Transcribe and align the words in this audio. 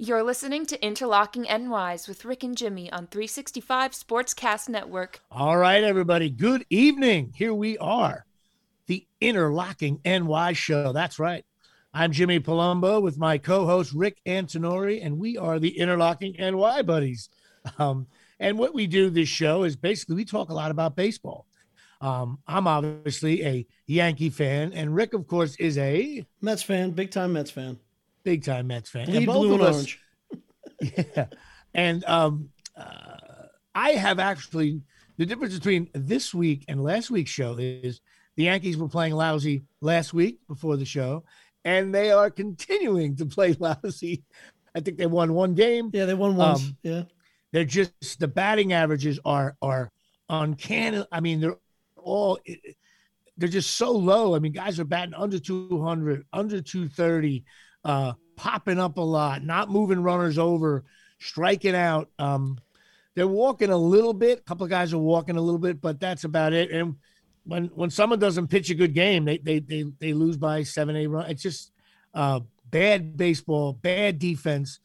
You're 0.00 0.22
listening 0.22 0.64
to 0.66 0.80
Interlocking 0.80 1.42
NYs 1.46 2.06
with 2.06 2.24
Rick 2.24 2.44
and 2.44 2.56
Jimmy 2.56 2.88
on 2.92 3.08
365 3.08 3.90
Sportscast 3.90 4.68
Network. 4.68 5.18
All 5.28 5.56
right, 5.56 5.82
everybody. 5.82 6.30
Good 6.30 6.64
evening. 6.70 7.32
Here 7.34 7.52
we 7.52 7.76
are, 7.78 8.24
the 8.86 9.04
Interlocking 9.20 9.98
NY 10.04 10.52
show. 10.52 10.92
That's 10.92 11.18
right. 11.18 11.44
I'm 11.92 12.12
Jimmy 12.12 12.38
Palumbo 12.38 13.02
with 13.02 13.18
my 13.18 13.38
co-host 13.38 13.92
Rick 13.92 14.20
Antonori, 14.24 15.04
and 15.04 15.18
we 15.18 15.36
are 15.36 15.58
the 15.58 15.76
Interlocking 15.76 16.36
NY 16.38 16.82
buddies. 16.82 17.28
Um, 17.76 18.06
and 18.38 18.56
what 18.56 18.74
we 18.74 18.86
do 18.86 19.10
this 19.10 19.28
show 19.28 19.64
is 19.64 19.74
basically 19.74 20.14
we 20.14 20.24
talk 20.24 20.48
a 20.48 20.54
lot 20.54 20.70
about 20.70 20.94
baseball. 20.94 21.44
Um, 22.00 22.38
I'm 22.46 22.68
obviously 22.68 23.44
a 23.44 23.66
Yankee 23.86 24.30
fan, 24.30 24.72
and 24.74 24.94
Rick, 24.94 25.12
of 25.12 25.26
course, 25.26 25.56
is 25.56 25.76
a 25.76 26.24
Mets 26.40 26.62
fan, 26.62 26.92
big 26.92 27.10
time 27.10 27.32
Mets 27.32 27.50
fan. 27.50 27.80
Big 28.28 28.44
time 28.44 28.66
Mets 28.66 28.90
fan. 28.90 29.06
Bleed 29.06 29.16
and 29.16 29.26
both 29.26 29.36
blue 29.36 29.54
of 29.54 29.60
us- 29.62 29.74
orange. 29.76 30.00
Yeah. 30.80 31.26
And 31.74 32.04
um, 32.04 32.50
uh, 32.76 33.16
I 33.74 33.90
have 33.92 34.18
actually, 34.20 34.80
the 35.16 35.26
difference 35.26 35.54
between 35.54 35.88
this 35.92 36.32
week 36.32 36.64
and 36.68 36.84
last 36.84 37.10
week's 37.10 37.30
show 37.30 37.56
is 37.58 38.00
the 38.36 38.44
Yankees 38.44 38.76
were 38.76 38.88
playing 38.88 39.14
lousy 39.14 39.64
last 39.80 40.14
week 40.14 40.38
before 40.46 40.76
the 40.76 40.84
show, 40.84 41.24
and 41.64 41.92
they 41.92 42.12
are 42.12 42.30
continuing 42.30 43.16
to 43.16 43.26
play 43.26 43.54
lousy. 43.58 44.22
I 44.74 44.80
think 44.80 44.98
they 44.98 45.06
won 45.06 45.32
one 45.34 45.54
game. 45.54 45.90
Yeah, 45.92 46.04
they 46.04 46.14
won 46.14 46.36
once. 46.36 46.62
Um, 46.62 46.76
yeah. 46.82 47.02
They're 47.52 47.64
just 47.64 48.20
the 48.20 48.28
batting 48.28 48.72
averages 48.72 49.18
are 49.24 49.56
are 49.62 49.90
uncanny. 50.28 51.04
I 51.10 51.20
mean, 51.20 51.40
they're 51.40 51.56
all 51.96 52.38
they're 53.36 53.48
just 53.48 53.76
so 53.76 53.90
low. 53.90 54.36
I 54.36 54.38
mean, 54.38 54.52
guys 54.52 54.78
are 54.78 54.84
batting 54.84 55.14
under 55.14 55.38
200, 55.38 56.24
under 56.32 56.60
230, 56.60 57.44
uh, 57.88 58.12
popping 58.36 58.78
up 58.78 58.98
a 58.98 59.00
lot, 59.02 59.42
not 59.44 59.70
moving 59.70 60.02
runners 60.02 60.38
over, 60.38 60.84
striking 61.18 61.74
out. 61.74 62.08
Um, 62.18 62.58
they're 63.14 63.26
walking 63.26 63.70
a 63.70 63.76
little 63.76 64.12
bit. 64.14 64.38
A 64.38 64.42
couple 64.42 64.64
of 64.64 64.70
guys 64.70 64.92
are 64.92 64.98
walking 64.98 65.36
a 65.36 65.40
little 65.40 65.58
bit, 65.58 65.80
but 65.80 65.98
that's 65.98 66.24
about 66.24 66.52
it. 66.52 66.70
And 66.70 66.96
when 67.44 67.66
when 67.74 67.90
someone 67.90 68.18
doesn't 68.18 68.48
pitch 68.48 68.70
a 68.70 68.74
good 68.74 68.94
game, 68.94 69.24
they 69.24 69.38
they 69.38 69.58
they 69.58 69.84
they 69.98 70.12
lose 70.12 70.36
by 70.36 70.62
seven, 70.62 70.94
eight 70.96 71.06
runs. 71.08 71.30
It's 71.30 71.42
just 71.42 71.72
uh, 72.14 72.40
bad 72.70 73.16
baseball, 73.16 73.72
bad 73.72 74.18
defense. 74.18 74.78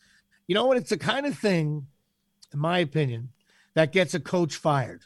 You 0.48 0.56
know 0.56 0.66
what? 0.66 0.78
It's 0.78 0.90
the 0.90 0.98
kind 0.98 1.26
of 1.26 1.38
thing, 1.38 1.88
in 2.54 2.60
my 2.60 2.80
opinion, 2.80 3.30
that 3.76 3.92
gets 3.92 4.14
a 4.14 4.20
coach 4.20 4.56
fired 4.56 5.02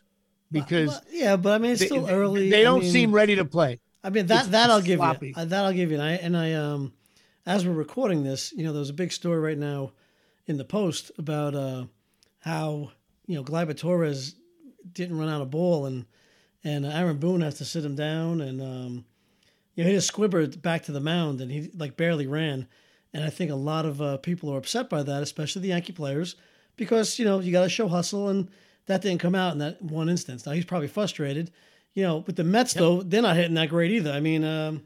because 0.51 0.89
Well, 0.89 1.01
yeah, 1.11 1.35
but 1.35 1.53
I 1.53 1.57
mean, 1.57 1.71
it's 1.71 1.81
they, 1.81 1.87
still 1.87 2.07
early. 2.09 2.49
they 2.49 2.63
don't 2.63 2.81
mean- 2.81 2.91
seem 2.91 3.11
ready 3.11 3.35
to 3.35 3.45
play. 3.45 3.79
I 4.03 4.09
mean 4.09 4.27
that 4.27 4.33
it's- 4.45 4.51
that 4.51 4.69
I'll 4.69 4.81
give 4.81 4.99
sloppy. 4.99 5.27
you. 5.29 5.33
Uh, 5.35 5.45
That 5.45 5.65
I'll 5.65 5.73
give 5.73 5.89
you. 5.91 5.97
And 5.99 6.03
I 6.03 6.11
and 6.13 6.37
I 6.37 6.53
um, 6.53 6.93
as 7.47 7.65
we're 7.65 7.73
recording 7.73 8.23
this, 8.23 8.51
you 8.51 8.63
know, 8.63 8.73
there's 8.73 8.89
a 8.89 8.93
big 8.93 9.11
story 9.11 9.39
right 9.39 9.57
now 9.57 9.93
in 10.45 10.57
the 10.57 10.65
Post 10.65 11.11
about 11.17 11.55
uh 11.55 11.85
how 12.39 12.91
you 13.25 13.35
know 13.35 13.43
Gleyber 13.43 13.75
Torres 13.75 14.35
didn't 14.93 15.17
run 15.17 15.29
out 15.29 15.41
of 15.41 15.49
ball 15.49 15.85
and 15.85 16.05
and 16.63 16.85
Aaron 16.85 17.17
Boone 17.17 17.41
has 17.41 17.55
to 17.55 17.65
sit 17.65 17.85
him 17.85 17.95
down 17.95 18.41
and 18.41 18.61
um, 18.61 19.05
you 19.73 19.83
know 19.83 19.89
he 19.89 19.95
just 19.95 20.07
squibbered 20.07 20.61
back 20.61 20.83
to 20.83 20.91
the 20.91 20.99
mound 20.99 21.41
and 21.41 21.49
he 21.49 21.71
like 21.75 21.97
barely 21.97 22.27
ran. 22.27 22.67
And 23.13 23.23
I 23.23 23.29
think 23.29 23.49
a 23.49 23.55
lot 23.55 23.85
of 23.85 24.01
uh, 24.01 24.17
people 24.17 24.53
are 24.53 24.57
upset 24.57 24.89
by 24.89 25.01
that, 25.01 25.23
especially 25.23 25.61
the 25.61 25.69
Yankee 25.69 25.93
players, 25.93 26.35
because 26.75 27.17
you 27.17 27.25
know 27.25 27.39
you 27.39 27.53
got 27.53 27.63
to 27.63 27.69
show 27.69 27.87
hustle, 27.87 28.27
and 28.27 28.49
that 28.87 29.01
didn't 29.01 29.21
come 29.21 29.35
out 29.35 29.53
in 29.53 29.59
that 29.59 29.81
one 29.81 30.09
instance. 30.09 30.45
Now 30.45 30.51
he's 30.51 30.65
probably 30.65 30.89
frustrated. 30.89 31.51
You 31.93 32.03
know, 32.03 32.19
But 32.19 32.35
the 32.35 32.43
Mets 32.43 32.73
though, 32.73 33.01
they're 33.01 33.23
not 33.23 33.37
hitting 33.37 33.55
that 33.55 33.69
great 33.69 33.91
either. 33.91 34.11
I 34.11 34.19
mean, 34.19 34.43
um, 34.43 34.83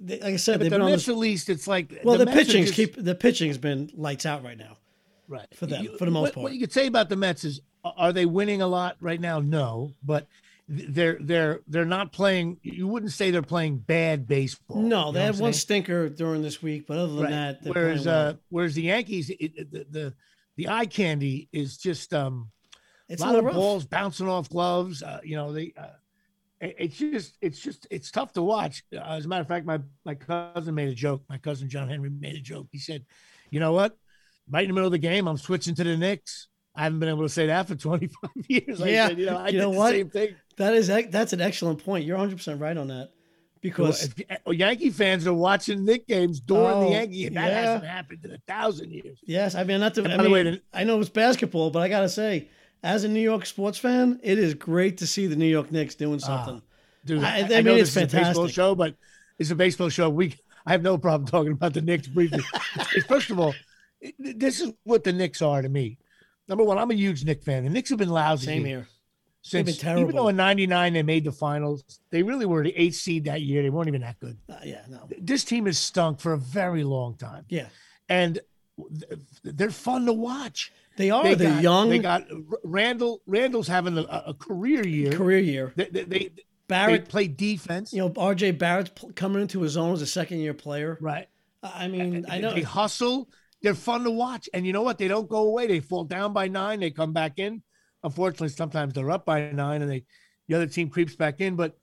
they, 0.00 0.20
like 0.20 0.34
I 0.34 0.36
said, 0.36 0.54
But 0.54 0.64
they've 0.64 0.70
the 0.70 0.74
been 0.76 0.82
on 0.82 0.90
Mets, 0.90 1.06
this. 1.06 1.08
at 1.14 1.18
least, 1.18 1.48
it's 1.48 1.66
like 1.66 2.00
Well, 2.04 2.18
the, 2.18 2.28
are 2.28 2.32
pitching's 2.32 2.66
just- 2.66 2.74
keep 2.74 2.96
the 2.96 3.14
pitching's 3.14 3.58
been 3.58 3.90
lights 3.94 4.26
out 4.26 4.42
right 4.44 4.58
now. 4.58 4.76
right 5.28 5.46
for 5.54 5.66
them, 5.66 5.84
You- 5.84 5.96
for 5.98 6.04
the 6.04 6.10
most 6.10 6.22
what, 6.22 6.32
part. 6.34 6.42
What 6.44 6.52
you 6.54 6.60
could 6.60 6.72
say 6.72 6.86
about 6.86 7.08
the 7.08 7.16
Mets 7.16 7.44
is, 7.44 7.60
are 7.84 8.12
they 8.12 8.26
winning 8.26 8.62
a 8.62 8.66
lot 8.66 8.96
right 9.00 9.20
now? 9.20 9.40
No, 9.40 9.92
but 10.02 10.26
they're 10.68 11.18
they're 11.20 11.60
they're 11.68 11.84
not 11.84 12.10
playing. 12.12 12.58
You 12.62 12.88
wouldn't 12.88 13.12
say 13.12 13.30
they're 13.30 13.42
playing 13.42 13.78
bad 13.78 14.26
baseball. 14.26 14.80
No, 14.80 15.12
they 15.12 15.20
had 15.22 15.38
one 15.38 15.52
stinker 15.52 16.08
during 16.08 16.40
this 16.40 16.62
week, 16.62 16.86
but 16.86 16.96
other 16.96 17.12
than 17.14 17.22
Right. 17.24 17.30
that, 17.30 17.58
whereas 17.64 18.06
well. 18.06 18.28
uh, 18.28 18.34
whereas 18.48 18.74
the 18.74 18.82
Yankees, 18.82 19.30
it, 19.30 19.70
the, 19.70 19.86
the 19.90 20.14
the 20.56 20.68
eye 20.68 20.86
candy 20.86 21.48
is 21.52 21.76
just 21.76 22.14
um 22.14 22.50
it's 23.10 23.20
a 23.22 23.24
a 23.24 23.26
lot 23.26 23.38
of 23.38 23.44
rough. 23.44 23.54
balls 23.54 23.84
bouncing 23.84 24.26
off 24.28 24.48
gloves. 24.48 25.02
Uh, 25.02 25.20
you 25.22 25.36
know, 25.36 25.52
they. 25.52 25.74
Uh, 25.76 25.88
it's 26.60 26.96
just, 26.96 27.36
it's 27.40 27.60
just, 27.60 27.86
it's 27.90 28.10
tough 28.10 28.32
to 28.34 28.42
watch. 28.42 28.82
As 28.92 29.24
a 29.24 29.28
matter 29.28 29.42
of 29.42 29.48
fact, 29.48 29.66
my 29.66 29.80
my 30.04 30.14
cousin 30.14 30.74
made 30.74 30.88
a 30.88 30.94
joke. 30.94 31.22
My 31.28 31.38
cousin 31.38 31.68
John 31.68 31.88
Henry 31.88 32.10
made 32.10 32.36
a 32.36 32.40
joke. 32.40 32.68
He 32.70 32.78
said, 32.78 33.04
"You 33.50 33.60
know 33.60 33.72
what? 33.72 33.96
Right 34.50 34.62
in 34.64 34.68
the 34.70 34.74
middle 34.74 34.86
of 34.86 34.92
the 34.92 34.98
game, 34.98 35.26
I'm 35.26 35.36
switching 35.38 35.74
to 35.76 35.84
the 35.84 35.96
Knicks. 35.96 36.48
I 36.76 36.82
haven't 36.84 36.98
been 37.00 37.08
able 37.08 37.22
to 37.22 37.28
say 37.28 37.46
that 37.46 37.68
for 37.68 37.74
25 37.76 38.30
years. 38.48 38.82
I 38.82 38.88
Yeah. 38.88 39.08
said, 39.08 39.18
you 39.18 39.26
know, 39.26 39.36
I 39.38 39.48
You 39.48 39.58
know 39.58 39.72
the 39.72 39.78
what? 39.78 39.90
same 39.92 40.10
thing. 40.10 40.34
That 40.56 40.74
is 40.74 40.86
that's 40.88 41.32
an 41.32 41.40
excellent 41.40 41.84
point. 41.84 42.04
You're 42.04 42.16
100 42.16 42.36
percent 42.36 42.60
right 42.60 42.76
on 42.76 42.88
that 42.88 43.10
because 43.60 44.04
If- 44.18 44.40
uh, 44.46 44.50
Yankee 44.50 44.90
fans 44.90 45.26
are 45.26 45.32
watching 45.34 45.84
Knick 45.84 46.06
games 46.06 46.40
during 46.40 46.64
Oh, 46.66 46.84
the 46.84 46.90
Yankee, 46.90 47.26
and 47.26 47.36
that 47.36 47.48
yeah. 47.50 47.60
hasn't 47.62 47.84
happened 47.90 48.24
in 48.24 48.32
a 48.32 48.38
thousand 48.46 48.90
years. 48.92 49.18
yes, 49.24 49.54
I 49.54 49.64
mean 49.64 49.80
not 49.80 49.94
to. 49.94 50.04
And 50.04 50.12
I 50.12 50.16
by 50.18 50.22
the 50.24 50.30
way, 50.30 50.60
I 50.72 50.84
know 50.84 51.00
it's 51.00 51.08
basketball, 51.10 51.70
but 51.70 51.80
I 51.82 51.88
gotta 51.88 52.08
say, 52.08 52.48
as 52.82 53.04
a 53.04 53.08
New 53.08 53.20
York 53.20 53.46
sports 53.46 53.78
fan, 53.78 54.20
it 54.22 54.38
is 54.38 54.54
great 54.54 54.98
to 54.98 55.06
see 55.06 55.26
the 55.26 55.36
New 55.36 55.46
York 55.46 55.70
Knicks 55.72 55.94
doing 55.94 56.18
something. 56.18 56.60
Dude, 57.04 57.22
I- 57.22 57.38
I, 57.38 57.38
I 57.38 57.42
I 57.58 57.60
know 57.62 57.72
mean, 57.72 57.80
it's 57.80 57.90
is 57.90 57.96
a 57.96 58.00
baseball 58.00 58.22
fantastic. 58.24 58.54
show, 58.54 58.74
but 58.74 58.94
it's 59.38 59.50
a 59.50 59.54
baseball 59.54 59.88
show. 59.88 60.08
We 60.10 60.36
I 60.66 60.72
have 60.72 60.82
no 60.82 60.96
problem 60.98 61.26
talking 61.28 61.52
about 61.52 61.74
the 61.74 61.82
Knicks 61.82 62.06
briefly. 62.08 62.42
First 63.08 63.30
of 63.30 63.38
all, 63.38 63.54
this 64.18 64.60
is 64.60 64.72
what 64.84 65.04
the 65.04 65.12
Knicks 65.12 65.42
are 65.42 65.60
to 65.62 65.68
me. 65.68 65.98
Number 66.48 66.64
one, 66.64 66.78
I'm 66.78 66.90
a 66.90 66.94
huge 66.94 67.24
Knicks 67.24 67.44
fan. 67.44 67.64
The 67.64 67.70
Knicks 67.70 67.90
have 67.90 67.98
been 67.98 68.08
lousy 68.10 68.46
Same 68.46 68.64
here. 68.64 68.86
since 69.42 69.82
been 69.82 69.98
even 69.98 70.14
though 70.16 70.28
in 70.28 70.36
'99 70.36 70.92
they 70.94 71.02
made 71.02 71.24
the 71.24 71.32
finals. 71.32 71.84
They 72.10 72.22
really 72.22 72.46
were 72.46 72.62
the 72.62 72.74
eighth 72.76 72.96
seed 72.96 73.24
that 73.24 73.42
year. 73.42 73.62
They 73.62 73.70
weren't 73.70 73.88
even 73.88 74.00
that 74.02 74.18
good. 74.20 74.38
Uh, 74.48 74.56
yeah, 74.64 74.82
no, 74.88 75.08
This 75.20 75.44
team 75.44 75.66
has 75.66 75.78
stunk 75.78 76.20
for 76.20 76.32
a 76.32 76.38
very 76.38 76.84
long 76.84 77.16
time, 77.16 77.44
yeah, 77.48 77.66
and 78.08 78.38
they're 79.42 79.70
fun 79.70 80.06
to 80.06 80.12
watch. 80.12 80.72
They 80.96 81.10
are. 81.10 81.22
They 81.22 81.36
got, 81.36 81.62
young. 81.62 81.88
They 81.90 81.98
got 81.98 82.30
uh, 82.30 82.36
Randall. 82.62 83.20
Randall's 83.26 83.68
having 83.68 83.98
a, 83.98 84.02
a 84.02 84.34
career 84.34 84.86
year. 84.86 85.12
career 85.12 85.38
year. 85.38 85.72
They, 85.76 85.88
they, 85.90 86.04
they, 86.04 86.30
Barrett, 86.66 87.08
play 87.08 87.28
defense. 87.28 87.92
you 87.92 88.00
know, 88.00 88.12
R.J. 88.16 88.52
Barrett's 88.52 88.90
coming 89.14 89.42
into 89.42 89.60
his 89.60 89.76
own 89.76 89.92
as 89.92 90.02
a 90.02 90.06
second 90.06 90.38
year 90.38 90.54
player. 90.54 90.98
right. 91.00 91.28
I 91.62 91.88
mean, 91.88 92.26
I 92.28 92.38
know. 92.38 92.52
They 92.52 92.60
hustle. 92.60 93.30
They're 93.62 93.74
fun 93.74 94.04
to 94.04 94.10
watch. 94.10 94.50
And 94.52 94.66
you 94.66 94.74
know 94.74 94.82
what? 94.82 94.98
They 94.98 95.08
don't 95.08 95.28
go 95.28 95.48
away. 95.48 95.66
They 95.66 95.80
fall 95.80 96.04
down 96.04 96.34
by 96.34 96.48
nine. 96.48 96.80
They 96.80 96.90
come 96.90 97.14
back 97.14 97.38
in. 97.38 97.62
Unfortunately, 98.02 98.48
sometimes 98.50 98.92
they're 98.92 99.10
up 99.10 99.24
by 99.24 99.50
nine 99.50 99.80
and 99.80 99.90
they 99.90 100.04
the 100.46 100.56
other 100.56 100.66
team 100.66 100.90
creeps 100.90 101.16
back 101.16 101.40
in. 101.40 101.56
But 101.56 101.78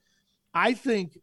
I 0.54 0.74
think, 0.74 1.18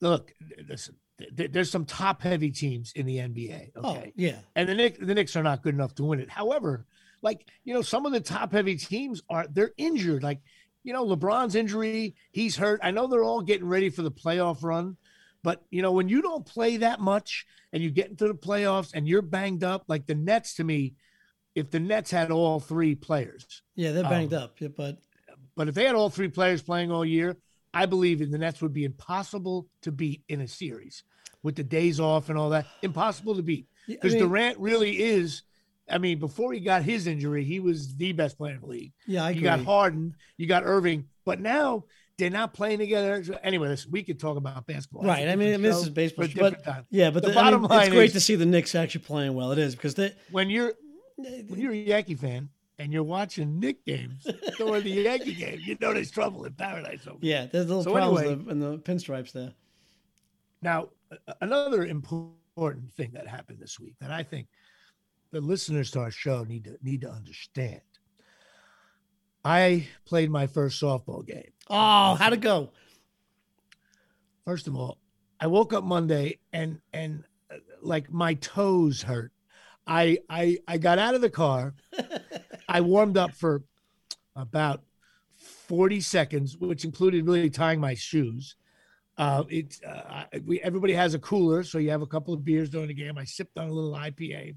look, 0.00 0.32
listen, 0.68 0.94
there's 1.32 1.72
some 1.72 1.84
top 1.84 2.22
heavy 2.22 2.52
teams 2.52 2.92
in 2.94 3.06
the 3.06 3.16
NBA. 3.16 3.72
Oh, 3.74 3.90
Okay. 3.96 4.12
yeah. 4.14 4.38
And 4.54 4.68
the 4.68 4.74
Knicks, 4.76 4.98
the 5.00 5.14
Knicks 5.14 5.34
are 5.34 5.42
not 5.42 5.62
good 5.62 5.74
enough 5.74 5.96
to 5.96 6.04
win 6.04 6.20
it. 6.20 6.30
However, 6.30 6.86
like, 7.22 7.46
you 7.64 7.74
know, 7.74 7.82
some 7.82 8.06
of 8.06 8.12
the 8.12 8.20
top 8.20 8.52
heavy 8.52 8.76
teams 8.76 9.22
are 9.28 9.46
they're 9.50 9.72
injured. 9.76 10.22
Like, 10.22 10.40
you 10.84 10.92
know, 10.92 11.04
LeBron's 11.06 11.54
injury, 11.54 12.14
he's 12.32 12.56
hurt. 12.56 12.80
I 12.82 12.90
know 12.90 13.06
they're 13.06 13.24
all 13.24 13.42
getting 13.42 13.66
ready 13.68 13.90
for 13.90 14.02
the 14.02 14.10
playoff 14.10 14.62
run. 14.62 14.96
But 15.42 15.62
you 15.70 15.82
know, 15.82 15.92
when 15.92 16.08
you 16.08 16.20
don't 16.22 16.44
play 16.44 16.78
that 16.78 17.00
much 17.00 17.46
and 17.72 17.82
you 17.82 17.90
get 17.90 18.08
into 18.10 18.26
the 18.26 18.34
playoffs 18.34 18.90
and 18.94 19.06
you're 19.06 19.22
banged 19.22 19.62
up, 19.64 19.84
like 19.86 20.06
the 20.06 20.14
Nets 20.14 20.54
to 20.56 20.64
me, 20.64 20.94
if 21.54 21.70
the 21.70 21.80
Nets 21.80 22.10
had 22.10 22.30
all 22.30 22.60
three 22.60 22.94
players, 22.94 23.62
Yeah, 23.74 23.92
they're 23.92 24.02
banged 24.04 24.34
Um, 24.34 24.42
up. 24.44 24.60
Yeah, 24.60 24.68
but 24.68 24.98
but 25.56 25.68
if 25.68 25.74
they 25.74 25.84
had 25.84 25.94
all 25.94 26.10
three 26.10 26.28
players 26.28 26.62
playing 26.62 26.90
all 26.90 27.04
year, 27.04 27.36
I 27.72 27.86
believe 27.86 28.20
in 28.20 28.30
the 28.30 28.38
Nets 28.38 28.60
would 28.62 28.72
be 28.72 28.84
impossible 28.84 29.68
to 29.82 29.92
beat 29.92 30.22
in 30.28 30.40
a 30.40 30.48
series 30.48 31.04
with 31.42 31.54
the 31.56 31.64
days 31.64 32.00
off 32.00 32.28
and 32.30 32.38
all 32.38 32.50
that. 32.50 32.66
Impossible 32.82 33.36
to 33.36 33.42
beat 33.42 33.66
I 33.88 33.92
because 33.92 34.14
mean, 34.14 34.22
Durant 34.22 34.58
really 34.58 35.02
is. 35.02 35.42
I 35.90 35.98
mean, 35.98 36.18
before 36.18 36.52
he 36.52 36.60
got 36.60 36.82
his 36.82 37.06
injury, 37.06 37.44
he 37.44 37.60
was 37.60 37.96
the 37.96 38.12
best 38.12 38.36
player 38.36 38.54
in 38.54 38.60
the 38.60 38.66
league. 38.66 38.92
yeah, 39.06 39.24
I 39.24 39.30
you 39.30 39.42
got 39.42 39.60
Harden, 39.64 40.14
you 40.36 40.46
got 40.46 40.62
Irving, 40.64 41.06
but 41.24 41.40
now 41.40 41.84
they're 42.18 42.30
not 42.30 42.52
playing 42.52 42.78
together. 42.78 43.22
Anyway, 43.42 43.68
listen, 43.68 43.90
we 43.90 44.02
could 44.02 44.18
talk 44.20 44.36
about 44.36 44.66
basketball. 44.66 45.04
Right. 45.04 45.28
I 45.28 45.36
mean, 45.36 45.48
different 45.50 45.62
this 45.62 45.76
is 45.82 45.88
baseball, 45.90 46.24
a 46.26 46.28
but 46.28 46.84
yeah, 46.90 47.10
but 47.10 47.22
The 47.22 47.30
the, 47.30 47.38
I 47.38 47.44
mean, 47.50 47.60
bottom 47.60 47.62
line 47.64 47.86
it's 47.86 47.94
great 47.94 48.06
is- 48.06 48.12
to 48.14 48.20
see 48.20 48.34
the 48.34 48.46
Knicks 48.46 48.74
actually 48.74 49.02
playing 49.04 49.34
well. 49.34 49.52
It 49.52 49.58
is 49.58 49.74
because 49.74 49.94
they. 49.94 50.14
when 50.30 50.50
you're 50.50 50.72
when 51.16 51.58
you're 51.58 51.72
a 51.72 51.76
Yankee 51.76 52.14
fan 52.16 52.48
and 52.78 52.92
you're 52.92 53.02
watching 53.04 53.58
Knick 53.58 53.84
games 53.84 54.26
during 54.56 54.82
the 54.84 54.90
Yankee 54.90 55.34
game, 55.34 55.60
you 55.62 55.76
know 55.80 55.92
there's 55.94 56.10
trouble 56.10 56.44
in 56.44 56.52
paradise. 56.52 57.06
Over 57.06 57.18
there. 57.20 57.30
Yeah, 57.30 57.46
there's 57.46 57.66
little 57.66 57.82
So 57.84 57.92
problems 57.92 58.20
anyway- 58.20 58.32
in, 58.52 58.60
the, 58.60 58.66
in 58.66 58.72
the 58.72 58.78
pinstripes 58.78 59.32
there. 59.32 59.52
Now, 60.60 60.88
another 61.40 61.84
important 61.86 62.92
thing 62.94 63.10
that 63.14 63.26
happened 63.28 63.58
this 63.60 63.78
week 63.78 63.94
that 64.00 64.10
I 64.10 64.22
think 64.24 64.48
the 65.30 65.40
listeners 65.40 65.90
to 65.92 66.00
our 66.00 66.10
show 66.10 66.44
need 66.44 66.64
to 66.64 66.78
need 66.82 67.02
to 67.02 67.10
understand. 67.10 67.80
I 69.44 69.86
played 70.04 70.30
my 70.30 70.46
first 70.46 70.80
softball 70.82 71.26
game. 71.26 71.52
Oh, 71.68 72.14
how'd 72.14 72.32
it 72.32 72.40
go? 72.40 72.70
First 74.44 74.66
of 74.66 74.76
all, 74.76 74.98
I 75.40 75.46
woke 75.46 75.72
up 75.72 75.84
Monday 75.84 76.38
and 76.52 76.80
and 76.92 77.24
uh, 77.50 77.56
like 77.80 78.10
my 78.10 78.34
toes 78.34 79.02
hurt. 79.02 79.32
I 79.86 80.18
I 80.28 80.58
I 80.66 80.78
got 80.78 80.98
out 80.98 81.14
of 81.14 81.20
the 81.20 81.30
car. 81.30 81.74
I 82.68 82.80
warmed 82.80 83.16
up 83.16 83.32
for 83.32 83.62
about 84.36 84.82
40 85.36 86.00
seconds, 86.00 86.56
which 86.56 86.84
included 86.84 87.26
really 87.26 87.50
tying 87.50 87.80
my 87.80 87.94
shoes. 87.94 88.56
Uh, 89.16 89.44
it 89.48 89.80
uh, 89.86 90.24
we 90.44 90.60
everybody 90.60 90.92
has 90.92 91.14
a 91.14 91.18
cooler, 91.18 91.62
so 91.62 91.78
you 91.78 91.90
have 91.90 92.02
a 92.02 92.06
couple 92.06 92.32
of 92.32 92.44
beers 92.44 92.70
during 92.70 92.88
the 92.88 92.94
game. 92.94 93.18
I 93.18 93.24
sipped 93.24 93.58
on 93.58 93.68
a 93.68 93.72
little 93.72 93.92
IPA. 93.92 94.54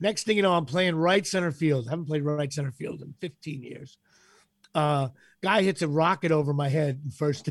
Next 0.00 0.24
thing 0.24 0.36
you 0.36 0.42
know, 0.42 0.54
I'm 0.54 0.66
playing 0.66 0.96
right 0.96 1.26
center 1.26 1.52
field. 1.52 1.86
I 1.86 1.90
haven't 1.90 2.06
played 2.06 2.22
right 2.22 2.52
center 2.52 2.72
field 2.72 3.02
in 3.02 3.14
15 3.20 3.62
years. 3.62 3.98
Uh, 4.74 5.08
guy 5.42 5.62
hits 5.62 5.82
a 5.82 5.88
rocket 5.88 6.32
over 6.32 6.54
my 6.54 6.68
head 6.68 7.00
in 7.04 7.10
first. 7.10 7.48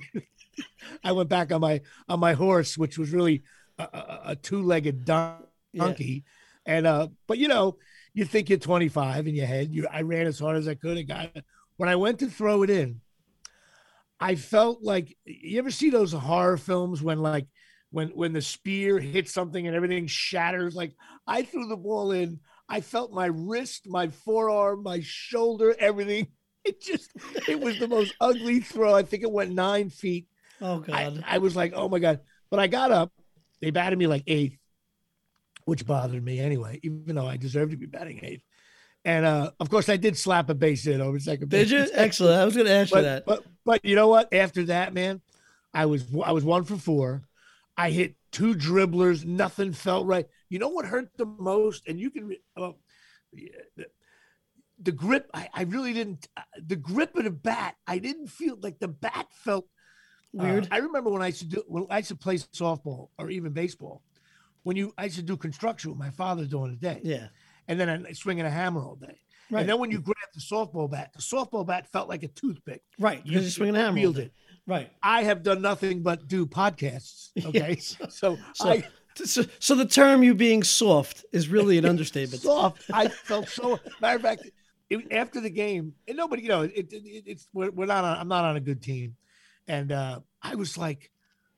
I 1.03 1.11
went 1.11 1.29
back 1.29 1.51
on 1.51 1.61
my 1.61 1.81
on 2.07 2.19
my 2.19 2.33
horse, 2.33 2.77
which 2.77 2.97
was 2.97 3.11
really 3.11 3.43
a, 3.77 3.83
a, 3.83 4.21
a 4.25 4.35
two-legged 4.35 5.05
donkey. 5.05 5.43
Yeah. 5.75 6.19
And 6.65 6.87
uh, 6.87 7.07
but 7.27 7.37
you 7.37 7.47
know, 7.47 7.77
you 8.13 8.25
think 8.25 8.49
you're 8.49 8.59
25 8.59 9.27
in 9.27 9.35
your 9.35 9.45
head. 9.45 9.73
You, 9.73 9.87
I 9.91 10.01
ran 10.01 10.27
as 10.27 10.39
hard 10.39 10.57
as 10.57 10.67
I 10.67 10.75
could 10.75 10.97
and 10.97 11.07
got 11.07 11.31
it. 11.35 11.45
When 11.77 11.89
I 11.89 11.95
went 11.95 12.19
to 12.19 12.27
throw 12.27 12.63
it 12.63 12.69
in, 12.69 13.01
I 14.19 14.35
felt 14.35 14.83
like 14.83 15.15
you 15.23 15.59
ever 15.59 15.71
see 15.71 15.89
those 15.89 16.11
horror 16.11 16.57
films 16.57 17.01
when 17.01 17.19
like 17.19 17.47
when 17.91 18.09
when 18.09 18.33
the 18.33 18.41
spear 18.41 18.99
hits 18.99 19.33
something 19.33 19.65
and 19.65 19.75
everything 19.75 20.07
shatters. 20.07 20.75
Like 20.75 20.93
I 21.25 21.43
threw 21.43 21.67
the 21.67 21.77
ball 21.77 22.11
in, 22.11 22.39
I 22.67 22.81
felt 22.81 23.11
my 23.11 23.27
wrist, 23.27 23.87
my 23.87 24.09
forearm, 24.09 24.83
my 24.83 25.01
shoulder, 25.03 25.75
everything. 25.79 26.27
It 26.65 26.81
just 26.81 27.09
it 27.47 27.57
was 27.57 27.79
the 27.79 27.87
most 27.87 28.13
ugly 28.19 28.59
throw. 28.59 28.93
I 28.93 29.03
think 29.03 29.23
it 29.23 29.31
went 29.31 29.53
nine 29.53 29.89
feet. 29.89 30.27
Oh 30.59 30.79
god! 30.79 31.23
I, 31.25 31.35
I 31.35 31.37
was 31.37 31.55
like, 31.55 31.71
oh 31.73 31.87
my 31.87 31.99
god! 31.99 32.19
But 32.49 32.59
I 32.59 32.67
got 32.67 32.91
up. 32.91 33.13
They 33.61 33.71
batted 33.71 33.97
me 33.97 34.07
like 34.07 34.23
eighth, 34.27 34.57
which 35.63 35.87
bothered 35.87 36.23
me 36.23 36.37
anyway, 36.39 36.81
even 36.83 37.15
though 37.15 37.25
I 37.25 37.37
deserved 37.37 37.71
to 37.71 37.77
be 37.77 37.85
batting 37.85 38.19
eighth. 38.23 38.43
And 39.05 39.25
uh, 39.25 39.51
of 39.61 39.69
course, 39.69 39.87
I 39.87 39.95
did 39.95 40.17
slap 40.17 40.49
a 40.49 40.53
base 40.53 40.83
hit 40.83 40.99
over 40.99 41.17
second 41.17 41.49
base. 41.49 41.69
Did 41.69 41.87
you? 41.87 41.91
Excellent. 41.97 42.41
I 42.41 42.45
was 42.45 42.55
going 42.55 42.67
to 42.67 42.73
ask 42.73 42.91
but, 42.91 42.97
you 42.97 43.03
that. 43.03 43.25
But 43.25 43.43
but 43.65 43.85
you 43.85 43.95
know 43.95 44.09
what? 44.09 44.33
After 44.33 44.65
that, 44.65 44.93
man, 44.93 45.21
I 45.73 45.85
was 45.85 46.05
I 46.23 46.33
was 46.33 46.43
one 46.43 46.65
for 46.65 46.75
four. 46.75 47.23
I 47.79 47.91
hit 47.91 48.15
two 48.31 48.55
dribblers. 48.55 49.25
Nothing 49.25 49.73
felt 49.73 50.05
right. 50.05 50.27
You 50.49 50.59
know 50.59 50.69
what 50.69 50.85
hurt 50.85 51.09
the 51.17 51.25
most? 51.25 51.87
And 51.87 51.99
you 51.99 52.09
can 52.09 52.35
well, 52.55 52.77
the, 53.33 53.51
the 54.81 54.91
grip. 54.91 55.29
I, 55.33 55.49
I 55.53 55.63
really 55.63 55.93
didn't. 55.93 56.27
Uh, 56.35 56.41
the 56.65 56.75
grip 56.75 57.15
of 57.15 57.23
the 57.23 57.31
bat. 57.31 57.75
I 57.87 57.99
didn't 57.99 58.27
feel 58.27 58.57
like 58.61 58.79
the 58.79 58.87
bat 58.87 59.27
felt 59.31 59.65
uh, 60.37 60.43
weird. 60.43 60.65
Uh, 60.65 60.67
I 60.71 60.77
remember 60.77 61.09
when 61.09 61.21
I 61.21 61.27
used 61.27 61.39
to 61.39 61.47
do 61.47 61.63
when 61.67 61.85
I 61.89 61.97
used 61.97 62.09
to 62.09 62.15
play 62.15 62.35
softball 62.37 63.09
or 63.17 63.29
even 63.29 63.53
baseball. 63.53 64.03
When 64.63 64.75
you 64.75 64.93
I 64.97 65.05
used 65.05 65.15
to 65.15 65.23
do 65.23 65.37
construction 65.37 65.89
with 65.89 65.99
my 65.99 66.09
father 66.09 66.45
during 66.45 66.71
the 66.71 66.77
day. 66.77 67.01
Yeah 67.03 67.27
and 67.69 67.79
then 67.79 68.05
I 68.07 68.11
swinging 68.11 68.45
a 68.45 68.49
hammer 68.49 68.81
all 68.81 68.95
day. 68.95 69.21
Right. 69.51 69.61
And 69.61 69.69
then 69.69 69.79
when 69.79 69.91
you 69.91 70.01
grab 70.01 70.17
the 70.33 70.41
softball 70.41 70.89
bat, 70.89 71.11
the 71.15 71.21
softball 71.21 71.65
bat 71.65 71.87
felt 71.87 72.09
like 72.09 72.23
a 72.23 72.27
toothpick. 72.27 72.81
Right. 72.99 73.21
You 73.25 73.39
just 73.39 73.55
swinging 73.55 73.75
a 73.75 73.79
hammer. 73.79 73.93
Wield 73.93 74.17
it. 74.17 74.33
Right. 74.69 74.91
I 75.01 75.23
have 75.23 75.41
done 75.41 75.63
nothing 75.63 76.03
but 76.03 76.27
do 76.27 76.45
podcasts. 76.45 77.29
Okay. 77.45 77.69
Yes. 77.69 77.97
So, 78.09 78.37
so, 78.53 78.69
I. 78.69 78.83
So, 79.15 79.43
so 79.59 79.75
the 79.75 79.85
term 79.85 80.23
you 80.23 80.35
being 80.35 80.61
soft 80.61 81.25
is 81.31 81.49
really 81.49 81.77
an 81.77 81.85
understatement. 81.93 82.43
soft. 82.43 82.83
I 82.93 83.07
felt 83.07 83.49
so. 83.49 83.79
Matter 83.99 84.17
of 84.17 84.21
fact, 84.21 84.49
it, 84.89 85.11
after 85.11 85.41
the 85.41 85.49
game, 85.49 85.93
and 86.07 86.17
nobody, 86.17 86.43
you 86.43 86.49
know, 86.49 86.61
it, 86.61 86.71
it, 86.93 87.23
it's 87.25 87.47
we're, 87.53 87.71
we're 87.71 87.87
not. 87.87 88.03
On, 88.03 88.17
I'm 88.17 88.27
not 88.27 88.45
on 88.45 88.57
a 88.57 88.59
good 88.59 88.83
team, 88.83 89.15
and 89.67 89.91
uh, 89.91 90.19
I 90.43 90.55
was 90.55 90.77
like, 90.77 91.09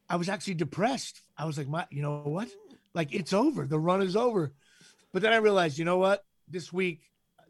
I 0.10 0.16
was 0.16 0.30
actually 0.30 0.54
depressed. 0.54 1.22
I 1.38 1.46
was 1.46 1.57
like, 1.57 1.68
my, 1.68 1.86
you 1.90 2.02
know 2.02 2.22
what? 2.22 2.48
Like 2.94 3.14
it's 3.14 3.34
over. 3.34 3.66
The 3.66 3.80
run 3.80 4.02
is 4.02 4.16
over. 4.16 4.54
But 5.12 5.22
then 5.22 5.34
I 5.34 5.38
realized, 5.38 5.78
you 5.78 5.86
know 5.86 5.98
what? 5.98 6.24
This 6.48 6.72
week 6.72 7.02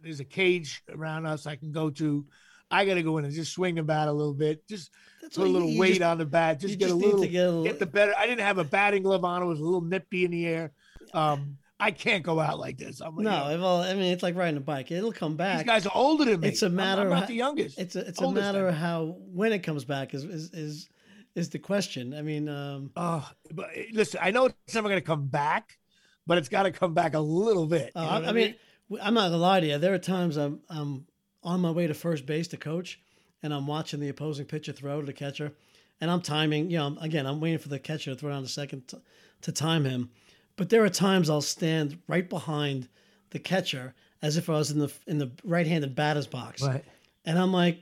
there's 0.02 0.20
a 0.20 0.26
cage 0.26 0.82
around 0.90 1.28
us 1.28 1.46
I 1.46 1.58
can 1.58 1.72
go 1.72 1.90
to. 1.92 2.26
I 2.72 2.86
got 2.86 2.96
to 2.96 3.04
go 3.04 3.18
in 3.18 3.26
and 3.26 3.34
just 3.34 3.54
swing 3.54 3.76
the 3.76 3.84
bat 3.84 4.08
a 4.08 4.12
little 4.12 4.34
bit, 4.34 4.68
just 4.68 4.92
That's 5.22 5.38
put 5.38 5.48
a 5.48 5.50
little 5.50 5.78
weight 5.78 6.02
on 6.02 6.18
the 6.18 6.26
bat, 6.26 6.60
just 6.60 6.80
get 6.80 6.86
just 6.86 6.94
a 6.94 6.96
little, 6.96 7.20
get, 7.26 7.46
a 7.46 7.50
little, 7.50 7.64
get 7.64 7.80
the 7.80 7.86
better. 7.86 8.14
I 8.18 8.26
didn't 8.26 8.42
have 8.42 8.58
a 8.58 8.64
batting 8.64 9.04
glove 9.04 9.26
on; 9.26 9.44
it 9.44 9.46
was 9.46 9.60
a 9.60 9.64
little 9.64 9.82
nippy 9.82 10.26
in 10.26 10.32
the 10.32 10.48
air. 10.48 10.72
Um, 11.14 11.58
I 11.80 11.90
can't 11.90 12.24
go 12.24 12.40
out 12.40 12.60
like 12.60 12.78
this. 12.78 13.02
I'm 13.02 13.16
like, 13.16 13.24
no, 13.24 13.58
well, 13.60 13.82
I 13.82 13.94
mean, 13.96 14.14
it's 14.14 14.22
like 14.22 14.36
riding 14.36 14.58
a 14.58 14.62
bike. 14.62 14.92
It'll 14.92 15.12
come 15.12 15.36
back. 15.36 15.58
These 15.58 15.66
guys 15.66 15.86
are 15.88 15.92
older 15.96 16.26
than 16.26 16.40
me. 16.40 16.50
It's 16.50 16.62
a 16.62 16.70
matter. 16.70 17.02
I'm, 17.02 17.08
I'm 17.08 17.14
not 17.14 17.20
how, 17.22 17.26
the 17.26 17.34
youngest. 17.34 17.80
It's 17.80 17.96
a 17.96 18.08
it's 18.08 18.22
a 18.22 18.32
matter 18.32 18.68
of 18.68 18.76
how 18.76 19.18
when 19.20 19.52
it 19.52 19.60
comes 19.60 19.84
back 19.84 20.14
is 20.14 20.24
is 20.24 20.52
is, 20.52 20.90
is 21.36 21.50
the 21.50 21.60
question. 21.60 22.14
I 22.14 22.22
mean, 22.22 22.48
um, 22.48 22.92
uh, 22.96 23.22
but 23.52 23.70
listen, 23.94 24.20
I 24.22 24.32
know 24.32 24.46
it's 24.46 24.76
never 24.76 24.90
going 24.90 25.02
to 25.02 25.06
come 25.06 25.28
back, 25.28 25.80
but 26.28 26.38
it's 26.38 26.50
got 26.50 26.64
to 26.64 26.72
come 26.72 26.94
back 26.94 27.16
a 27.16 27.20
little 27.20 27.66
bit. 27.66 27.92
Uh, 27.96 28.22
I, 28.26 28.30
I 28.30 28.32
mean, 28.32 28.56
I'm 29.02 29.14
not 29.14 29.30
gonna 29.30 29.38
lie 29.38 29.60
to 29.60 29.68
you. 29.68 29.78
There 29.78 29.94
are 29.94 30.00
times 30.00 30.38
I'm 30.38 30.62
I'm 30.70 31.06
on 31.44 31.62
my 31.62 31.72
way 31.72 31.88
to 31.88 31.94
first 31.94 32.26
base 32.26 32.48
to 32.50 32.58
coach, 32.58 33.00
and 33.44 33.54
I'm 33.54 33.68
watching 33.68 34.00
the 34.00 34.10
opposing 34.10 34.46
pitcher 34.46 34.72
throw 34.72 35.00
to 35.00 35.06
the 35.06 35.14
catcher, 35.14 35.54
and 36.00 36.12
I'm 36.12 36.22
timing. 36.22 36.70
You 36.70 36.78
know, 36.78 36.98
again, 37.02 37.26
I'm 37.26 37.40
waiting 37.40 37.60
for 37.60 37.70
the 37.70 37.80
catcher 37.80 38.12
to 38.12 38.20
throw 38.20 38.32
down 38.32 38.44
the 38.44 38.50
second 38.50 38.88
to, 38.90 39.02
to 39.42 39.52
time 39.52 39.86
him. 39.86 40.10
But 40.56 40.70
there 40.70 40.84
are 40.84 40.90
times 40.90 41.30
I'll 41.30 41.42
stand 41.42 41.98
right 42.08 42.28
behind 42.30 42.88
the 43.32 43.40
catcher 43.40 43.94
as 44.22 44.38
if 44.38 44.50
I 44.50 44.54
was 44.54 44.72
in 44.72 44.80
the 44.80 44.92
in 45.08 45.18
the 45.18 45.32
right-handed 45.44 45.96
batter's 45.96 46.28
box, 46.28 46.62
right. 46.62 46.84
and 47.26 47.40
I'm 47.40 47.52
like, 47.52 47.80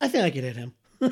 I 0.00 0.08
think 0.08 0.24
I 0.24 0.30
could 0.30 0.44
hit 0.44 0.56
him. 0.56 0.74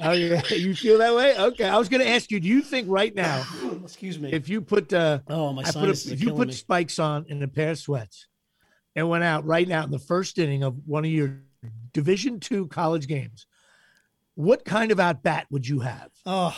oh 0.00 0.12
yeah, 0.12 0.42
you 0.50 0.74
feel 0.74 0.98
that 0.98 1.14
way? 1.14 1.36
Okay, 1.38 1.64
I 1.64 1.78
was 1.78 1.88
going 1.88 2.02
to 2.02 2.08
ask 2.08 2.30
you. 2.30 2.40
Do 2.40 2.48
you 2.48 2.62
think 2.62 2.86
right 2.88 3.14
now? 3.14 3.44
excuse 3.82 4.18
me. 4.18 4.32
If 4.32 4.48
you 4.48 4.60
put 4.60 4.92
uh, 4.92 5.20
oh 5.28 5.52
my, 5.52 5.62
I 5.62 5.72
put 5.72 5.88
a, 5.88 6.12
if 6.12 6.22
you 6.22 6.34
put 6.34 6.48
me. 6.48 6.54
spikes 6.54 6.98
on 6.98 7.26
and 7.28 7.42
a 7.42 7.48
pair 7.48 7.70
of 7.70 7.78
sweats, 7.78 8.26
and 8.96 9.08
went 9.08 9.24
out 9.24 9.44
right 9.44 9.68
now 9.68 9.84
in 9.84 9.90
the 9.90 9.98
first 9.98 10.38
inning 10.38 10.62
of 10.62 10.76
one 10.86 11.04
of 11.04 11.10
your 11.10 11.40
Division 11.92 12.40
two 12.40 12.68
college 12.68 13.06
games, 13.06 13.46
what 14.34 14.64
kind 14.64 14.92
of 14.92 15.00
at 15.00 15.22
bat 15.22 15.46
would 15.50 15.68
you 15.68 15.80
have? 15.80 16.10
Oh, 16.24 16.56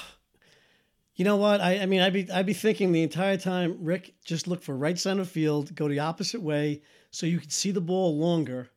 you 1.15 1.25
know 1.25 1.37
what? 1.37 1.61
I, 1.61 1.81
I 1.81 1.87
mean, 1.87 2.01
I'd 2.01 2.13
be 2.13 2.31
I'd 2.31 2.47
be 2.47 2.53
thinking 2.53 2.93
the 2.93 3.03
entire 3.03 3.37
time, 3.37 3.79
Rick, 3.81 4.15
just 4.25 4.47
look 4.47 4.63
for 4.63 4.77
right 4.77 4.99
center 4.99 5.25
field, 5.25 5.75
go 5.75 5.89
the 5.89 5.99
opposite 5.99 6.41
way, 6.41 6.83
so 7.11 7.27
you 7.27 7.41
can 7.41 7.51
see 7.51 7.71
the 7.71 7.81
ball 7.81 8.17
longer, 8.17 8.69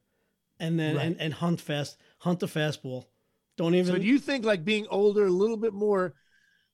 and 0.59 0.79
then 0.79 0.95
right. 0.95 1.05
and, 1.05 1.21
and 1.21 1.33
hunt 1.33 1.61
fast, 1.61 1.97
hunt 2.19 2.39
the 2.39 2.47
fastball. 2.47 3.05
Don't 3.57 3.75
even. 3.75 3.93
So 3.93 3.99
do 3.99 4.05
you 4.05 4.17
think 4.17 4.45
like 4.45 4.65
being 4.65 4.87
older, 4.89 5.25
a 5.25 5.29
little 5.29 5.57
bit 5.57 5.73
more 5.73 6.13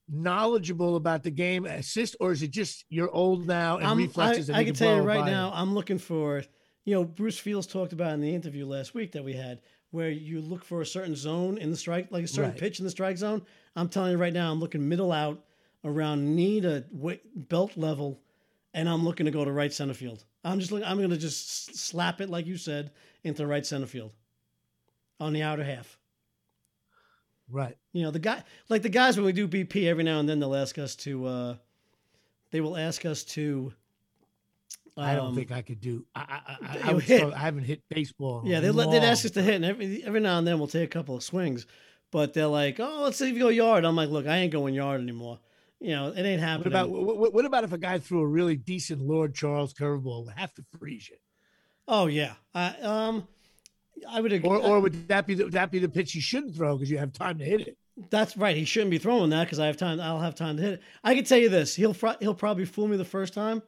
knowledgeable 0.08 0.96
about 0.96 1.24
the 1.24 1.32
game, 1.32 1.66
assist, 1.66 2.16
or 2.20 2.32
is 2.32 2.42
it 2.44 2.52
just 2.52 2.86
you're 2.90 3.12
old 3.12 3.48
now 3.48 3.78
and 3.78 3.88
I'm, 3.88 3.98
reflexes? 3.98 4.50
I, 4.50 4.60
I 4.60 4.64
can 4.64 4.76
tell 4.76 4.96
you 4.96 5.02
right 5.02 5.26
now, 5.26 5.52
I'm 5.54 5.74
looking 5.74 5.98
for. 5.98 6.44
You 6.86 6.96
know, 6.96 7.04
Bruce 7.04 7.38
Fields 7.38 7.68
talked 7.68 7.94
about 7.94 8.14
in 8.14 8.22
the 8.22 8.34
interview 8.34 8.66
last 8.66 8.94
week 8.94 9.12
that 9.12 9.24
we 9.24 9.34
had, 9.34 9.62
where 9.92 10.10
you 10.10 10.42
look 10.42 10.64
for 10.64 10.82
a 10.82 10.86
certain 10.86 11.16
zone 11.16 11.58
in 11.58 11.70
the 11.70 11.78
strike, 11.78 12.08
like 12.12 12.24
a 12.24 12.28
certain 12.28 12.52
right. 12.52 12.60
pitch 12.60 12.80
in 12.80 12.86
the 12.86 12.92
strike 12.92 13.18
zone. 13.18 13.44
I'm 13.76 13.90
telling 13.90 14.12
you 14.12 14.18
right 14.18 14.34
now, 14.34 14.52
I'm 14.52 14.60
looking 14.60 14.88
middle 14.88 15.12
out 15.12 15.44
around 15.84 16.36
knee 16.36 16.62
to 16.62 16.86
belt 17.36 17.78
level, 17.78 18.20
and 18.74 18.90
I'm 18.90 19.04
looking 19.04 19.26
to 19.26 19.32
go 19.32 19.46
to 19.46 19.52
right 19.52 19.72
center 19.72 19.94
field. 19.94 20.24
I'm 20.44 20.60
just 20.60 20.72
looking, 20.72 20.88
I'm 20.88 20.98
going 20.98 21.12
to 21.12 21.18
just 21.18 21.76
slap 21.76 22.22
it 22.22 22.30
like 22.30 22.48
you 22.48 22.58
said 22.58 22.92
into 23.24 23.46
right 23.46 23.66
center 23.66 23.86
field 23.86 24.12
on 25.20 25.34
the 25.34 25.44
outer 25.44 25.64
half. 25.64 25.98
Right. 27.50 27.78
You 27.92 28.04
know, 28.04 28.12
the 28.12 28.20
guy 28.20 28.44
like 28.70 28.82
the 28.82 28.90
guys 28.90 29.18
when 29.18 29.26
we 29.26 29.34
do 29.34 29.48
BP 29.48 29.88
every 29.88 30.04
now 30.04 30.20
and 30.20 30.28
then 30.28 30.40
they'll 30.40 30.56
ask 30.56 30.78
us 30.78 30.96
to 30.98 31.26
uh 31.26 31.56
they 32.52 32.62
will 32.62 32.78
ask 32.78 33.06
us 33.06 33.24
to 33.24 33.74
I 34.98 35.16
don't 35.16 35.28
um, 35.28 35.36
think 35.36 35.52
I 35.52 35.62
could 35.62 35.80
do. 35.80 36.06
I 36.16 36.22
I, 36.22 36.58
I, 36.62 36.92
I. 36.92 37.32
I 37.36 37.38
haven't 37.38 37.64
hit 37.64 37.82
baseball. 37.90 38.44
Yeah, 38.46 38.60
they 38.60 38.72
they'd 38.72 39.04
ask 39.04 39.26
us 39.26 39.32
to 39.32 39.42
hit, 39.42 39.56
and 39.56 39.66
every 39.66 40.04
every 40.04 40.20
now 40.20 40.38
and 40.38 40.46
then 40.46 40.60
we'll 40.60 40.68
take 40.68 40.84
a 40.84 40.88
couple 40.88 41.16
of 41.16 41.24
swings. 41.24 41.66
But 42.12 42.34
they're 42.34 42.48
like, 42.48 42.80
"Oh, 42.80 43.04
let's 43.04 43.18
see 43.18 43.30
if 43.30 43.36
you 43.36 43.40
go 43.40 43.50
yard." 43.50 43.86
I'm 43.86 43.96
like, 43.96 44.10
"Look, 44.10 44.28
I 44.28 44.38
ain't 44.38 44.52
going 44.52 44.74
yard 44.74 45.02
anymore. 45.02 45.40
You 45.80 45.92
know, 45.92 46.10
it 46.10 46.22
ain't 46.22 46.42
happening." 46.42 46.74
What 46.74 46.84
about 46.84 46.90
what, 46.90 47.34
what 47.34 47.46
about 47.46 47.64
if 47.64 47.72
a 47.72 47.78
guy 47.78 48.00
threw 48.00 48.20
a 48.20 48.28
really 48.28 48.58
decent 48.58 49.02
Lord 49.02 49.34
Charles 49.34 49.74
curveball? 49.74 50.26
Would 50.26 50.36
have 50.36 50.54
to 50.56 50.66
freeze 50.78 51.10
it. 51.12 51.22
Oh 51.88 52.08
yeah, 52.08 52.34
I 52.54 52.76
um, 52.82 53.28
I 54.10 54.20
would 54.20 54.34
agree. 54.34 54.50
Or, 54.50 54.58
or 54.58 54.80
would 54.82 55.08
that 55.08 55.26
be 55.26 55.36
the, 55.36 55.46
that 55.46 55.72
be 55.72 55.80
the 55.80 55.90
pitch 55.90 56.16
you 56.16 56.22
shouldn't 56.22 56.56
throw 56.56 56.76
because 56.76 56.92
you 56.92 56.98
have 56.98 57.14
time 57.14 57.38
to 57.40 57.46
hit 57.46 57.62
it? 57.62 57.78
That's 58.10 58.36
right. 58.36 58.56
He 58.56 58.66
shouldn't 58.66 58.92
be 58.92 58.98
throwing 58.98 59.30
that 59.32 59.46
because 59.46 59.60
I 59.60 59.68
have 59.68 59.78
time. 59.78 60.00
I'll 60.00 60.20
have 60.20 60.36
time 60.36 60.58
to 60.58 60.64
hit 60.64 60.74
it. 60.76 60.82
I 61.04 61.16
can 61.16 61.24
tell 61.24 61.38
you 61.38 61.50
this: 61.50 61.76
he'll 61.76 61.94
fr- 61.94 62.20
he'll 62.20 62.36
probably 62.36 62.66
fool 62.66 62.88
me 62.88 62.98
the 62.98 63.06
first 63.06 63.34
time, 63.34 63.62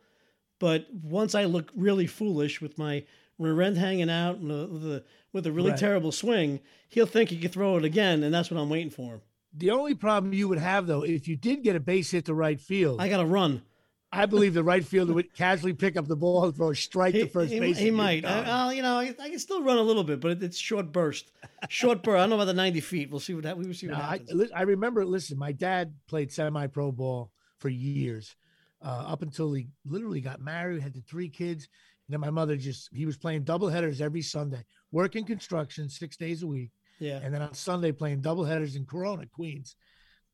but 0.63 0.87
once 0.93 1.35
I 1.35 1.43
look 1.43 1.69
really 1.75 2.07
foolish 2.07 2.61
with 2.61 2.77
my 2.77 3.03
end 3.37 3.77
hanging 3.77 4.09
out 4.09 4.39
with 4.39 4.93
a, 4.93 5.03
with 5.33 5.45
a 5.45 5.51
really 5.51 5.71
right. 5.71 5.77
terrible 5.77 6.13
swing, 6.13 6.61
he'll 6.87 7.05
think 7.05 7.31
he 7.31 7.37
can 7.37 7.51
throw 7.51 7.75
it 7.75 7.83
again, 7.83 8.23
and 8.23 8.33
that's 8.33 8.49
what 8.49 8.57
I'm 8.57 8.69
waiting 8.69 8.89
for. 8.89 9.19
The 9.53 9.71
only 9.71 9.93
problem 9.93 10.31
you 10.31 10.47
would 10.47 10.59
have 10.59 10.87
though, 10.87 11.03
if 11.03 11.27
you 11.27 11.35
did 11.35 11.63
get 11.63 11.75
a 11.75 11.81
base 11.81 12.11
hit 12.11 12.23
to 12.27 12.33
right 12.33 12.61
field, 12.61 13.01
I 13.01 13.09
got 13.09 13.17
to 13.17 13.25
run. 13.25 13.61
I 14.09 14.25
believe 14.25 14.53
the 14.53 14.63
right 14.63 14.85
fielder 14.85 15.11
would 15.11 15.33
casually 15.33 15.73
pick 15.73 15.97
up 15.97 16.07
the 16.07 16.15
ball 16.15 16.45
and 16.45 16.55
throw 16.55 16.69
a 16.69 16.75
strike 16.75 17.13
he, 17.13 17.23
to 17.23 17.27
first 17.27 17.51
he, 17.51 17.59
base. 17.59 17.77
He 17.77 17.91
might. 17.91 18.23
I, 18.23 18.71
you 18.71 18.83
know, 18.83 18.99
I, 18.99 19.13
I, 19.21 19.29
can 19.31 19.39
still 19.39 19.63
run 19.63 19.77
a 19.77 19.81
little 19.81 20.05
bit, 20.05 20.21
but 20.21 20.41
it's 20.41 20.57
short 20.57 20.93
burst. 20.93 21.29
Short 21.67 22.03
burst. 22.03 22.15
I 22.15 22.19
don't 22.21 22.29
know 22.29 22.35
about 22.35 22.45
the 22.45 22.53
90 22.53 22.79
feet. 22.79 23.11
We'll 23.11 23.19
see 23.19 23.33
what, 23.33 23.57
we 23.57 23.67
will 23.67 23.73
see 23.73 23.89
what 23.89 23.97
no, 23.97 24.03
happens. 24.03 24.51
I, 24.55 24.59
I, 24.59 24.61
remember, 24.61 25.03
listen, 25.03 25.37
my 25.37 25.51
dad 25.51 25.95
played 26.07 26.31
semi 26.31 26.67
pro 26.67 26.93
ball 26.93 27.31
for 27.59 27.67
years. 27.67 28.37
Uh, 28.83 29.05
up 29.07 29.21
until 29.21 29.53
he 29.53 29.67
literally 29.85 30.21
got 30.21 30.41
married, 30.41 30.81
had 30.81 30.93
the 30.93 31.01
three 31.01 31.29
kids. 31.29 31.67
And 32.07 32.13
then 32.13 32.19
my 32.19 32.29
mother 32.29 32.57
just, 32.57 32.89
he 32.93 33.05
was 33.05 33.17
playing 33.17 33.43
double 33.43 33.69
headers 33.69 34.01
every 34.01 34.21
Sunday, 34.21 34.63
working 34.91 35.25
construction 35.25 35.89
six 35.89 36.17
days 36.17 36.43
a 36.43 36.47
week. 36.47 36.71
Yeah. 36.99 37.19
And 37.23 37.33
then 37.33 37.41
on 37.41 37.53
Sunday, 37.53 37.91
playing 37.91 38.21
double 38.21 38.43
headers 38.43 38.75
in 38.75 38.85
Corona, 38.85 39.25
Queens. 39.25 39.75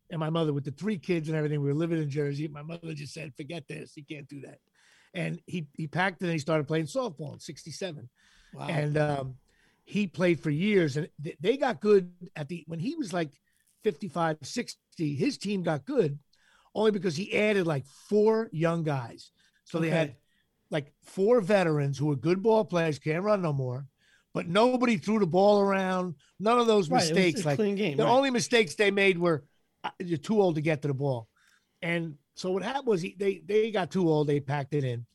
And 0.09 0.19
my 0.19 0.31
mother, 0.31 0.51
with 0.51 0.65
the 0.65 0.71
three 0.71 0.97
kids 0.97 1.29
and 1.29 1.37
everything, 1.37 1.61
we 1.61 1.67
were 1.67 1.75
living 1.75 2.01
in 2.01 2.09
Jersey. 2.09 2.47
My 2.47 2.63
mother 2.63 2.93
just 2.93 3.13
said, 3.13 3.33
forget 3.35 3.67
this. 3.67 3.95
You 3.95 4.03
can't 4.03 4.27
do 4.27 4.41
that. 4.41 4.59
And 5.13 5.39
he, 5.45 5.67
he 5.75 5.87
packed 5.87 6.21
it 6.21 6.25
and 6.25 6.33
he 6.33 6.39
started 6.39 6.67
playing 6.67 6.85
softball 6.85 7.33
in 7.33 7.39
67. 7.39 8.09
Wow. 8.53 8.67
And 8.67 8.97
um, 8.97 9.35
he 9.85 10.07
played 10.07 10.39
for 10.39 10.49
years. 10.49 10.97
And 10.97 11.07
th- 11.23 11.37
they 11.39 11.57
got 11.57 11.81
good 11.81 12.11
at 12.35 12.47
the, 12.47 12.63
when 12.67 12.79
he 12.79 12.95
was 12.95 13.13
like 13.13 13.29
55, 13.83 14.37
60, 14.41 15.15
his 15.15 15.37
team 15.37 15.61
got 15.61 15.85
good 15.85 16.17
only 16.75 16.91
because 16.91 17.15
he 17.15 17.35
added 17.35 17.65
like 17.67 17.85
four 17.85 18.49
young 18.51 18.83
guys. 18.83 19.31
So 19.65 19.79
they 19.79 19.89
had 19.89 20.15
like 20.71 20.93
four 21.03 21.41
veterans 21.41 21.97
who 21.97 22.07
were 22.07 22.15
good 22.15 22.41
ball 22.41 22.65
players, 22.65 22.99
can't 22.99 23.23
run 23.23 23.41
no 23.41 23.53
more, 23.53 23.87
but 24.33 24.47
nobody 24.47 24.97
threw 24.97 25.19
the 25.19 25.27
ball 25.27 25.59
around. 25.61 26.15
None 26.39 26.59
of 26.59 26.67
those 26.67 26.89
Right, 26.89 26.99
mistakes. 26.99 27.45
like 27.45 27.57
game. 27.57 27.97
the 27.97 28.03
right. 28.03 28.11
only 28.11 28.29
mistakes 28.31 28.75
they 28.75 28.91
made 28.91 29.17
were 29.17 29.43
uh, 29.83 29.89
you're 29.99 30.17
too 30.17 30.41
old 30.41 30.55
to 30.55 30.61
get 30.61 30.81
to 30.81 30.87
the 30.87 30.93
ball. 30.93 31.27
And 31.81 32.15
so 32.35 32.51
what 32.51 32.63
happened 32.63 32.87
was 32.87 33.01
he, 33.01 33.15
they 33.17 33.41
they 33.45 33.71
got 33.71 33.91
too 33.91 34.07
old. 34.09 34.27
They 34.27 34.39
packed 34.39 34.73
it 34.73 34.83
in, 34.83 35.05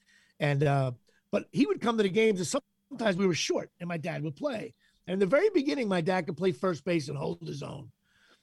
and 0.41 0.63
uh, 0.63 0.93
but 1.31 1.47
he 1.53 1.67
would 1.67 1.81
come 1.81 1.97
to 1.97 2.03
the 2.03 2.09
games, 2.09 2.41
and 2.41 2.63
sometimes 2.91 3.17
we 3.17 3.27
were 3.27 3.35
short, 3.35 3.71
and 3.81 3.89
my 3.89 3.97
dad 3.99 4.23
would 4.23 4.37
play. 4.37 4.75
And 5.07 5.13
in 5.15 5.19
the 5.19 5.27
very 5.27 5.51
beginning, 5.51 5.89
my 5.89 6.01
dad 6.01 6.27
could 6.27 6.37
play 6.37 6.53
first 6.53 6.85
base 6.85 7.09
and 7.09 7.19
hold 7.19 7.47
his 7.47 7.63
own, 7.63 7.91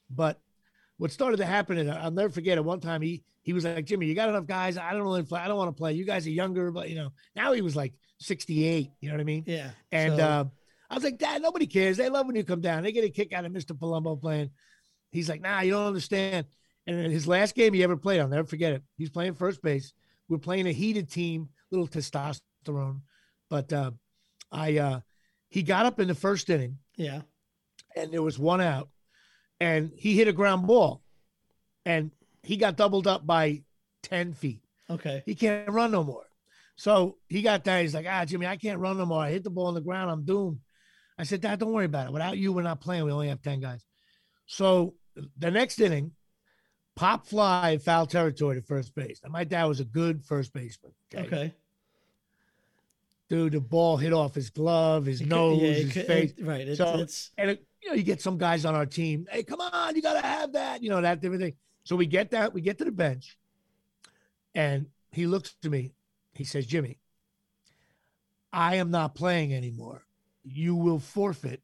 but 0.10 0.40
what 1.02 1.12
started 1.12 1.38
to 1.38 1.46
happen, 1.48 1.80
and 1.80 1.90
I'll 1.90 2.12
never 2.12 2.30
forget 2.30 2.60
it. 2.60 2.64
One 2.64 2.80
time 2.80 3.02
he 3.02 3.24
he 3.42 3.54
was 3.54 3.66
like, 3.66 3.86
Jimmy, 3.86 4.06
you 4.06 4.14
got 4.14 4.30
enough 4.30 4.46
guys. 4.46 4.78
I 4.78 4.92
don't 4.92 5.02
really 5.02 5.24
play. 5.24 5.40
I 5.42 5.48
don't 5.48 5.58
want 5.58 5.76
to 5.76 5.76
play. 5.76 5.94
You 5.94 6.06
guys 6.06 6.28
are 6.28 6.30
younger, 6.30 6.70
but 6.70 6.92
you 6.92 6.96
know 6.96 7.10
now 7.36 7.54
he 7.54 7.62
was 7.62 7.76
like 7.76 7.96
68. 8.20 8.92
You 9.00 9.10
know 9.10 9.16
what 9.16 9.22
I 9.22 9.24
mean? 9.24 9.44
yeah. 9.48 9.72
And 9.92 10.18
so- 10.18 10.24
uh, 10.24 10.44
I 10.92 10.94
was 10.94 11.04
like, 11.04 11.18
Dad, 11.18 11.42
nobody 11.42 11.66
cares. 11.66 11.98
They 11.98 12.08
love 12.08 12.28
when 12.28 12.36
you 12.36 12.44
come 12.44 12.62
down. 12.62 12.84
They 12.84 12.92
get 12.92 13.04
a 13.04 13.10
kick 13.10 13.34
out 13.34 13.46
of 13.46 13.52
Mr. 13.52 13.76
Palumbo 13.76 14.22
playing. 14.22 14.52
He's 15.12 15.28
like, 15.28 15.42
Nah, 15.42 15.62
you 15.62 15.72
don't 15.72 15.88
understand. 15.88 16.46
And 16.86 17.12
his 17.12 17.28
last 17.28 17.56
game 17.56 17.74
he 17.74 17.82
ever 17.82 17.98
played, 17.98 18.22
I'll 18.22 18.28
never 18.28 18.48
forget 18.48 18.74
it. 18.74 18.84
He's 18.96 19.10
playing 19.10 19.34
first 19.34 19.64
base. 19.64 19.94
We're 20.30 20.38
playing 20.38 20.68
a 20.68 20.72
heated 20.72 21.10
team, 21.10 21.50
little 21.72 21.88
testosterone. 21.88 23.02
But 23.50 23.74
uh, 23.74 23.92
I, 24.52 24.78
uh, 24.78 25.00
he 25.50 25.64
got 25.64 25.88
up 25.88 26.00
in 26.00 26.08
the 26.08 26.14
first 26.14 26.48
inning, 26.52 26.78
yeah. 26.96 27.22
and 27.96 28.14
there 28.14 28.22
was 28.22 28.38
one 28.38 28.62
out, 28.62 28.90
and 29.62 29.92
he 29.96 30.16
hit 30.16 30.28
a 30.28 30.34
ground 30.34 30.66
ball, 30.68 31.02
and 31.86 32.12
he 32.44 32.58
got 32.58 32.76
doubled 32.76 33.06
up 33.08 33.26
by 33.26 33.62
ten 34.02 34.34
feet 34.34 34.62
Okay. 34.90 35.22
he 35.26 35.36
can't 35.36 35.70
run 35.70 35.92
no 35.92 36.04
more. 36.04 36.26
So 36.76 37.18
he 37.30 37.42
got 37.44 37.64
that. 37.66 37.82
He's 37.84 37.94
like, 37.94 38.08
ah, 38.10 38.26
Jimmy, 38.26 38.48
I 38.48 38.58
can't 38.58 38.80
run 38.80 38.98
no 38.98 39.06
more. 39.06 39.22
I 39.24 39.30
hit 39.30 39.44
the 39.44 39.52
ball 39.52 39.68
on 39.68 39.76
the 39.76 39.82
ground. 39.82 40.10
I'm 40.10 40.26
doomed. 40.26 40.60
I 41.18 41.24
said, 41.24 41.42
Dad, 41.42 41.60
don't 41.60 41.72
worry 41.72 41.86
about 41.86 42.08
it. 42.08 42.14
Without 42.14 42.38
you, 42.40 42.52
we're 42.52 42.64
not 42.64 42.82
playing. 42.82 43.04
We 43.06 43.12
only 43.12 43.28
have 43.28 43.42
10 43.44 43.60
guys. 43.60 43.86
So 44.48 44.96
the 45.38 45.52
next 45.52 45.80
inning, 45.80 46.14
pop 46.96 47.28
fly 47.28 47.78
foul 47.78 48.08
territory 48.08 48.56
to 48.56 48.62
first 48.64 48.96
base. 48.96 49.20
And 49.24 49.32
my 49.32 49.44
dad 49.44 49.66
was 49.66 49.80
a 49.80 49.86
good 49.86 50.24
first 50.26 50.52
baseman. 50.54 50.94
Okay. 51.14 51.54
Dude, 53.30 53.54
the 53.54 53.62
ball 53.62 53.98
hit 53.98 54.12
off 54.14 54.34
his 54.36 54.50
glove, 54.50 55.06
his 55.06 55.22
It 55.22 55.26
could- 55.26 55.30
nose, 55.30 55.62
yeah, 55.62 55.72
his 55.74 55.94
could- 55.94 56.06
face. 56.08 56.34
it- 56.36 56.44
right. 56.46 56.68
It, 56.68 56.76
So- 56.78 56.96
it's 57.00 57.32
And 57.38 57.52
it, 57.52 57.66
you 57.82 57.90
know, 57.90 57.96
you 57.96 58.04
get 58.04 58.22
some 58.22 58.38
guys 58.38 58.66
on 58.66 58.76
our 58.76 58.86
team. 58.86 59.28
Hey, 59.30 59.44
come 59.44 59.62
on, 59.62 59.96
you 59.96 60.02
gotta 60.02 60.22
have 60.22 60.54
that. 60.54 60.84
You 60.84 60.90
know 60.90 61.02
that 61.02 61.22
different 61.22 61.42
thing. 61.42 61.54
So 61.84 61.96
we 61.96 62.06
get 62.06 62.32
that. 62.32 62.54
We 62.54 62.62
get 62.62 62.78
to 62.80 62.86
the 62.86 62.92
bench, 62.92 63.38
and 64.54 64.88
he 65.12 65.26
looks 65.26 65.56
to 65.62 65.70
me. 65.70 65.94
He 66.34 66.44
says, 66.44 66.66
"Jimmy, 66.66 67.00
I 68.54 68.76
am 68.76 68.92
not 68.92 69.16
playing 69.16 69.54
anymore. 69.54 70.06
You 70.44 70.76
will 70.76 71.00
forfeit. 71.00 71.62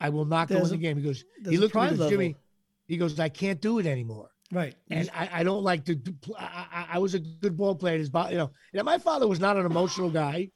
I 0.00 0.08
will 0.10 0.24
not 0.24 0.48
go 0.48 0.58
in 0.58 0.68
the 0.68 0.74
a- 0.74 0.78
game." 0.78 0.96
He 0.98 1.02
goes. 1.02 1.24
He 1.48 1.56
looks 1.56 1.74
at 1.74 1.82
me. 1.82 1.88
goes, 1.90 1.98
level. 1.98 2.10
Jimmy. 2.10 2.36
He 2.86 2.96
goes, 2.96 3.18
"I 3.18 3.28
can't 3.28 3.60
do 3.60 3.78
it 3.78 3.86
anymore." 3.86 4.30
right. 4.52 4.74
and 4.90 5.10
I, 5.14 5.28
I 5.32 5.42
don't 5.42 5.62
like 5.62 5.84
to. 5.86 5.94
do 5.94 6.14
I, 6.38 6.86
I, 6.92 6.98
was 6.98 7.14
a 7.14 7.18
good 7.18 7.56
ball 7.56 7.74
player. 7.74 7.98
His 7.98 8.10
body, 8.10 8.32
you 8.32 8.38
know. 8.38 8.50
And 8.74 8.84
my 8.84 8.98
father 8.98 9.26
was 9.26 9.40
not 9.40 9.56
an 9.56 9.66
emotional 9.66 10.10
guy, 10.10 10.50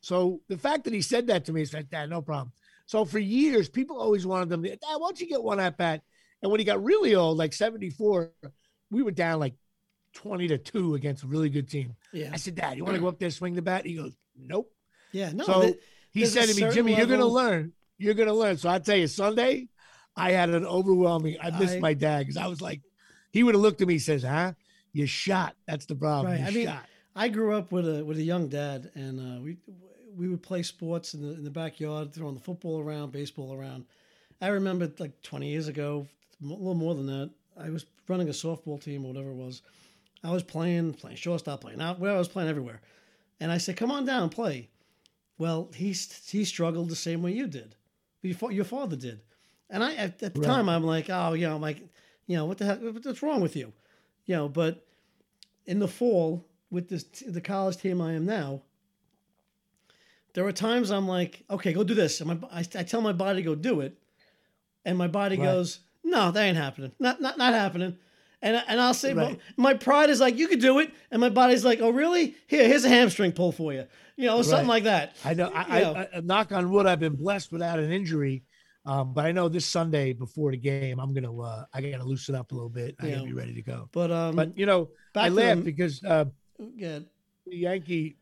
so 0.00 0.40
the 0.48 0.58
fact 0.58 0.84
that 0.84 0.92
he 0.92 1.00
said 1.00 1.26
that 1.28 1.46
to 1.46 1.52
me 1.52 1.62
is 1.62 1.72
like, 1.72 1.88
"Dad, 1.88 2.10
no 2.10 2.22
problem." 2.22 2.52
So 2.88 3.04
for 3.04 3.18
years, 3.18 3.68
people 3.68 4.00
always 4.00 4.26
wanted 4.26 4.48
them. 4.48 4.62
to, 4.62 4.70
Dad, 4.70 4.78
why 4.80 4.96
don't 5.08 5.20
you 5.20 5.28
get 5.28 5.42
one 5.42 5.60
at 5.60 5.76
bat? 5.76 6.00
And 6.42 6.50
when 6.50 6.58
he 6.58 6.64
got 6.64 6.82
really 6.82 7.14
old, 7.14 7.36
like 7.36 7.52
seventy 7.52 7.90
four, 7.90 8.32
we 8.90 9.02
were 9.02 9.10
down 9.10 9.40
like 9.40 9.52
twenty 10.14 10.48
to 10.48 10.56
two 10.56 10.94
against 10.94 11.22
a 11.22 11.26
really 11.26 11.50
good 11.50 11.68
team. 11.68 11.96
yeah. 12.14 12.30
I 12.32 12.36
said, 12.36 12.54
"Dad, 12.54 12.78
you 12.78 12.84
want 12.84 12.96
to 12.96 13.00
go 13.02 13.08
up 13.08 13.18
there 13.18 13.30
swing 13.30 13.54
the 13.54 13.60
bat?" 13.60 13.84
He 13.84 13.94
goes, 13.94 14.16
"Nope." 14.34 14.72
Yeah. 15.12 15.32
No. 15.32 15.44
so 15.44 15.60
that- 15.60 15.78
he 16.12 16.24
said 16.24 16.46
to 16.48 16.54
me, 16.54 16.72
"Jimmy, 16.72 16.96
you're 16.96 17.06
going 17.06 17.20
to 17.20 17.26
learn. 17.26 17.74
You're 17.98 18.14
going 18.14 18.28
to 18.28 18.34
learn." 18.34 18.56
So 18.56 18.70
I 18.70 18.78
tell 18.78 18.96
you, 18.96 19.06
Sunday, 19.06 19.68
I 20.16 20.30
had 20.30 20.48
an 20.48 20.64
overwhelming. 20.64 21.36
I 21.42 21.50
missed 21.50 21.76
I- 21.76 21.80
my 21.80 21.92
dad 21.92 22.20
because 22.20 22.38
I 22.38 22.46
was 22.46 22.62
like, 22.62 22.80
he 23.32 23.42
would 23.42 23.54
have 23.54 23.60
looked 23.60 23.82
at 23.82 23.86
me, 23.88 23.94
and 23.94 24.02
says, 24.02 24.22
"Huh? 24.22 24.54
You 24.94 25.04
shot. 25.04 25.56
That's 25.66 25.84
the 25.84 25.94
problem. 25.94 26.32
Right, 26.32 26.40
You 26.40 26.46
I 26.46 26.50
mean, 26.52 26.66
shot." 26.66 26.86
I 27.14 27.28
grew 27.28 27.54
up 27.54 27.70
with 27.70 27.86
a 27.86 28.02
with 28.02 28.16
a 28.16 28.22
young 28.22 28.48
dad, 28.48 28.90
and 28.94 29.20
uh, 29.20 29.42
we 29.42 29.58
we 30.18 30.28
would 30.28 30.42
play 30.42 30.62
sports 30.62 31.14
in 31.14 31.22
the 31.22 31.32
in 31.34 31.44
the 31.44 31.50
backyard, 31.50 32.12
throwing 32.12 32.34
the 32.34 32.40
football 32.40 32.80
around, 32.80 33.12
baseball 33.12 33.54
around. 33.54 33.84
I 34.40 34.48
remember 34.48 34.90
like 34.98 35.22
20 35.22 35.48
years 35.48 35.68
ago, 35.68 36.06
a 36.42 36.46
little 36.46 36.74
more 36.74 36.94
than 36.94 37.06
that. 37.06 37.30
I 37.56 37.70
was 37.70 37.86
running 38.08 38.28
a 38.28 38.32
softball 38.32 38.80
team 38.82 39.04
or 39.04 39.08
whatever 39.12 39.30
it 39.30 39.34
was. 39.36 39.62
I 40.22 40.30
was 40.30 40.42
playing, 40.42 40.94
playing 40.94 41.16
shortstop, 41.16 41.60
playing 41.60 41.80
out. 41.80 41.98
Where 42.00 42.14
I 42.14 42.18
was 42.18 42.28
playing 42.28 42.48
everywhere, 42.50 42.80
and 43.40 43.52
I 43.52 43.58
said, 43.58 43.76
"Come 43.76 43.90
on 43.90 44.04
down, 44.04 44.24
and 44.24 44.32
play." 44.32 44.68
Well, 45.38 45.70
he 45.74 45.94
he 46.26 46.44
struggled 46.44 46.88
the 46.88 46.96
same 46.96 47.22
way 47.22 47.32
you 47.32 47.46
did, 47.46 47.76
your, 48.22 48.34
fa- 48.34 48.52
your 48.52 48.64
father 48.64 48.96
did, 48.96 49.20
and 49.70 49.84
I 49.84 49.94
at, 49.94 50.22
at 50.22 50.34
the 50.34 50.40
Right. 50.40 50.46
time 50.46 50.68
I'm 50.68 50.84
like, 50.84 51.08
"Oh, 51.08 51.34
you 51.34 51.46
know, 51.48 51.54
I'm 51.54 51.60
like, 51.62 51.80
you 52.26 52.36
know, 52.36 52.44
what 52.44 52.58
the 52.58 52.64
heck? 52.64 52.80
What's 52.80 53.22
wrong 53.22 53.40
with 53.40 53.54
you?" 53.54 53.72
You 54.26 54.34
know, 54.36 54.48
but 54.48 54.84
in 55.66 55.78
the 55.78 55.88
fall 55.88 56.44
with 56.70 56.88
this 56.88 57.04
the 57.04 57.40
college 57.40 57.76
team 57.76 58.00
I 58.00 58.14
am 58.14 58.26
now, 58.26 58.62
there 60.34 60.46
are 60.46 60.52
times 60.52 60.90
I'm 60.90 61.08
like, 61.08 61.42
okay, 61.50 61.72
go 61.72 61.82
do 61.84 61.94
this, 61.94 62.20
and 62.20 62.28
my, 62.40 62.48
I, 62.52 62.60
I 62.60 62.82
tell 62.82 63.00
my 63.00 63.12
body 63.12 63.42
go 63.42 63.54
do 63.54 63.80
it, 63.80 63.96
and 64.84 64.96
my 64.96 65.08
body 65.08 65.36
Right. 65.36 65.44
goes, 65.44 65.80
no, 66.04 66.30
that 66.30 66.42
ain't 66.42 66.56
happening, 66.56 66.92
not 66.98 67.20
not 67.20 67.38
not 67.38 67.52
happening, 67.54 67.96
and 68.42 68.62
and 68.68 68.80
I'll 68.80 68.94
say, 68.94 69.14
Right. 69.14 69.38
my 69.56 69.74
pride 69.74 70.10
is 70.10 70.20
like, 70.20 70.36
you 70.38 70.48
could 70.48 70.60
do 70.60 70.78
it, 70.78 70.90
and 71.10 71.20
my 71.20 71.28
body's 71.28 71.64
like, 71.64 71.80
oh 71.80 71.90
really? 71.90 72.34
Here, 72.46 72.66
here's 72.66 72.84
a 72.84 72.88
hamstring 72.88 73.32
pull 73.32 73.52
for 73.52 73.72
you, 73.72 73.86
you 74.16 74.26
know, 74.26 74.40
something 74.42 74.68
Right. 74.68 74.74
like 74.74 74.84
that. 74.84 75.16
I 75.24 75.34
know. 75.34 75.50
I, 75.54 75.80
know. 75.80 75.92
I, 75.94 76.08
I 76.16 76.20
knock 76.20 76.52
on 76.52 76.70
wood. 76.70 76.86
I've 76.86 77.00
been 77.00 77.16
blessed 77.16 77.50
without 77.52 77.78
an 77.78 77.90
injury, 77.92 78.44
um, 78.86 79.12
but 79.12 79.24
I 79.26 79.32
know 79.32 79.48
this 79.48 79.66
Sunday 79.66 80.12
before 80.12 80.50
the 80.52 80.56
game, 80.56 80.98
I'm 81.00 81.12
gonna. 81.12 81.36
Uh, 81.36 81.64
I 81.74 81.80
gotta 81.80 82.04
loosen 82.04 82.34
up 82.34 82.52
a 82.52 82.54
little 82.54 82.70
bit. 82.70 82.94
I 83.00 83.10
gotta 83.10 83.24
be 83.24 83.32
ready 83.32 83.54
to 83.54 83.62
go. 83.62 83.88
But 83.92 84.10
um, 84.12 84.36
But 84.36 84.56
you 84.56 84.66
know, 84.66 84.90
back 85.12 85.24
I 85.24 85.28
laugh 85.30 85.62
because 85.64 86.02
uh, 86.04 86.26
yeah. 86.76 87.00
the 87.46 87.56
Yankee, 87.56 88.17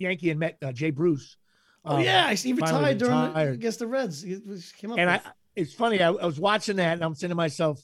Yankee 0.00 0.30
and 0.30 0.40
Met 0.40 0.56
uh, 0.62 0.72
Jay 0.72 0.90
Bruce. 0.90 1.36
Oh 1.84 1.96
um, 1.96 2.02
yeah, 2.02 2.26
I 2.26 2.34
see. 2.34 2.48
He 2.48 2.52
retired 2.54 2.98
during 2.98 3.20
the, 3.20 3.28
retired. 3.28 3.54
against 3.54 3.78
the 3.78 3.86
Reds. 3.86 4.22
He 4.22 4.40
came 4.78 4.92
up 4.92 4.98
and 4.98 5.10
I, 5.10 5.20
it's 5.54 5.72
funny. 5.72 6.02
I, 6.02 6.08
I 6.08 6.26
was 6.26 6.40
watching 6.40 6.76
that, 6.76 6.94
and 6.94 7.04
I'm 7.04 7.14
saying 7.14 7.30
to 7.30 7.34
myself, 7.34 7.80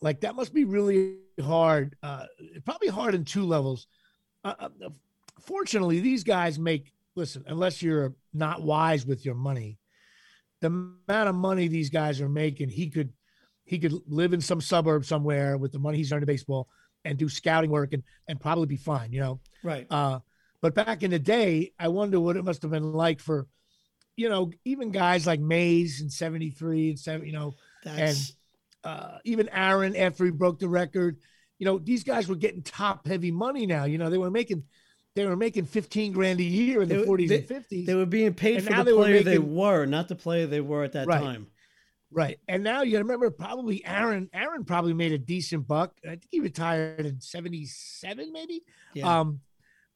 like 0.00 0.20
that 0.20 0.34
must 0.34 0.54
be 0.54 0.64
really 0.64 1.18
hard. 1.40 1.96
Uh, 2.02 2.24
probably 2.64 2.88
hard 2.88 3.14
in 3.14 3.24
two 3.24 3.44
levels. 3.44 3.86
Uh, 4.44 4.54
uh, 4.58 4.68
fortunately, 5.40 6.00
these 6.00 6.24
guys 6.24 6.58
make. 6.58 6.92
Listen, 7.14 7.44
unless 7.46 7.80
you're 7.80 8.14
not 8.34 8.60
wise 8.60 9.06
with 9.06 9.24
your 9.24 9.34
money, 9.34 9.78
the 10.60 10.66
amount 10.66 11.28
of 11.30 11.34
money 11.34 11.66
these 11.66 11.88
guys 11.88 12.20
are 12.20 12.28
making, 12.28 12.68
he 12.68 12.90
could, 12.90 13.10
he 13.64 13.78
could 13.78 13.94
live 14.06 14.34
in 14.34 14.40
some 14.42 14.60
suburb 14.60 15.06
somewhere 15.06 15.56
with 15.56 15.72
the 15.72 15.78
money 15.78 15.96
he's 15.96 16.12
earned 16.12 16.24
in 16.24 16.26
baseball 16.26 16.68
and 17.06 17.16
do 17.16 17.26
scouting 17.28 17.70
work 17.70 17.94
and 17.94 18.02
and 18.28 18.38
probably 18.38 18.66
be 18.66 18.76
fine. 18.76 19.12
You 19.12 19.20
know. 19.20 19.40
right. 19.62 19.86
Uh, 19.88 20.18
but 20.60 20.74
back 20.74 21.02
in 21.02 21.10
the 21.10 21.18
day, 21.18 21.72
I 21.78 21.88
wonder 21.88 22.18
what 22.20 22.36
it 22.36 22.44
must 22.44 22.62
have 22.62 22.70
been 22.70 22.92
like 22.92 23.20
for, 23.20 23.46
you 24.16 24.28
know, 24.28 24.50
even 24.64 24.90
guys 24.90 25.26
like 25.26 25.40
Mays 25.40 26.00
in 26.00 26.08
73 26.10 26.90
and 26.90 26.98
7, 26.98 27.26
you 27.26 27.32
know, 27.32 27.54
That's 27.84 28.34
uh, 28.84 29.18
even 29.24 29.48
Aaron 29.50 29.94
after 29.96 30.24
he 30.24 30.30
broke 30.30 30.58
the 30.58 30.68
record. 30.68 31.18
You 31.58 31.64
know, 31.66 31.78
these 31.78 32.04
guys 32.04 32.28
were 32.28 32.36
getting 32.36 32.62
top 32.62 33.06
heavy 33.06 33.30
money 33.30 33.66
now. 33.66 33.84
You 33.84 33.98
know, 33.98 34.10
they 34.10 34.18
were 34.18 34.30
making 34.30 34.64
they 35.14 35.24
were 35.24 35.36
making 35.36 35.64
15 35.64 36.12
grand 36.12 36.40
a 36.40 36.44
year 36.44 36.82
in 36.82 36.88
the 36.90 36.96
They 36.96 37.00
were- 37.00 37.06
40s 37.16 37.28
they- 37.30 37.38
and 37.38 37.48
50s. 37.48 37.86
they 37.86 37.94
were 37.94 38.04
being 38.06 38.34
paid 38.34 38.56
And 38.58 38.66
for 38.66 38.74
the 38.74 38.84
they 38.84 38.92
were 38.92 38.98
player 39.02 39.22
they 39.22 39.38
were, 39.38 39.86
not 39.86 40.08
the 40.08 40.14
player 40.16 40.46
they 40.46 40.60
were 40.60 40.84
at 40.84 40.92
that 40.92 41.06
Right. 41.06 41.20
time. 41.22 41.46
right. 42.10 42.38
And 42.48 42.62
now 42.62 42.82
you 42.82 42.98
remember 42.98 43.30
probably 43.30 43.82
Aaron 43.86 44.28
Aaron 44.34 44.64
probably 44.64 44.92
made 44.92 45.12
a 45.12 45.18
decent 45.18 45.66
buck. 45.66 45.94
I 46.04 46.10
think 46.10 46.28
he 46.30 46.40
retired 46.40 47.06
in 47.06 47.20
77 47.20 48.30
maybe. 48.32 48.62
Yeah. 48.94 49.20
Um, 49.20 49.40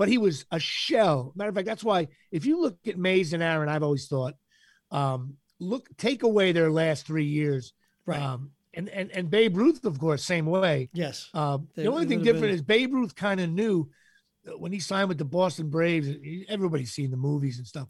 but 0.00 0.08
he 0.08 0.16
was 0.16 0.46
a 0.50 0.58
shell. 0.58 1.30
Matter 1.36 1.50
of 1.50 1.54
fact, 1.54 1.66
that's 1.66 1.84
why 1.84 2.08
if 2.32 2.46
you 2.46 2.58
look 2.62 2.78
at 2.86 2.96
Mays 2.96 3.34
and 3.34 3.42
Aaron, 3.42 3.68
I've 3.68 3.82
always 3.82 4.08
thought, 4.08 4.32
um, 4.90 5.34
look, 5.58 5.94
take 5.98 6.22
away 6.22 6.52
their 6.52 6.70
last 6.70 7.06
three 7.06 7.26
years. 7.26 7.74
right. 8.06 8.18
Um, 8.18 8.52
and 8.72 8.88
and 8.88 9.10
and 9.10 9.28
Babe 9.28 9.58
Ruth, 9.58 9.84
of 9.84 9.98
course, 9.98 10.24
same 10.24 10.46
way. 10.46 10.88
Yes. 10.94 11.28
Uh, 11.34 11.58
They- 11.74 11.82
the 11.82 11.90
only 11.90 12.06
thing 12.06 12.22
different 12.22 12.46
been- 12.46 12.54
is 12.54 12.62
Babe 12.62 12.94
Ruth 12.94 13.14
kind 13.14 13.40
of 13.40 13.50
knew 13.50 13.90
when 14.56 14.72
he 14.72 14.80
signed 14.80 15.08
with 15.10 15.18
the 15.18 15.24
Boston 15.26 15.68
Braves. 15.68 16.08
Everybody's 16.48 16.92
seen 16.92 17.10
the 17.10 17.18
movies 17.18 17.58
and 17.58 17.66
stuff. 17.66 17.88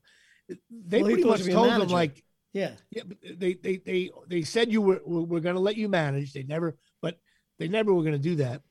They 0.49 1.03
Well, 1.03 1.13
pretty 1.13 1.25
much 1.29 1.43
to 1.45 1.53
told 1.53 1.71
him 1.71 1.87
like, 1.91 2.25
Yeah. 2.53 2.73
yeah, 2.91 3.05
they 3.37 3.55
they 3.55 3.77
they 3.77 4.11
they 4.27 4.43
said 4.43 4.73
you 4.73 4.83
were 4.83 5.01
we're, 5.07 5.21
we're 5.21 5.41
going 5.41 5.55
to 5.55 5.61
let 5.61 5.77
you 5.77 5.89
manage. 5.89 6.33
They 6.33 6.43
never, 6.43 6.77
but 7.01 7.21
they 7.59 7.69
never 7.69 7.95
were 7.95 8.03
going 8.03 8.21
to 8.21 8.29
do 8.31 8.35
that. 8.37 8.63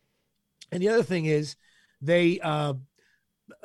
And 0.73 0.81
the 0.83 0.89
other 0.89 1.03
thing 1.03 1.23
is, 1.25 1.55
they 2.01 2.39
uh, 2.41 2.73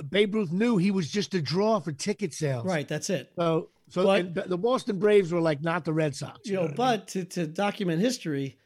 Babe 0.08 0.34
Ruth 0.34 0.52
knew 0.52 0.76
he 0.76 0.90
was 0.90 1.10
just 1.10 1.34
a 1.34 1.42
draw 1.42 1.80
for 1.80 1.92
ticket 1.92 2.32
sales. 2.34 2.64
Right. 2.66 2.86
That's 2.88 3.10
it. 3.10 3.32
So 3.36 3.68
so 3.90 4.04
But- 4.04 4.48
the 4.48 4.58
Boston 4.58 4.98
Braves 4.98 5.30
were 5.32 5.40
like 5.40 5.62
not 5.62 5.84
the 5.84 5.92
Red 5.92 6.14
Sox. 6.16 6.40
You 6.48 6.54
know, 6.54 6.60
what 6.62 6.64
I 6.66 6.68
mean? 6.68 6.76
but 6.76 7.08
to, 7.08 7.24
to 7.24 7.46
document 7.46 8.00
history, 8.00 8.56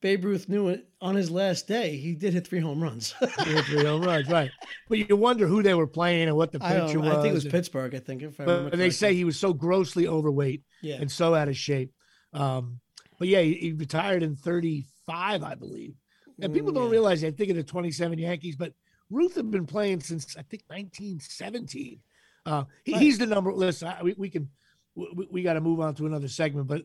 Babe 0.00 0.24
Ruth 0.24 0.48
knew 0.48 0.68
it 0.68 0.88
on 1.00 1.14
his 1.14 1.30
last 1.30 1.68
day. 1.68 1.96
He 1.96 2.14
did 2.14 2.32
hit 2.32 2.46
three 2.48 2.58
home 2.58 2.82
runs. 2.82 3.12
Three 3.40 3.84
home 3.84 4.02
runs, 4.02 4.28
right? 4.28 4.50
But 4.88 4.98
you 4.98 5.14
wonder 5.16 5.46
who 5.46 5.62
they 5.62 5.74
were 5.74 5.86
playing 5.86 6.26
and 6.26 6.36
what 6.36 6.50
the 6.50 6.58
I, 6.60 6.72
pitcher 6.72 6.94
don't, 6.94 7.04
was. 7.04 7.12
I 7.18 7.22
think 7.22 7.30
it 7.30 7.34
was 7.34 7.44
Pittsburgh. 7.44 7.94
I 7.94 8.00
think 8.00 8.22
if 8.22 8.40
I 8.40 8.44
remember. 8.44 8.70
but 8.70 8.78
they 8.80 8.90
say 8.90 9.14
he 9.14 9.24
was 9.24 9.38
so 9.38 9.52
grossly 9.52 10.08
overweight 10.08 10.62
yeah. 10.82 10.96
and 10.96 11.08
so 11.10 11.34
out 11.36 11.48
of 11.48 11.56
shape. 11.56 11.92
Um, 12.32 12.80
but 13.20 13.28
yeah, 13.28 13.42
he, 13.42 13.54
he 13.54 13.72
retired 13.72 14.24
in 14.24 14.34
35, 14.34 15.42
I 15.44 15.54
believe. 15.54 15.94
And 16.40 16.52
people 16.52 16.72
Mm, 16.72 16.76
don't 16.76 16.84
yeah. 16.86 16.90
realize 16.92 17.20
they 17.20 17.30
think 17.30 17.50
of 17.50 17.56
the 17.56 17.62
27 17.62 18.18
Yankees, 18.18 18.56
but 18.56 18.72
Ruth 19.12 19.34
had 19.36 19.50
been 19.50 19.66
playing 19.66 20.00
since 20.00 20.36
I 20.36 20.42
think 20.42 20.62
1917. 20.68 22.00
Uh, 22.44 22.64
he, 22.84 22.92
Right. 22.92 23.02
He's 23.02 23.18
the 23.18 23.26
number. 23.26 23.52
Listen, 23.52 23.88
I, 23.88 24.02
we, 24.02 24.14
we 24.16 24.30
can 24.30 24.48
we, 24.94 25.28
we 25.30 25.42
got 25.42 25.54
to 25.54 25.60
move 25.60 25.80
on 25.80 25.94
to 25.96 26.06
another 26.06 26.28
segment. 26.28 26.66
But 26.66 26.82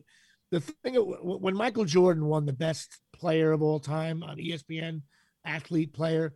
the 0.50 0.60
thing 0.60 0.94
when 0.94 1.54
Michael 1.54 1.84
Jordan 1.84 2.26
won 2.26 2.46
the 2.46 2.52
best 2.52 3.00
player 3.12 3.52
of 3.52 3.62
all 3.62 3.80
time 3.80 4.22
on 4.22 4.36
ESPN, 4.36 5.02
athlete 5.44 5.92
player, 5.92 6.34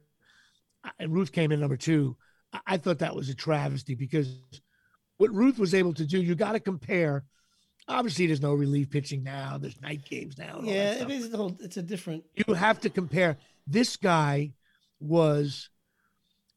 and 0.98 1.12
Ruth 1.12 1.32
came 1.32 1.52
in 1.52 1.60
number 1.60 1.76
two, 1.76 2.16
I, 2.52 2.60
I 2.66 2.76
thought 2.76 2.98
that 2.98 3.14
was 3.14 3.28
a 3.28 3.34
travesty 3.34 3.94
because 3.94 4.36
what 5.18 5.32
Ruth 5.32 5.58
was 5.58 5.74
able 5.74 5.94
to 5.94 6.04
do, 6.04 6.20
you 6.20 6.34
got 6.34 6.52
to 6.52 6.60
compare. 6.60 7.24
Obviously, 7.88 8.26
there's 8.26 8.42
no 8.42 8.54
relief 8.54 8.90
pitching 8.90 9.22
now. 9.22 9.58
There's 9.58 9.80
night 9.80 10.04
games 10.04 10.38
now. 10.38 10.58
and 10.58 10.66
Yeah, 10.66 10.94
it 10.94 11.10
is 11.10 11.32
whole, 11.32 11.56
it's 11.60 11.76
a 11.76 11.82
different. 11.82 12.24
you 12.34 12.54
have 12.54 12.80
to 12.80 12.90
compare. 12.90 13.38
This 13.66 13.96
guy 13.96 14.52
was, 15.00 15.68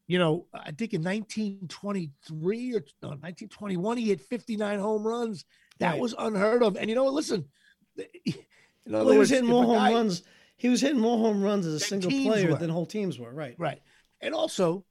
you 0.08 0.20
know, 0.20 0.46
I 0.54 0.72
think 0.72 0.94
in 0.94 1.02
1923 1.04 2.74
or 2.76 2.80
no, 3.02 3.10
1921, 3.10 3.98
he 3.98 4.06
hit 4.10 4.22
59 4.22 4.80
home 4.80 5.04
runs. 5.06 5.46
That 5.80 5.92
Right. 5.94 6.00
was 6.02 6.16
unheard 6.18 6.64
of. 6.64 6.78
And 6.78 6.90
you 6.90 6.96
know 6.96 7.04
what? 7.06 7.14
Listen, 7.14 7.46
Well, 8.88 9.10
he 9.12 9.18
was 9.18 9.30
hitting 9.30 9.50
more 9.50 9.64
home 9.66 9.76
guy- 9.76 9.92
runs. 9.94 10.24
He 10.58 10.70
was 10.70 10.80
hitting 10.82 11.00
more 11.00 11.18
home 11.18 11.42
runs 11.42 11.66
as 11.66 11.74
a 11.74 11.80
single 11.80 12.10
player 12.12 12.52
were. 12.52 12.58
than 12.58 12.70
whole 12.70 12.86
teams 12.86 13.20
were. 13.20 13.34
Right. 13.34 13.56
right? 13.58 13.82
And 14.22 14.34
also, 14.34 14.86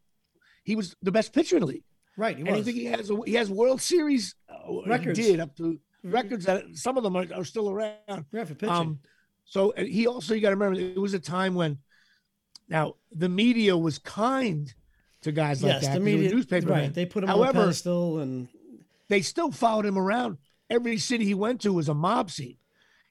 he 0.64 0.76
was 0.76 0.94
the 1.02 1.12
best 1.12 1.32
pitcher 1.32 1.56
in 1.56 1.60
the 1.60 1.66
league. 1.66 1.84
Right. 2.16 2.36
He 2.36 2.42
And 2.42 2.50
I 2.50 2.62
think 2.62 2.76
he 2.76 2.84
has 2.86 3.10
a, 3.10 3.18
he 3.24 3.34
has 3.34 3.50
World 3.50 3.80
Series 3.80 4.34
uh, 4.48 4.54
he 4.68 4.82
Records. 4.90 5.18
did 5.18 5.40
up 5.40 5.56
to 5.56 5.62
Mhm. 6.04 6.12
records 6.12 6.44
that 6.44 6.64
some 6.74 6.96
of 6.98 7.02
them 7.02 7.16
are, 7.16 7.26
are 7.34 7.44
still 7.44 7.70
around. 7.70 7.96
Yeah, 8.32 8.44
for 8.44 8.54
pitching. 8.54 8.68
Um, 8.68 9.00
so 9.44 9.72
he 9.76 10.06
also, 10.06 10.34
you 10.34 10.40
got 10.40 10.50
to 10.50 10.56
remember, 10.56 10.78
it 10.78 10.98
was 11.00 11.14
a 11.14 11.18
time 11.18 11.54
when 11.54 11.78
now 12.68 12.96
the 13.10 13.28
media 13.28 13.76
was 13.76 13.98
kind 13.98 14.72
to 15.24 15.32
guys 15.32 15.62
like 15.62 15.72
yes, 15.72 15.82
that. 15.82 15.92
the 15.92 15.98
'cause 15.98 16.04
they 16.04 16.12
were 16.14 16.18
media. 16.20 16.34
newspaper 16.34 16.68
right. 16.68 16.82
men. 16.84 16.92
They 16.92 17.06
put 17.06 17.24
him 17.24 17.30
on 17.30 17.34
a 17.34 17.38
However, 17.38 17.60
pedestal 17.60 18.20
and 18.20 18.48
they 19.08 19.20
still 19.22 19.50
followed 19.50 19.86
him 19.86 19.98
around. 19.98 20.38
Every 20.70 20.96
city 20.98 21.24
he 21.24 21.34
went 21.34 21.60
to 21.62 21.72
was 21.72 21.88
a 21.88 21.94
mob 21.94 22.30
scene. 22.30 22.56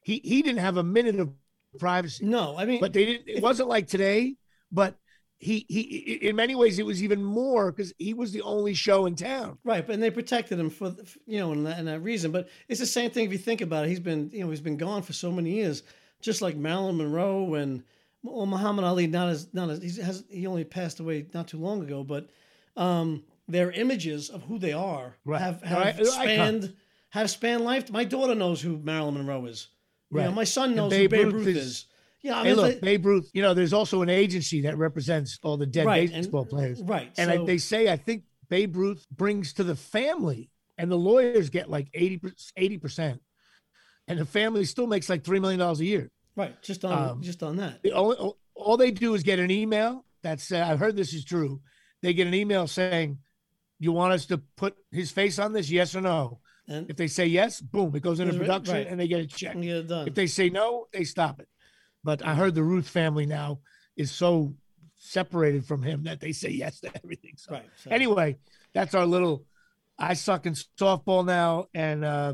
He 0.02 0.22
he 0.24 0.42
didn't 0.42 0.60
have 0.60 0.78
a 0.78 0.84
minute 0.84 1.20
of 1.20 1.32
privacy. 1.80 2.26
no, 2.26 2.58
I 2.58 2.66
mean, 2.66 2.80
But 2.80 2.94
they 2.94 3.06
didn't. 3.06 3.28
It 3.28 3.44
wasn't 3.44 3.70
like 3.70 3.88
today. 3.88 4.36
But 4.72 4.98
he 5.38 5.66
he 5.68 5.82
in 6.22 6.36
many 6.36 6.56
ways 6.56 6.80
it 6.80 6.86
was 6.86 7.04
even 7.04 7.24
more 7.24 7.72
because 7.72 7.94
he 8.00 8.14
was 8.14 8.32
the 8.32 8.42
only 8.42 8.74
show 8.74 9.06
in 9.06 9.16
town. 9.16 9.58
Right, 9.64 9.86
but 9.86 9.94
and 9.94 10.02
they 10.02 10.10
protected 10.10 10.60
him 10.60 10.70
for 10.70 10.96
you 11.28 11.40
know, 11.40 11.52
and 11.52 11.66
that, 11.68 11.78
and 11.78 11.88
that 11.88 12.00
reason. 12.00 12.32
But 12.32 12.48
it's 12.68 12.80
the 12.80 12.86
same 12.86 13.12
thing 13.12 13.26
if 13.26 13.32
you 13.32 13.38
think 13.38 13.62
about 13.62 13.86
it. 13.86 13.90
He's 13.90 14.00
been 14.00 14.30
you 14.34 14.44
know 14.44 14.50
he's 14.50 14.62
been 14.62 14.78
gone 14.78 15.02
for 15.04 15.14
so 15.14 15.32
many 15.32 15.52
years, 15.52 15.84
just 16.22 16.42
like 16.42 16.56
Marilyn 16.56 16.98
Monroe 16.98 17.54
and 17.56 17.84
well, 18.24 18.46
Muhammad 18.46 18.86
Ali. 18.86 19.08
Not 19.08 19.30
as 19.30 19.48
not 19.54 19.70
as 19.70 19.82
he 19.82 20.02
has 20.02 20.24
he 20.30 20.48
only 20.48 20.64
passed 20.64 21.00
away 21.00 21.26
not 21.34 21.48
too 21.48 21.58
long 21.60 21.82
ago, 21.84 22.04
but 22.04 22.30
um, 22.78 23.24
their 23.48 23.72
images 23.72 24.30
of 24.30 24.44
who 24.44 24.58
they 24.60 24.74
are 24.74 25.16
Right. 25.26 25.42
have 25.42 25.62
have 25.62 25.98
they're 25.98 26.06
spanned 26.06 26.74
have 27.10 27.30
spanned 27.30 27.64
life. 27.64 27.92
My 27.92 28.04
daughter 28.04 28.34
knows 28.36 28.62
who 28.62 28.78
Marilyn 28.78 29.14
Monroe 29.16 29.46
is. 29.46 29.68
You 30.12 30.18
know, 30.20 30.26
Right. 30.28 30.36
my 30.36 30.44
son 30.44 30.76
knows 30.76 30.90
Babe 30.92 31.12
who 31.12 31.18
Babe 31.18 31.26
Ruth 31.34 31.46
Ruth, 31.48 31.56
is- 31.58 31.66
is. 31.68 31.86
Yeah, 32.22 32.40
I 32.40 32.44
Hey, 32.46 32.54
look, 32.54 32.74
they- 32.76 32.80
Babe 32.80 33.06
Ruth. 33.06 33.30
You 33.34 33.42
know, 33.42 33.54
there's 33.54 33.74
also 33.74 34.02
an 34.02 34.10
agency 34.10 34.62
that 34.62 34.78
represents 34.78 35.38
all 35.44 35.58
the 35.58 35.66
dead 35.66 35.86
Right, 35.86 36.04
and- 36.10 36.24
baseball 36.24 36.46
players. 36.46 36.82
right. 36.82 37.12
And 37.18 37.30
I, 37.30 37.44
they 37.44 37.58
say, 37.58 37.92
I 37.92 37.98
think 37.98 38.24
Babe 38.50 38.76
Ruth 38.78 39.06
brings 39.12 39.52
to 39.54 39.64
the 39.64 39.76
family, 39.76 40.50
and 40.78 40.90
the 40.90 40.98
lawyers 40.98 41.50
get 41.50 41.70
like 41.70 41.90
80 41.94 42.78
percent, 42.78 43.22
and 44.08 44.18
the 44.20 44.26
family 44.26 44.64
still 44.66 44.88
makes 44.88 45.10
like 45.10 45.24
three 45.24 45.40
million 45.40 45.60
dollars 45.60 45.80
a 45.82 45.86
year. 45.86 46.12
Right, 46.36 46.62
just 46.62 46.86
on 46.86 47.10
um, 47.10 47.22
just 47.22 47.44
on 47.44 47.58
that. 47.58 47.80
All- 47.94 48.38
all 48.56 48.78
they 48.78 48.92
do 48.92 49.16
is 49.16 49.24
get 49.24 49.40
an 49.40 49.50
email 49.52 50.06
that 50.22 50.40
says, 50.40 50.62
"I've 50.62 50.80
heard 50.80 50.96
this 50.96 51.14
is 51.14 51.26
true." 51.26 51.62
They 52.02 52.14
get 52.14 52.28
an 52.28 52.34
email 52.34 52.68
saying, 52.68 53.18
"You 53.80 53.92
want 53.92 54.14
us 54.14 54.26
to 54.28 54.38
put 54.56 54.76
his 54.92 55.12
face 55.12 55.40
on 55.40 55.54
this? 55.54 55.70
Yes 55.70 55.96
or 55.96 56.02
no?" 56.02 56.40
And 56.68 56.90
If 56.90 56.96
they 56.96 57.08
say 57.08 57.26
yes, 57.26 57.60
boom, 57.60 57.96
it 57.96 58.04
goes 58.04 58.20
into 58.20 58.38
production, 58.38 58.76
right. 58.76 58.88
and 58.88 59.00
they 59.00 59.08
get 59.08 59.22
a 59.22 59.28
check. 59.28 59.60
get. 59.60 59.92
If 60.08 60.14
they 60.14 60.28
say 60.28 60.50
no, 60.50 60.88
they 60.94 61.04
stop 61.04 61.40
it. 61.40 61.48
But 62.04 62.26
I 62.26 62.36
heard 62.36 62.56
the 62.56 62.64
Ruth 62.64 62.88
family 62.88 63.26
now 63.26 63.60
is 63.98 64.12
so 64.12 64.56
separated 64.96 65.66
from 65.66 65.84
him 65.84 66.04
that 66.04 66.20
they 66.22 66.32
say 66.32 66.50
yes 66.50 66.80
to 66.82 66.92
everything. 67.04 67.34
So 67.38 67.54
right. 67.54 67.70
So. 67.78 67.92
anyway, 67.92 68.38
that's 68.74 68.96
our 68.96 69.06
little. 69.06 69.46
I 69.98 70.14
suck 70.14 70.46
in 70.46 70.54
softball 70.54 71.26
now, 71.26 71.68
and 71.74 72.04
uh, 72.04 72.34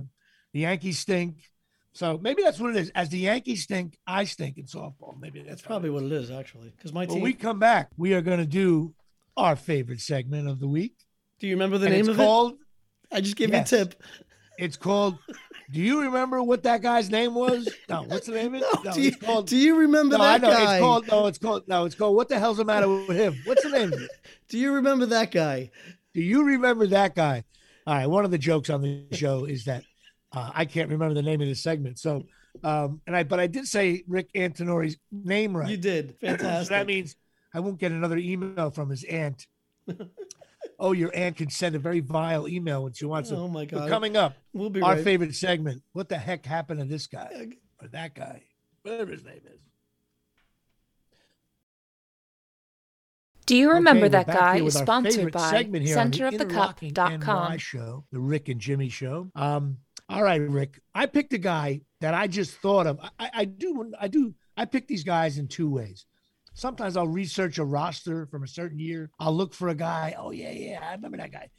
the 0.53 0.61
Yankees 0.61 0.99
stink. 0.99 1.48
So 1.93 2.17
maybe 2.21 2.43
that's 2.43 2.59
what 2.59 2.75
it 2.75 2.77
is. 2.77 2.91
As 2.95 3.09
the 3.09 3.17
Yankees 3.19 3.63
stink, 3.63 3.97
I 4.05 4.23
stink 4.25 4.57
in 4.57 4.65
softball. 4.65 5.19
Maybe 5.19 5.39
that's 5.39 5.49
That's 5.49 5.61
probably 5.63 5.89
what 5.89 6.03
it 6.03 6.11
is, 6.11 6.29
actually. 6.31 6.69
Because 6.75 6.93
my 6.93 7.01
When 7.05 7.09
team. 7.15 7.21
we 7.21 7.33
come 7.33 7.59
back, 7.59 7.89
we 7.97 8.13
are 8.13 8.21
going 8.21 8.39
to 8.39 8.45
do 8.45 8.93
our 9.35 9.55
favorite 9.55 9.99
segment 10.01 10.47
of 10.47 10.59
the 10.59 10.67
week. 10.67 10.93
do 11.39 11.47
you 11.47 11.53
remember 11.55 11.77
the 11.77 11.87
and 11.87 11.93
name 11.95 12.01
it's 12.01 12.09
of 12.09 12.17
called. 12.17 12.51
it? 12.53 12.57
I 13.11 13.21
just 13.21 13.35
gave 13.35 13.49
Yes. 13.49 13.71
you 13.71 13.77
a 13.79 13.85
tip. 13.85 14.03
It's 14.59 14.77
called. 14.77 15.17
Do 15.71 15.79
you 15.81 16.01
remember 16.01 16.41
what 16.43 16.63
that 16.63 16.81
guy's 16.81 17.09
name 17.09 17.33
was? 17.33 17.69
No, 17.87 18.03
what's 18.03 18.25
the 18.27 18.33
name 18.33 18.55
of 18.55 18.61
it? 18.61 18.67
No, 18.83 18.91
do, 18.91 19.01
you, 19.01 19.07
it's 19.09 19.17
called. 19.17 19.47
do 19.47 19.55
you 19.57 19.77
remember 19.79 20.17
No, 20.17 20.23
I 20.23 20.37
that 20.37 20.41
know. 20.41 20.51
guy? 20.51 20.75
It's 20.75 20.81
called. 20.81 21.07
No, 21.07 21.27
it's 21.27 21.37
called. 21.37 21.67
No, 21.67 21.85
it's 21.85 21.95
called. 21.95 22.15
What 22.15 22.27
the 22.29 22.37
hell's 22.39 22.57
the 22.57 22.65
matter 22.65 22.87
with 22.89 23.15
him? 23.17 23.35
What's 23.45 23.63
the 23.63 23.69
name 23.69 23.93
of 23.93 24.01
it? 24.01 24.09
Do 24.49 24.57
you 24.57 24.73
remember 24.73 25.05
that 25.07 25.31
guy? 25.31 25.71
Do 26.13 26.21
you 26.21 26.43
remember 26.43 26.87
that 26.87 27.15
guy? 27.15 27.43
All 27.87 27.93
right. 27.95 28.07
One 28.07 28.25
of 28.25 28.31
the 28.31 28.37
jokes 28.37 28.69
on 28.69 28.81
the 28.81 29.03
show 29.13 29.45
is 29.45 29.65
that 29.65 29.83
uh, 30.31 30.51
I 30.53 30.65
can't 30.65 30.89
remember 30.89 31.13
the 31.13 31.21
name 31.21 31.41
of 31.41 31.47
the 31.47 31.55
segment. 31.55 31.99
So, 31.99 32.23
um, 32.63 33.01
and 33.07 33.15
I, 33.15 33.23
but 33.23 33.39
I 33.39 33.47
did 33.47 33.67
say 33.67 34.03
Rick 34.07 34.29
Antonori's 34.35 34.97
name 35.11 35.55
right. 35.55 35.69
You 35.69 35.77
did. 35.77 36.15
Fantastic. 36.21 36.67
so 36.67 36.73
that 36.73 36.87
means 36.87 37.15
I 37.53 37.59
won't 37.59 37.79
get 37.79 37.91
another 37.91 38.17
email 38.17 38.69
from 38.69 38.89
his 38.89 39.03
aunt. 39.05 39.47
oh, 40.79 40.91
your 40.91 41.11
aunt 41.15 41.37
can 41.37 41.49
send 41.49 41.75
a 41.75 41.79
very 41.79 41.99
vile 41.99 42.47
email 42.47 42.83
when 42.83 42.93
she 42.93 43.05
wants 43.05 43.29
to. 43.29 43.37
oh 43.37 43.47
my 43.47 43.65
But 43.65 43.79
God. 43.79 43.89
coming 43.89 44.17
up, 44.17 44.35
we'll 44.53 44.69
be 44.69 44.81
our 44.81 44.95
right. 44.95 45.03
favorite 45.03 45.35
segment. 45.35 45.81
What 45.93 46.09
the 46.09 46.17
heck 46.17 46.45
happened 46.45 46.79
to 46.79 46.85
this 46.85 47.07
guy 47.07 47.47
or 47.81 47.87
that 47.89 48.13
guy, 48.13 48.43
whatever 48.83 49.11
his 49.11 49.23
name 49.23 49.41
is? 49.45 49.59
Do 53.45 53.55
you 53.55 53.71
remember 53.71 54.05
Okay, 54.05 54.11
that 54.11 54.27
guy 54.27 54.57
here 54.57 54.67
is 54.67 54.75
with 54.75 54.83
sponsored 54.83 55.31
by 55.31 55.49
segment 55.49 55.83
here 55.83 55.97
on 55.97 56.11
the 56.11 56.19
Interlocking 56.19 56.93
centerofthecup.com. 56.93 57.57
Show, 57.57 58.05
the 58.11 58.19
Rick 58.19 58.47
and 58.47 58.61
Jimmy 58.61 58.89
show. 58.89 59.31
Um, 59.33 59.77
all 60.09 60.23
right, 60.23 60.41
Rick, 60.41 60.79
I 60.93 61.05
picked 61.05 61.33
a 61.33 61.37
guy 61.37 61.81
that 62.01 62.13
I 62.13 62.27
just 62.27 62.51
thought 62.57 62.87
of. 62.87 62.99
I, 63.19 63.29
I- 63.33 63.45
do, 63.45 63.91
I 63.99 64.07
do, 64.07 64.33
I 64.57 64.65
pick 64.65 64.87
these 64.87 65.03
guys 65.03 65.37
in 65.37 65.47
two 65.47 65.69
ways. 65.69 66.05
Sometimes 66.53 66.97
I'll 66.97 67.07
research 67.07 67.57
a 67.57 67.63
roster 67.63 68.25
from 68.25 68.43
a 68.43 68.47
certain 68.47 68.79
year. 68.79 69.11
I'll 69.19 69.35
look 69.35 69.53
for 69.53 69.69
a 69.69 69.75
guy. 69.75 70.15
Oh 70.17 70.31
yeah, 70.31 70.51
yeah, 70.51 70.79
I 70.83 70.91
remember 70.93 71.17
that 71.17 71.31
guy. 71.31 71.49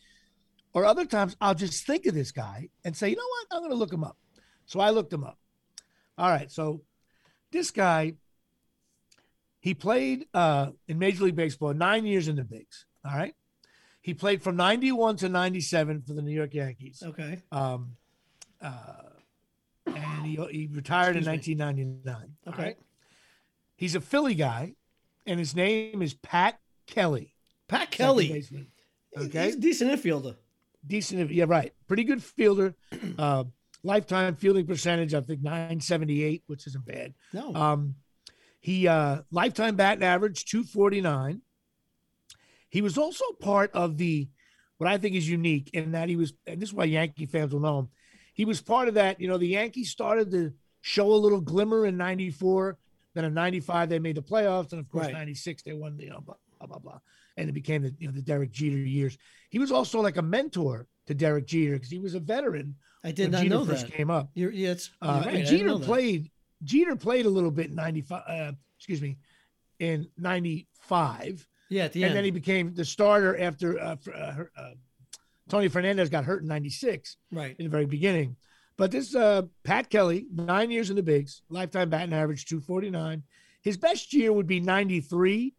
Or 0.75 0.85
other 0.85 1.07
times 1.07 1.37
I'll 1.41 1.55
just 1.55 1.87
think 1.87 2.07
of 2.07 2.15
this 2.15 2.33
guy 2.33 2.69
and 2.85 2.95
say, 2.97 3.09
you 3.09 3.17
know 3.17 3.23
what, 3.23 3.57
I'm 3.57 3.61
going 3.63 3.71
to 3.71 3.77
look 3.79 3.93
him 3.93 4.05
up. 4.05 4.19
So 4.67 4.79
I 4.81 4.91
looked 4.91 5.13
him 5.13 5.25
up. 5.25 5.39
All 6.19 6.29
right, 6.29 6.51
so 6.51 6.83
this 7.51 7.71
guy 7.71 8.15
he 9.61 9.75
played 9.75 10.27
uh, 10.33 10.71
in 10.89 10.99
Major 10.99 11.25
League 11.25 11.37
Baseball 11.37 11.75
nine 11.75 12.07
years 12.07 12.29
in 12.29 12.37
the 12.37 12.45
bigs. 12.45 12.87
All 13.05 13.17
right. 13.17 13.35
He 14.01 14.15
played 14.15 14.43
from 14.43 14.57
91 14.57 15.17
to 15.17 15.29
97 15.29 16.03
for 16.07 16.15
the 16.15 16.23
New 16.23 16.33
York 16.33 16.55
Yankees. 16.55 17.03
Okay. 17.07 17.43
Um, 17.53 17.97
uh, 18.61 19.11
and 19.87 20.27
he, 20.27 20.37
he 20.51 20.69
retired 20.73 21.17
Excuse 21.17 21.49
in 21.49 21.59
1999. 21.59 22.37
all 22.47 22.53
Okay. 22.53 22.63
right? 22.63 22.77
He's 23.77 23.95
a 23.95 24.01
Philly 24.01 24.35
guy, 24.35 24.75
and 25.27 25.39
his 25.39 25.55
name 25.57 26.03
is 26.03 26.15
Pat 26.15 26.59
Kelly. 26.87 27.35
Pat 27.69 27.91
Kelly. 27.91 28.45
Okay. 29.17 29.47
He's 29.47 29.57
a 29.57 29.59
decent 29.61 29.91
infielder. 29.91 30.37
Decent. 30.87 31.31
Yeah, 31.31 31.45
right. 31.49 31.73
Pretty 31.89 32.05
good 32.05 32.23
fielder. 32.23 32.75
Uh, 33.19 33.45
lifetime 33.83 34.35
fielding 34.37 34.67
percentage, 34.67 35.15
I 35.15 35.21
think 35.23 35.43
978, 35.43 36.43
which 36.47 36.67
isn't 36.67 36.85
bad. 36.85 37.15
No. 37.33 37.55
Um, 37.55 37.95
he 38.61 38.87
uh, 38.89 39.23
lifetime 39.31 39.77
batting 39.77 40.05
average 40.05 40.45
249. 40.47 41.41
He 42.69 42.83
was 42.83 42.99
also 42.99 43.25
part 43.41 43.71
of 43.73 43.97
the 43.97 44.29
what 44.79 44.89
I 44.89 44.97
think 44.99 45.17
is 45.17 45.29
unique 45.29 45.71
in 45.75 45.93
that 45.93 46.09
he 46.09 46.17
was, 46.17 46.33
and 46.47 46.61
this 46.61 46.71
is 46.71 46.75
why 46.75 46.85
Yankee 46.85 47.27
fans 47.27 47.53
will 47.53 47.61
know 47.61 47.79
him. 47.81 47.89
He 48.35 48.45
was 48.45 48.61
part 48.61 48.89
of 48.89 48.95
that. 48.95 49.21
You 49.21 49.29
know, 49.29 49.39
the 49.39 49.49
Yankees 49.49 49.91
started 49.91 50.31
to 50.33 50.53
show 50.83 51.13
a 51.13 51.15
little 51.15 51.41
glimmer 51.41 51.87
in 51.87 51.97
'94. 51.97 52.79
Then 53.15 53.25
in 53.25 53.35
'95 53.35 53.89
they 53.89 53.99
made 53.99 54.17
the 54.17 54.23
playoffs, 54.23 54.73
and 54.73 54.81
of 54.81 54.89
course 54.89 55.07
Right. 55.07 55.15
'96 55.15 55.63
they 55.63 55.73
won. 55.73 55.97
The, 55.97 56.05
you 56.05 56.11
know, 56.11 56.21
blah 56.21 56.37
blah 56.59 56.67
blah 56.69 56.79
blah, 56.79 56.99
and 57.37 57.49
it 57.49 57.53
became 57.53 57.83
the 57.83 57.95
you 57.99 58.07
know 58.07 58.13
the 58.15 58.23
Derek 58.23 58.51
Jeter 58.53 58.77
years. 58.79 59.19
He 59.51 59.59
was 59.59 59.73
also 59.73 60.01
like 60.01 60.17
a 60.17 60.23
mentor 60.23 60.87
to 61.07 61.15
Derek 61.15 61.47
Jeter 61.47 61.73
because 61.75 61.91
he 61.91 61.99
was 61.99 62.15
a 62.15 62.21
veteran 62.21 62.77
I 63.03 63.11
did 63.13 63.25
when 63.25 63.31
not 63.33 63.43
Jeter 63.43 63.55
know 63.55 63.65
first 63.65 63.87
that. 63.89 63.93
came 63.95 64.11
up. 64.11 64.31
You're, 64.35 64.53
yeah, 64.53 64.71
it's, 64.71 64.91
you're 65.03 65.11
Uh, 65.11 65.21
right. 65.25 65.35
And 65.37 65.47
Jeter 65.47 65.79
played. 65.79 66.31
Jeter 66.63 66.95
played 66.95 67.27
a 67.27 67.31
little 67.31 67.51
bit 67.51 67.71
in 67.71 67.75
'95. 67.75 68.23
Uh, 68.29 68.53
excuse 68.79 69.03
me, 69.03 69.19
in 69.81 70.07
'95, 70.17 71.49
Yeah, 71.69 71.85
at 71.85 71.93
the 71.93 72.03
and 72.03 72.11
end. 72.11 72.17
then 72.17 72.25
he 72.25 72.31
became 72.31 72.75
the 72.75 72.85
starter 72.85 73.39
after 73.41 73.79
uh, 73.81 73.97
uh, 74.15 74.45
uh, 74.57 74.71
Tony 75.51 75.69
Fernandez 75.69 76.09
got 76.09 76.25
hurt 76.25 76.43
in 76.43 76.49
'96 76.49 77.17
right. 77.33 77.57
in 77.59 77.65
the 77.65 77.71
very 77.71 77.87
beginning. 77.87 78.37
But 78.77 78.91
this 78.91 79.15
uh, 79.15 79.43
Pat 79.63 79.91
Kelly, 79.91 80.27
nine 80.33 80.71
years 80.71 80.89
in 80.89 80.97
the 80.97 81.03
bigs, 81.03 81.43
lifetime 81.51 81.91
batting 81.91 82.15
average 82.15 82.47
249. 82.47 83.23
His 83.61 83.77
best 83.77 84.15
year 84.15 84.33
would 84.33 84.47
be 84.47 84.61
93. 84.61 85.55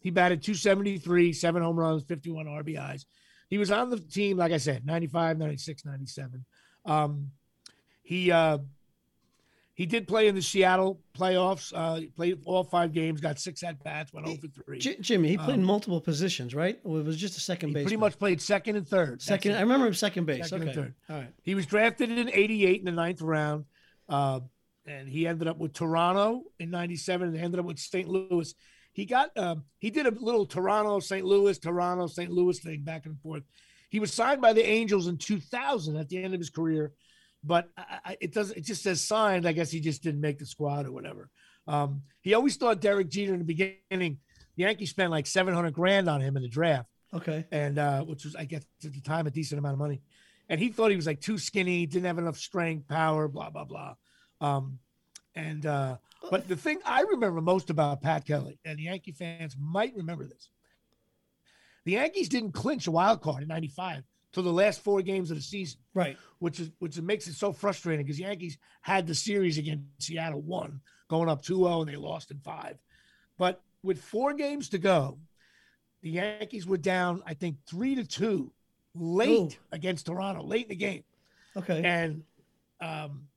He 0.00 0.10
batted 0.10 0.42
273, 0.42 1.32
seven 1.32 1.62
home 1.62 1.78
runs, 1.78 2.04
51 2.04 2.46
RBIs. 2.46 3.06
He 3.48 3.58
was 3.58 3.70
on 3.70 3.88
the 3.90 3.98
team, 3.98 4.36
like 4.36 4.52
I 4.52 4.58
said, 4.58 4.84
95, 4.84 5.38
96, 5.38 5.84
97. 5.84 6.44
Um, 6.84 7.30
he 8.02 8.30
uh, 8.30 8.58
he 9.76 9.86
did 9.86 10.08
play 10.08 10.26
in 10.26 10.34
the 10.34 10.42
Seattle 10.42 11.00
playoffs. 11.16 11.72
Uh, 11.72 11.94
he 12.00 12.06
played 12.08 12.40
all 12.44 12.64
five 12.64 12.92
games, 12.92 13.20
got 13.20 13.38
six 13.38 13.62
at 13.62 13.82
bats, 13.84 14.12
went 14.12 14.26
over 14.26 14.48
three. 14.48 14.78
J- 14.80 14.96
Jimmy, 15.00 15.28
he 15.28 15.36
played 15.36 15.54
in 15.54 15.60
Um, 15.60 15.66
multiple 15.66 16.00
positions, 16.00 16.54
right? 16.54 16.80
Or 16.82 16.98
it 16.98 17.04
was 17.04 17.16
just 17.16 17.36
a 17.36 17.40
second 17.40 17.72
base. 17.74 17.84
pretty 17.84 17.96
much 17.98 18.18
played 18.18 18.40
second 18.42 18.76
and 18.76 18.88
third. 18.88 19.22
Second. 19.22 19.52
I 19.54 19.60
remember 19.60 19.86
him 19.86 19.94
second 19.94 20.24
base. 20.24 20.48
Second 20.48 20.68
and 20.68 20.74
third. 20.74 20.94
All 21.08 21.16
right. 21.16 21.32
He 21.42 21.54
was 21.54 21.66
drafted 21.66 22.10
in 22.10 22.28
88 22.32 22.80
in 22.80 22.84
the 22.86 22.90
ninth 22.92 23.20
round. 23.22 23.66
Uh, 24.08 24.40
and 24.86 25.08
he 25.08 25.26
ended 25.26 25.46
up 25.48 25.58
with 25.58 25.72
Toronto 25.72 26.42
in 26.58 26.70
97 26.70 27.28
and 27.28 27.36
ended 27.36 27.60
up 27.60 27.66
with 27.66 27.78
St. 27.78 28.08
Louis. 28.08 28.54
He 28.92 29.04
got, 29.04 29.36
um, 29.36 29.64
he 29.78 29.90
did 29.90 30.06
a 30.06 30.10
little 30.10 30.46
Toronto, 30.46 31.00
St. 31.00 31.24
Louis, 31.26 31.58
Toronto, 31.58 32.06
St. 32.06 32.30
Louis 32.30 32.58
thing 32.58 32.80
back 32.82 33.04
and 33.04 33.20
forth. 33.20 33.42
He 33.90 34.00
was 34.00 34.10
signed 34.12 34.40
by 34.40 34.52
the 34.54 34.66
Angels 34.66 35.06
in 35.06 35.18
2000 35.18 35.96
at 35.96 36.08
the 36.08 36.22
end 36.22 36.32
of 36.34 36.40
his 36.40 36.48
career, 36.50 36.92
but 37.46 37.70
I, 37.76 38.16
it 38.20 38.32
doesn't, 38.34 38.58
it 38.58 38.64
just 38.64 38.82
says 38.82 39.00
signed. 39.00 39.46
I 39.46 39.52
guess 39.52 39.70
he 39.70 39.80
just 39.80 40.02
didn't 40.02 40.20
make 40.20 40.38
the 40.38 40.46
squad 40.46 40.86
or 40.86 40.92
whatever. 40.92 41.30
Um, 41.66 42.02
he 42.20 42.34
always 42.34 42.56
thought 42.56 42.80
Derek 42.80 43.08
Jeter 43.08 43.32
in 43.32 43.38
the 43.40 43.44
beginning, 43.44 44.18
the 44.56 44.62
Yankees 44.62 44.90
spent 44.90 45.10
like 45.10 45.26
700 45.26 45.72
grand 45.72 46.08
on 46.08 46.20
him 46.20 46.36
in 46.36 46.42
the 46.42 46.48
draft 46.48 46.88
Okay. 47.14 47.44
and 47.50 47.78
uh, 47.78 48.02
which 48.04 48.24
was 48.24 48.34
I 48.36 48.44
guess 48.44 48.64
at 48.84 48.92
the 48.92 49.00
time 49.00 49.26
a 49.26 49.30
decent 49.30 49.58
amount 49.58 49.74
of 49.74 49.78
money. 49.78 50.00
And 50.48 50.60
he 50.60 50.68
thought 50.68 50.90
he 50.90 50.96
was 50.96 51.06
like 51.06 51.20
too 51.20 51.38
skinny, 51.38 51.86
didn't 51.86 52.06
have 52.06 52.18
enough 52.18 52.36
strength, 52.36 52.86
power, 52.88 53.26
blah 53.28 53.50
blah 53.50 53.64
blah. 53.64 53.94
Um, 54.40 54.78
and 55.34 55.66
uh, 55.66 55.96
but 56.30 56.46
the 56.48 56.56
thing 56.56 56.78
I 56.84 57.02
remember 57.02 57.40
most 57.40 57.68
about 57.70 58.00
Pat 58.00 58.24
Kelly, 58.24 58.58
and 58.64 58.78
the 58.78 58.84
Yankee 58.84 59.12
fans 59.12 59.56
might 59.58 59.94
remember 59.96 60.24
this, 60.24 60.50
the 61.84 61.92
Yankees 61.92 62.28
didn't 62.28 62.52
clinch 62.52 62.86
a 62.86 62.90
wild 62.90 63.20
card 63.22 63.42
in 63.42 63.48
'95 63.48 64.04
till 64.36 64.42
the 64.42 64.52
last 64.52 64.84
four 64.84 65.00
games 65.00 65.30
of 65.30 65.38
the 65.38 65.42
season, 65.42 65.80
Right. 65.94 66.14
which 66.40 66.60
is 66.60 66.70
which 66.78 67.00
makes 67.00 67.26
it 67.26 67.32
so 67.32 67.54
frustrating 67.54 68.04
because 68.04 68.18
the 68.18 68.24
Yankees 68.24 68.58
had 68.82 69.06
the 69.06 69.14
series 69.14 69.56
against 69.56 69.86
Seattle 69.98 70.42
one, 70.42 70.82
going 71.08 71.30
up 71.30 71.42
2-0 71.42 71.80
and 71.80 71.90
they 71.90 71.96
lost 71.96 72.30
in 72.30 72.38
five. 72.40 72.76
But 73.38 73.62
with 73.82 73.98
four 73.98 74.34
games 74.34 74.68
to 74.70 74.78
go, 74.78 75.16
the 76.02 76.10
Yankees 76.10 76.66
were 76.66 76.76
down, 76.76 77.22
I 77.24 77.32
think, 77.32 77.56
three 77.66 77.94
to 77.94 78.04
two 78.04 78.52
late 78.94 79.54
Ooh. 79.54 79.72
against 79.72 80.04
Toronto, 80.04 80.42
late 80.42 80.64
in 80.64 80.68
the 80.68 80.76
game. 80.76 81.04
Okay. 81.56 81.82
And 81.82 82.22
um, 82.78 83.28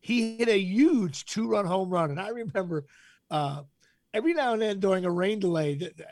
he 0.00 0.36
hit 0.36 0.48
a 0.48 0.58
huge 0.58 1.26
two 1.26 1.48
run 1.48 1.64
home 1.64 1.90
run. 1.90 2.10
And 2.10 2.18
I 2.18 2.30
remember 2.30 2.86
uh, 3.30 3.62
every 4.12 4.34
now 4.34 4.52
and 4.52 4.62
then 4.62 4.80
during 4.80 5.04
a 5.04 5.10
rain 5.10 5.38
delay, 5.38 5.76
th- 5.76 5.96
th- 5.96 6.08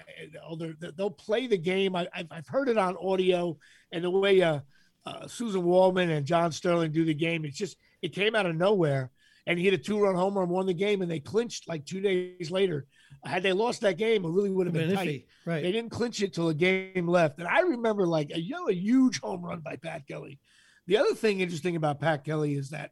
they're- 0.59 0.77
they're- 0.79 0.93
they'll 0.93 1.11
play 1.11 1.47
the 1.47 1.59
game. 1.59 1.97
I, 1.97 2.09
I've, 2.15 2.27
I've 2.31 2.47
heard 2.49 2.69
it 2.69 2.79
on 2.79 2.97
audio 2.97 3.57
and 3.93 4.05
the 4.05 4.11
way 4.11 4.41
uh, 4.43 4.61
uh, 5.07 5.23
Suzyn 5.25 5.63
Waldman 5.63 6.11
and 6.11 6.27
John 6.27 6.53
Sterling 6.53 6.93
do 6.93 7.05
the 7.05 7.15
game, 7.15 7.45
it's 7.45 7.57
just, 7.57 7.77
it 8.03 8.13
came 8.15 8.35
out 8.35 8.47
of 8.47 8.55
nowhere. 8.57 9.11
And 9.47 9.59
he 9.59 9.65
hit 9.65 9.73
a 9.73 9.79
two 9.79 9.99
run 9.99 10.15
home 10.15 10.37
run, 10.37 10.51
won 10.51 10.67
the 10.67 10.75
game, 10.75 11.01
and 11.01 11.11
they 11.11 11.21
clinched 11.21 11.69
like 11.71 11.87
two 11.87 12.03
days 12.03 12.51
later. 12.51 12.87
Had 13.25 13.43
they 13.43 13.55
lost 13.55 13.81
that 13.81 13.97
game, 13.97 14.23
it 14.27 14.29
really 14.31 14.51
would 14.51 14.67
have 14.67 14.75
been 14.75 14.89
Been 14.89 14.97
tight. 14.97 15.27
Right. 15.47 15.63
They 15.63 15.73
didn't 15.73 15.91
clinch 15.91 16.21
it 16.21 16.35
till 16.35 16.51
a 16.51 16.55
game 16.55 17.09
left. 17.09 17.39
And 17.39 17.49
I 17.49 17.61
remember 17.61 18.07
like 18.07 18.31
a, 18.35 18.39
you 18.39 18.51
know, 18.51 18.69
a 18.69 18.75
huge 18.75 19.21
home 19.21 19.43
run 19.43 19.61
by 19.61 19.77
Pat 19.77 20.07
Kelly. 20.07 20.39
The 20.87 20.99
other 20.99 21.15
thing 21.15 21.41
interesting 21.41 21.77
about 21.77 21.99
Pat 21.99 22.25
Kelly 22.25 22.57
is 22.57 22.69
that 22.71 22.91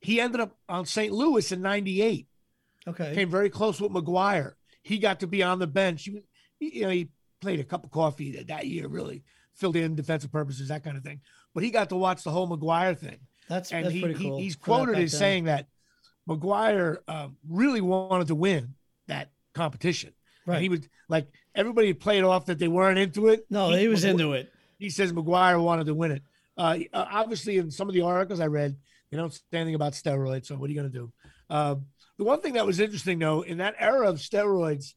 he 0.00 0.20
ended 0.20 0.40
up 0.40 0.56
on 0.68 0.86
St. 0.86 1.12
Louis 1.12 1.50
in 1.52 1.62
98, 1.62 2.26
Okay. 2.88 3.14
came 3.14 3.28
very 3.30 3.50
close 3.50 3.80
with 3.80 3.92
McGwire. 3.92 4.52
He 4.82 4.98
got 4.98 5.20
to 5.20 5.26
be 5.26 5.42
on 5.42 5.58
the 5.58 5.66
bench. 5.66 6.04
He, 6.04 6.22
you 6.60 6.82
know, 6.82 6.90
he 6.90 7.08
played 7.40 7.60
a 7.60 7.64
cup 7.64 7.84
of 7.84 7.90
coffee 7.90 8.32
that, 8.36 8.46
that 8.48 8.66
year, 8.66 8.86
really 8.88 9.24
filled 9.54 9.76
in 9.76 9.94
defensive 9.94 10.30
purposes, 10.30 10.68
that 10.68 10.84
kind 10.84 10.96
of 10.96 11.02
thing. 11.02 11.20
But 11.54 11.64
he 11.64 11.70
got 11.70 11.88
to 11.88 11.96
watch 11.96 12.22
the 12.24 12.30
whole 12.30 12.48
McGwire 12.48 12.96
thing 12.96 13.18
That's 13.48 13.72
and 13.72 13.84
that's 13.86 13.94
he, 13.94 14.00
pretty 14.02 14.18
he- 14.18 14.40
he's 14.42 14.56
quoted 14.56 14.96
as 14.98 15.16
saying 15.16 15.44
that 15.44 15.66
McGwire 16.28 16.98
um, 17.08 17.36
really 17.48 17.80
wanted 17.80 18.28
to 18.28 18.34
win 18.34 18.74
that 19.06 19.30
competition. 19.54 20.12
And 20.46 20.52
Right. 20.54 20.62
he 20.62 20.68
was 20.68 20.80
like 21.08 21.26
everybody 21.56 21.92
played 21.92 22.22
off 22.22 22.46
that 22.46 22.58
they 22.58 22.68
weren't 22.68 22.98
into 22.98 23.28
it. 23.28 23.46
No, 23.50 23.70
he 23.70 23.88
was 23.88 24.04
McGwire- 24.04 24.10
into 24.10 24.32
it. 24.34 24.52
He 24.78 24.90
says 24.90 25.12
McGwire 25.12 25.60
wanted 25.62 25.86
to 25.86 25.94
win 25.94 26.12
it. 26.12 26.22
Uh, 26.56 26.78
uh, 26.92 27.06
obviously, 27.10 27.58
in 27.58 27.70
some 27.70 27.88
of 27.88 27.94
the 27.94 28.02
articles 28.02 28.40
I 28.40 28.46
read, 28.46 28.76
they 29.10 29.16
don't 29.16 29.32
say 29.32 29.40
anything 29.54 29.74
about 29.74 29.92
steroids. 29.94 30.46
So 30.46 30.54
what 30.56 30.68
are 30.68 30.72
you 30.72 30.78
going 30.80 30.92
to 30.92 30.98
do? 30.98 31.12
Uh, 31.50 31.76
the 32.18 32.24
one 32.24 32.40
thing 32.40 32.54
that 32.54 32.66
was 32.66 32.80
interesting 32.80 33.18
though, 33.18 33.42
in 33.42 33.58
that 33.58 33.74
era 33.78 34.08
of 34.08 34.16
steroids, 34.16 34.94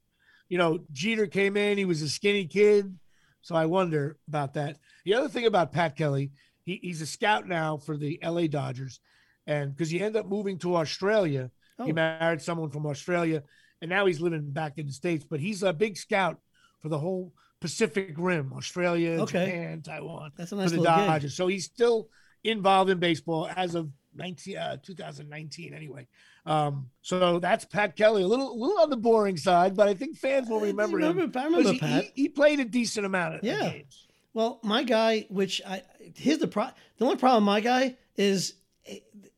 you 0.48 0.58
know, 0.58 0.80
Jeter 0.92 1.28
came 1.28 1.58
in. 1.58 1.78
He 1.78 1.86
was 1.86 2.02
a 2.02 2.10
skinny 2.10 2.46
kid. 2.46 2.98
So 3.42 3.56
I 3.56 3.66
wonder 3.66 4.18
about 4.28 4.54
that. 4.56 4.78
The 5.06 5.14
other 5.14 5.30
thing 5.30 5.46
about 5.46 5.72
Pat 5.72 5.96
Kelly, 5.96 6.32
he, 6.66 6.80
he's 6.82 7.02
a 7.02 7.06
scout 7.06 7.48
now 7.48 7.78
for 7.78 7.96
the 7.98 8.20
LA 8.24 8.48
Dodgers. 8.48 9.00
And 9.48 9.74
because 9.74 9.90
he 9.90 10.00
ended 10.02 10.20
up 10.22 10.28
moving 10.28 10.58
to 10.60 10.76
Australia, 10.76 11.50
he 11.84 11.92
Oh. 11.92 11.94
married 11.94 12.42
someone 12.42 12.70
from 12.70 12.86
Australia, 12.86 13.42
and 13.82 13.88
now 13.90 14.06
he's 14.06 14.20
living 14.20 14.52
back 14.52 14.78
in 14.78 14.86
the 14.86 14.92
States. 14.92 15.24
But 15.24 15.40
he's 15.40 15.64
a 15.64 15.72
big 15.72 15.96
scout 15.98 16.38
for 16.82 16.90
the 16.90 17.00
whole 17.00 17.34
Pacific 17.62 18.16
Rim, 18.18 18.52
Australia, 18.54 19.22
Okay. 19.22 19.46
Japan, 19.46 19.82
Taiwan, 19.82 20.32
That's 20.36 20.52
a 20.52 20.56
for 20.56 20.62
nice 20.62 20.72
the 20.72 20.82
little 20.82 21.20
gig. 21.20 21.30
So 21.30 21.48
he's 21.48 21.66
still 21.66 22.10
involved 22.44 22.90
in 22.90 23.00
baseball 23.00 23.50
as 23.56 23.76
of 23.76 23.90
19, 24.16 24.58
uh, 24.58 24.78
2019 24.84 25.74
anyway. 25.74 26.08
Um, 26.46 26.90
so 27.02 27.40
that's 27.40 27.66
Pat 27.66 27.96
Kelly, 27.96 28.24
a 28.24 28.28
little, 28.28 28.52
a 28.52 28.58
little 28.58 28.80
on 28.80 28.90
the 28.90 28.98
boring 28.98 29.38
side, 29.38 29.76
but 29.76 29.88
I 29.88 29.94
think 29.94 30.18
fans 30.18 30.50
will 30.50 30.60
I 30.60 30.68
remember, 30.68 31.00
him. 31.00 31.32
I 31.36 31.44
remember 31.46 31.72
he, 31.74 31.80
Pat. 31.80 32.04
he, 32.16 32.24
he 32.24 32.30
played 32.30 32.60
a 32.60 32.66
decent 32.66 33.06
amount 33.06 33.36
of 33.36 33.44
Yeah. 33.44 33.70
games. 33.70 34.08
Well, 34.34 34.60
my 34.64 34.84
guy, 34.84 35.26
which 35.30 35.62
I 35.68 35.82
here's 36.16 36.38
the 36.38 36.48
pro. 36.48 36.68
The 36.98 37.06
only 37.06 37.18
problem, 37.18 37.44
my 37.44 37.60
guy, 37.60 37.98
is 38.16 38.54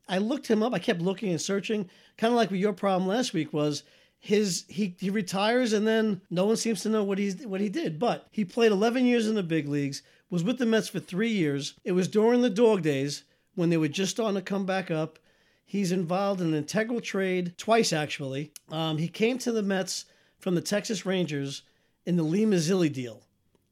I 0.07 0.17
looked 0.17 0.47
him 0.47 0.61
up. 0.61 0.73
I 0.73 0.79
kept 0.79 1.01
looking 1.01 1.31
and 1.31 1.39
searching, 1.41 1.89
kind 2.17 2.31
of 2.33 2.35
like 2.37 2.51
what 2.51 2.59
your 2.59 2.73
problem 2.73 3.07
last 3.07 3.33
week 3.33 3.53
was. 3.53 3.83
His 4.19 4.65
he 4.67 4.95
he 4.99 5.09
retires 5.09 5.73
and 5.73 5.87
then 5.87 6.21
no 6.29 6.45
one 6.45 6.57
seems 6.57 6.81
to 6.81 6.89
know 6.89 7.03
what 7.03 7.17
he's 7.17 7.45
what 7.47 7.61
he 7.61 7.69
did. 7.69 7.97
But 7.99 8.27
he 8.31 8.43
played 8.45 8.71
11 8.73 9.05
years 9.05 9.27
in 9.27 9.35
the 9.35 9.43
big 9.43 9.67
leagues. 9.67 10.03
Was 10.29 10.43
with 10.43 10.59
the 10.59 10.65
Mets 10.65 10.87
for 10.89 10.99
three 10.99 11.31
years. 11.31 11.73
It 11.83 11.93
was 11.93 12.07
during 12.07 12.41
the 12.41 12.49
dog 12.49 12.83
days 12.83 13.23
when 13.55 13.69
they 13.69 13.77
were 13.77 13.87
just 13.87 14.11
starting 14.11 14.35
to 14.35 14.41
come 14.41 14.65
back 14.65 14.89
up. 14.91 15.19
He's 15.65 15.91
involved 15.91 16.41
in 16.41 16.47
an 16.47 16.53
integral 16.53 16.99
trade 16.99 17.53
twice, 17.57 17.93
actually. 17.93 18.51
Um, 18.69 18.97
he 18.97 19.07
came 19.07 19.37
to 19.39 19.51
the 19.51 19.63
Mets 19.63 20.05
from 20.39 20.55
the 20.55 20.61
Texas 20.61 21.05
Rangers 21.05 21.63
in 22.05 22.17
the 22.17 22.23
Lee 22.23 22.45
Mazzilli 22.45 22.91
deal. 22.91 23.21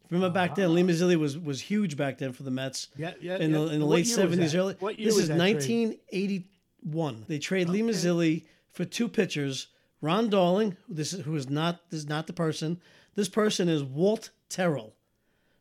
Remember 0.10 0.34
back 0.34 0.56
then, 0.56 0.74
Lee 0.74 0.82
Mazzilli 0.84 1.18
was 1.18 1.38
was 1.38 1.62
huge 1.62 1.98
back 1.98 2.18
then 2.18 2.32
for 2.32 2.44
the 2.44 2.52
Mets 2.52 2.88
Yeah, 2.98 3.14
yeah. 3.22 3.38
in 3.38 3.52
the 3.52 3.66
yeah. 3.66 3.74
in 3.74 3.80
the 3.80 3.86
What 3.86 3.96
late 3.96 4.08
seventies, 4.08 4.56
early. 4.56 4.76
What 4.80 4.98
year 4.98 5.08
This 5.08 5.16
was 5.16 5.30
is 5.30 5.36
nineteen 5.36 5.98
eighty 6.12 6.48
one. 6.82 7.26
They 7.28 7.38
trade 7.38 7.70
Lee 7.70 7.82
Mazzilli 7.82 8.46
for 8.72 8.86
two 8.86 9.08
pitchers. 9.08 9.68
Ron 10.02 10.30
Darling, 10.30 10.78
this 10.88 11.12
is 11.14 11.26
who 11.26 11.36
is 11.36 11.50
not 11.50 11.82
this 11.90 12.00
is 12.00 12.08
not 12.08 12.26
the 12.26 12.34
person. 12.34 12.80
This 13.16 13.28
person 13.30 13.68
is 13.68 13.84
Walt 13.84 14.30
Terrell, 14.48 14.96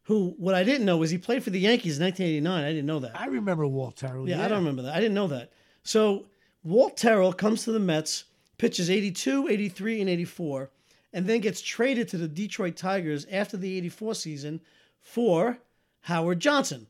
who 0.08 0.34
what 0.38 0.54
I 0.54 0.64
didn't 0.64 0.86
know 0.86 0.96
was 0.96 1.10
he 1.10 1.18
played 1.18 1.42
for 1.44 1.50
the 1.50 1.60
Yankees 1.60 1.98
in 1.98 2.02
nineteen 2.04 2.26
eighty 2.26 2.40
nine. 2.40 2.64
I 2.64 2.70
didn't 2.70 2.86
know 2.86 2.98
that. 3.00 3.18
I 3.18 3.26
remember 3.26 3.66
Walt 3.66 3.96
Terrell. 3.96 4.28
Yeah, 4.28 4.42
I 4.44 4.48
don't 4.48 4.58
remember 4.60 4.82
that. 4.82 4.94
I 4.94 5.00
didn't 5.00 5.14
know 5.14 5.28
that. 5.28 5.52
So 5.82 6.26
Walt 6.64 6.96
Terrell 6.96 7.32
comes 7.32 7.64
to 7.64 7.72
the 7.72 7.78
Mets, 7.78 8.24
pitches 8.56 8.88
82, 8.90 9.48
83, 9.48 10.00
and 10.00 10.10
84, 10.10 10.70
and 11.12 11.26
then 11.26 11.40
gets 11.40 11.60
traded 11.60 12.08
to 12.08 12.16
the 12.16 12.26
Detroit 12.28 12.76
Tigers 12.76 13.26
after 13.30 13.56
the 13.56 13.76
84 13.76 14.14
season 14.14 14.60
for 15.00 15.58
Howard 16.00 16.40
Johnson. 16.40 16.86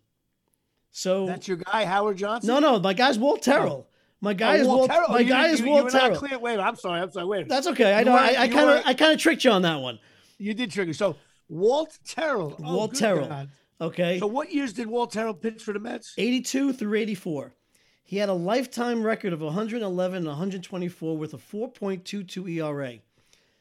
So 0.90 1.26
That's 1.26 1.46
your 1.48 1.58
guy, 1.58 1.84
Howard 1.84 2.16
Johnson. 2.18 2.48
no, 2.48 2.60
no, 2.60 2.78
my 2.80 2.94
guy's 2.94 3.18
Walt 3.18 3.40
oh. 3.40 3.52
Terrell. 3.52 3.88
My 4.20 4.32
guy 4.34 4.58
Oh, 4.58 4.60
is 4.62 4.66
Walt. 4.66 4.90
Terrell. 4.90 5.08
My 5.10 5.20
You 5.20 5.28
guy 5.28 5.42
didn't- 5.42 5.54
is 5.54 5.60
you- 5.60 5.66
you 5.66 5.72
Walt 5.72 5.90
Terrell. 5.90 6.16
clear- 6.18 6.38
Wait, 6.38 6.58
I'm 6.58 6.74
sorry. 6.76 7.00
I'm 7.00 7.10
sorry. 7.12 7.26
Wait. 7.26 7.48
That's 7.48 7.66
okay. 7.68 7.94
I 7.94 8.02
know. 8.02 8.14
I, 8.14 8.48
kind 8.48 8.70
of 8.70 8.82
I 8.86 8.94
kind 8.94 9.12
of 9.12 9.20
tricked 9.20 9.44
you 9.44 9.50
on 9.52 9.62
that 9.62 9.76
one. 9.80 9.98
You 10.38 10.54
did 10.54 10.70
trigger. 10.72 10.92
So 10.92 11.16
Walt 11.48 11.98
Terrell. 12.04 12.56
Oh, 12.62 12.76
Walt 12.76 12.94
Terrell. 12.94 13.28
God. 13.28 13.50
Okay. 13.80 14.18
So 14.18 14.26
what 14.26 14.52
years 14.52 14.72
did 14.72 14.86
Walt 14.86 15.12
Terrell 15.12 15.34
pitch 15.34 15.62
for 15.62 15.72
the 15.72 15.78
Mets? 15.78 16.14
82 16.18 16.72
through 16.72 16.94
84. 16.94 17.54
He 18.02 18.16
had 18.16 18.28
a 18.28 18.34
lifetime 18.34 19.02
record 19.02 19.32
of 19.32 19.40
111 19.40 20.16
and 20.16 20.26
124 20.26 21.16
with 21.16 21.34
a 21.34 21.36
4.22 21.36 22.50
ERA. 22.56 22.94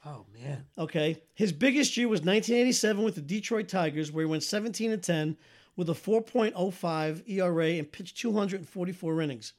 Oh 0.06 0.26
man. 0.34 0.66
Okay. 0.78 1.22
His 1.34 1.52
biggest 1.52 1.98
year 1.98 2.08
was 2.08 2.22
1987 2.22 3.04
with 3.04 3.16
the 3.16 3.22
Detroit 3.22 3.68
Tigers, 3.68 4.12
where 4.12 4.26
he 4.26 4.30
went 4.30 4.44
17 4.44 4.92
and 4.92 5.04
10 5.04 5.38
with 5.76 5.90
a 5.90 5.94
4.05 5.94 7.30
ERA 7.30 7.68
and 7.72 7.92
pitched 7.92 8.18
244 8.18 9.22
innings. 9.22 9.54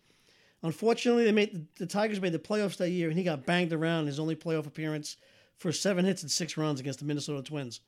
Unfortunately, 0.63 1.25
they 1.25 1.33
made 1.33 1.53
the, 1.55 1.85
the 1.85 1.87
Tigers 1.87 2.21
made 2.21 2.33
the 2.33 2.39
playoffs 2.39 2.79
that 2.79 2.91
year, 2.91 3.09
and 3.09 3.17
he 3.17 3.25
got 3.25 3.47
banged 3.47 3.73
around 3.73 4.01
in 4.01 4.07
his 4.09 4.19
only 4.19 4.35
playoff 4.35 4.67
appearance 4.67 5.17
for 5.57 5.71
seven 5.71 6.05
hits 6.05 6.23
and 6.23 6.31
six 6.31 6.57
runs 6.57 6.81
against 6.81 6.99
the 6.99 7.05
Minnesota 7.05 7.43
Twins. 7.43 7.81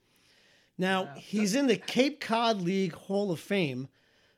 Now 0.81 1.11
he's 1.16 1.55
in 1.55 1.66
the 1.66 1.77
Cape 1.77 2.21
Cod 2.21 2.61
League 2.62 2.95
Hall 2.95 3.31
of 3.31 3.38
Fame 3.38 3.88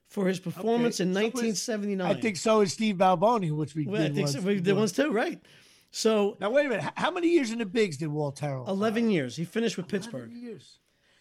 for 0.09 0.27
his 0.27 0.39
performance 0.41 1.01
in 1.01 1.15
So 1.15 1.21
is- 1.21 1.25
1979. 1.35 2.11
I 2.17 2.21
think 2.21 2.37
so 2.37 2.61
is 2.61 2.73
Steve 2.73 2.97
Balboni, 2.97 3.51
which 3.57 3.75
we 3.75 3.87
Well, 3.87 4.03
I 4.03 4.09
did 4.09 4.15
think 4.17 4.27
once 4.27 4.37
so. 4.37 4.41
we 4.43 4.61
did 4.61 4.77
once 4.77 4.93
too, 4.93 5.11
right? 5.13 5.41
So 5.91 6.37
Now 6.41 6.51
wait 6.51 6.67
a 6.67 6.69
minute. 6.69 6.93
How 6.97 7.11
many 7.11 7.29
years 7.29 7.51
in 7.53 7.59
the 7.59 7.67
bigs 7.67 7.97
did 7.97 8.09
Walt 8.09 8.37
Terrell? 8.37 8.65
11 8.69 9.11
years. 9.11 9.37
He 9.37 9.45
finished 9.45 9.77
with 9.77 9.89
Pittsburgh. 9.89 10.33
years. 10.33 10.79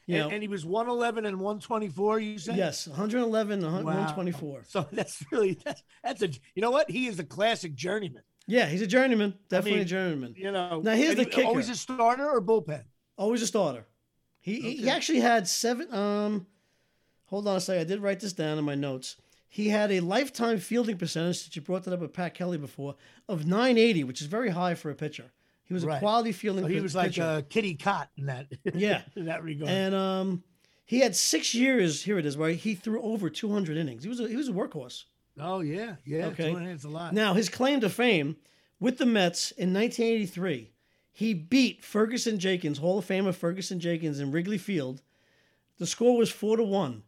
You 0.08 0.16
and, 0.18 0.28
know, 0.30 0.34
and 0.34 0.42
he 0.42 0.48
was 0.48 0.66
111 0.66 1.26
and 1.26 1.40
124. 1.40 2.20
You 2.20 2.40
said 2.40 2.58
yes, 2.58 2.88
111, 2.88 3.62
Wow. 3.62 3.72
124. 3.84 4.64
So 4.68 4.88
that's 4.92 5.24
really 5.32 5.60
that's 5.64 5.84
that's 6.04 6.22
a 6.24 6.30
you 6.56 6.62
know 6.62 6.72
what 6.72 6.90
he 6.90 7.08
is 7.08 7.20
a 7.20 7.24
classic 7.24 7.76
journeyman. 7.76 8.24
Yeah, 8.48 8.66
he's 8.66 8.82
a 8.82 8.88
journeyman. 8.88 9.36
Definitely 9.50 9.74
mean, 9.74 9.82
a 9.82 9.86
journeyman. 9.86 10.34
You 10.36 10.52
know. 10.52 10.82
Now, 10.82 10.96
here's 10.96 11.16
the 11.16 11.24
he- 11.24 11.30
kicker. 11.30 11.48
Always 11.48 11.70
a 11.70 11.76
starter 11.76 12.28
or 12.28 12.42
bullpen. 12.42 12.84
Always 13.16 13.42
a 13.44 13.48
starter. 13.48 13.86
He 14.42 14.60
he- 14.62 14.76
he 14.78 14.90
actually 14.90 15.20
had 15.22 15.48
seven. 15.48 15.94
Um, 15.94 16.48
hold 17.28 17.48
on 17.48 17.56
a 17.58 17.62
second. 17.62 17.82
I 17.82 17.84
did 17.86 18.00
write 18.02 18.20
this 18.20 18.34
down 18.34 18.58
in 18.58 18.66
my 18.66 18.76
notes. 18.76 19.16
He 19.48 19.70
had 19.70 19.92
a 19.92 20.00
lifetime 20.00 20.60
fielding 20.60 20.98
percentage, 20.98 21.44
that 21.44 21.56
you 21.56 21.62
brought 21.62 21.84
that 21.84 21.94
up 21.94 22.00
with 22.00 22.14
Pat 22.14 22.34
Kelly 22.34 22.58
before, 22.58 22.96
of 23.28 23.46
980, 23.46 24.06
which 24.06 24.22
is 24.22 24.28
very 24.28 24.50
high 24.50 24.76
for 24.76 24.90
a 24.90 24.96
pitcher. 24.96 25.32
He 25.66 25.74
was 25.74 25.84
a 25.84 26.00
quality 26.00 26.32
fielding 26.32 26.64
So 26.64 26.68
he 26.70 26.80
was 26.82 26.96
like 26.96 27.08
pitcher. 27.12 27.24
uh, 27.24 27.42
Kitty 27.50 27.76
Kaat 27.76 28.08
in 28.18 28.26
that. 28.28 28.48
Yeah. 28.74 29.02
in 29.16 29.26
that 29.26 29.44
regard. 29.44 29.70
and 29.70 29.94
um, 29.96 30.44
he 30.86 31.00
had 31.02 31.16
six 31.16 31.54
years. 31.54 32.02
Here 32.04 32.18
it 32.18 32.26
is, 32.26 32.36
where 32.38 32.52
he 32.52 32.76
threw 32.76 33.02
over 33.02 33.30
200 33.30 33.78
innings. 33.78 34.04
He 34.04 34.10
was 34.10 34.20
a, 34.22 34.28
he 34.28 34.36
was 34.38 34.48
a 34.50 34.54
workhorse. 34.54 35.04
oh 35.40 35.60
yeah, 35.62 35.96
yeah. 36.06 36.26
Okay. 36.28 36.52
Okay. 36.56 36.66
It's 36.72 36.84
a 36.86 36.90
lot. 36.90 37.14
Now, 37.14 37.34
his 37.34 37.48
claim 37.50 37.80
to 37.82 37.90
fame 37.90 38.38
with 38.80 38.98
the 38.98 39.06
Mets 39.06 39.52
in 39.52 39.74
1983, 39.74 40.71
he 41.12 41.34
beat 41.34 41.84
Ferguson 41.84 42.40
Jenkins, 42.40 42.78
Hall 42.78 43.00
of 43.00 43.06
Famer 43.08 43.34
Ferguson 43.34 43.80
Jenkins, 43.80 44.20
in 44.20 44.32
Wrigley 44.32 44.58
Field. 44.58 45.02
The 45.78 45.86
score 45.88 46.16
was 46.18 46.30
four 46.32 46.58
to 46.58 46.64
one. 46.64 47.04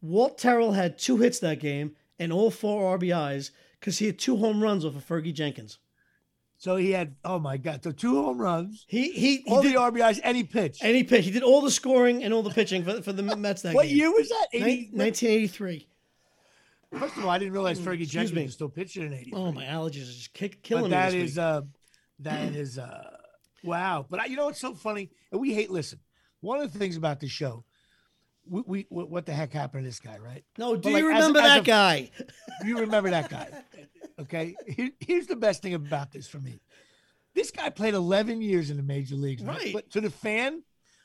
Walt 0.00 0.38
Terrell 0.38 0.72
had 0.72 0.98
two 0.98 1.18
hits 1.18 1.38
that 1.40 1.60
game 1.60 1.96
and 2.18 2.32
all 2.32 2.50
four 2.50 2.98
RBIs 2.98 3.50
because 3.80 3.98
he 3.98 4.06
had 4.06 4.18
two 4.18 4.36
home 4.36 4.62
runs 4.62 4.84
off 4.84 4.96
of 4.96 5.06
Fergie 5.06 5.32
Jenkins. 5.34 5.78
So 6.58 6.76
he 6.76 6.92
had 6.92 7.16
oh 7.24 7.40
my 7.40 7.56
god, 7.56 7.82
so 7.82 7.90
two 7.90 8.14
home 8.22 8.40
runs, 8.40 8.84
He 8.88 9.10
he, 9.10 9.38
he 9.38 9.50
all 9.50 9.62
did, 9.62 9.74
the 9.74 9.78
RBIs, 9.80 10.20
and 10.22 10.36
he 10.36 10.44
pitched. 10.44 10.82
and 10.84 10.94
he. 10.94 11.02
He 11.20 11.30
did 11.32 11.42
all 11.42 11.60
the 11.60 11.70
scoring 11.72 12.22
and 12.22 12.32
all 12.32 12.44
the 12.44 12.50
pitching 12.50 12.84
for, 12.84 13.02
for 13.02 13.12
the 13.12 13.22
Mets 13.36 13.62
that 13.62 13.74
what 13.74 13.82
game. 13.86 13.90
What 13.90 13.96
year 13.96 14.10
was 14.12 14.28
that? 14.28 14.46
Nin- 14.52 14.62
80, 14.62 14.90
1983. 14.92 15.88
First 16.98 17.16
of 17.16 17.24
all, 17.24 17.30
I 17.30 17.38
didn't 17.38 17.54
realize 17.54 17.80
Fergie 17.80 18.06
Jenkins 18.08 18.32
me. 18.34 18.42
was 18.44 18.52
still 18.52 18.68
pitching 18.68 19.04
in 19.04 19.12
80. 19.14 19.32
Oh, 19.34 19.50
my 19.50 19.64
allergies 19.64 20.02
are 20.02 20.12
just 20.12 20.34
kick, 20.34 20.62
killing 20.62 20.84
but 20.84 20.90
me. 20.90 20.96
that 20.96 21.14
is 21.14 21.38
uh 21.38 21.62
that 22.20 22.54
is 22.54 22.78
uh 22.78 23.16
wow. 23.62 24.06
But 24.08 24.20
I, 24.20 24.24
you 24.26 24.36
know 24.36 24.46
what's 24.46 24.60
so 24.60 24.74
funny? 24.74 25.10
And 25.30 25.40
we 25.40 25.54
hate 25.54 25.70
listen 25.70 26.00
one 26.40 26.60
of 26.60 26.72
the 26.72 26.78
things 26.78 26.96
about 26.96 27.20
the 27.20 27.28
show 27.28 27.64
we, 28.48 28.62
we 28.66 28.86
what 28.88 29.24
the 29.26 29.32
heck 29.32 29.52
happened 29.52 29.84
to 29.84 29.88
this 29.88 30.00
guy 30.00 30.18
right? 30.18 30.44
No, 30.58 30.74
do 30.76 30.90
you 30.90 30.96
as- 30.96 31.02
remember 31.04 31.38
as 31.40 31.44
that 31.46 31.60
a- 31.60 31.62
guy? 31.64 32.10
you 32.64 32.80
remember 32.80 33.10
that 33.10 33.30
guy. 33.30 33.48
Okay? 34.18 34.56
Here- 34.66 34.90
here's 34.98 35.26
the 35.28 35.36
best 35.36 35.62
thing 35.62 35.74
about 35.74 36.10
this 36.10 36.26
for 36.26 36.40
me. 36.40 36.60
This 37.34 37.50
guy 37.52 37.70
played 37.70 37.94
11 37.94 38.42
years 38.42 38.70
in 38.70 38.76
the 38.76 38.82
major 38.82 39.14
leagues 39.14 39.42
Right. 39.42 39.72
but 39.72 39.90
to 39.92 40.00
the 40.00 40.10
fan 40.10 40.62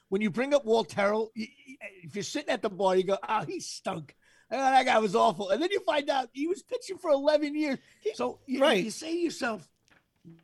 when 0.10 0.22
you 0.22 0.30
bring 0.32 0.54
up 0.54 0.66
Walt 0.66 0.90
Terrell 0.90 1.32
if 1.36 2.16
you're 2.16 2.24
sitting 2.24 2.50
at 2.50 2.62
the 2.64 2.70
bar 2.70 2.96
you 2.96 3.04
go 3.04 3.18
oh 3.30 3.44
he 3.46 3.60
stunk. 3.60 4.16
Oh, 4.50 4.56
that 4.58 4.86
guy 4.86 4.98
was 4.98 5.14
awful. 5.14 5.50
And 5.50 5.62
then 5.62 5.70
you 5.72 5.82
find 5.82 6.10
out 6.10 6.30
he 6.32 6.48
was 6.48 6.64
pitching 6.64 6.98
for 6.98 7.12
11 7.12 7.54
years. 7.54 7.78
So 8.16 8.40
you, 8.48 8.62
Right. 8.62 8.84
you 8.84 8.92
say 8.92 9.12
to 9.12 9.18
yourself 9.20 9.68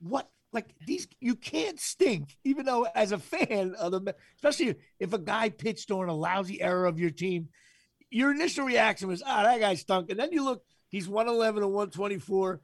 what 0.02 0.30
like 0.54 0.74
these 0.86 1.08
you 1.20 1.36
can't 1.36 1.80
stink 1.80 2.38
even 2.44 2.66
though 2.66 2.86
as 2.96 3.12
a 3.12 3.18
fan 3.18 3.76
of 3.76 3.92
the 3.92 4.16
especially 4.36 4.76
if 5.00 5.14
a 5.14 5.18
guy 5.18 5.50
pitched 5.50 5.88
during 5.88 6.10
a 6.10 6.16
lousy 6.16 6.62
era 6.62 6.88
of 6.88 7.00
your 7.00 7.10
team 7.10 7.50
your 8.14 8.32
initial 8.32 8.66
reaction 8.66 9.08
was 9.08 9.24
ah 9.26 9.44
that 9.44 9.60
guy 9.60 9.74
stunk. 9.74 10.10
And 10.10 10.20
then 10.20 10.32
you 10.32 10.44
look 10.44 10.64
he's 10.90 11.10
111 11.10 11.64
and 11.64 11.74
124 11.74 12.62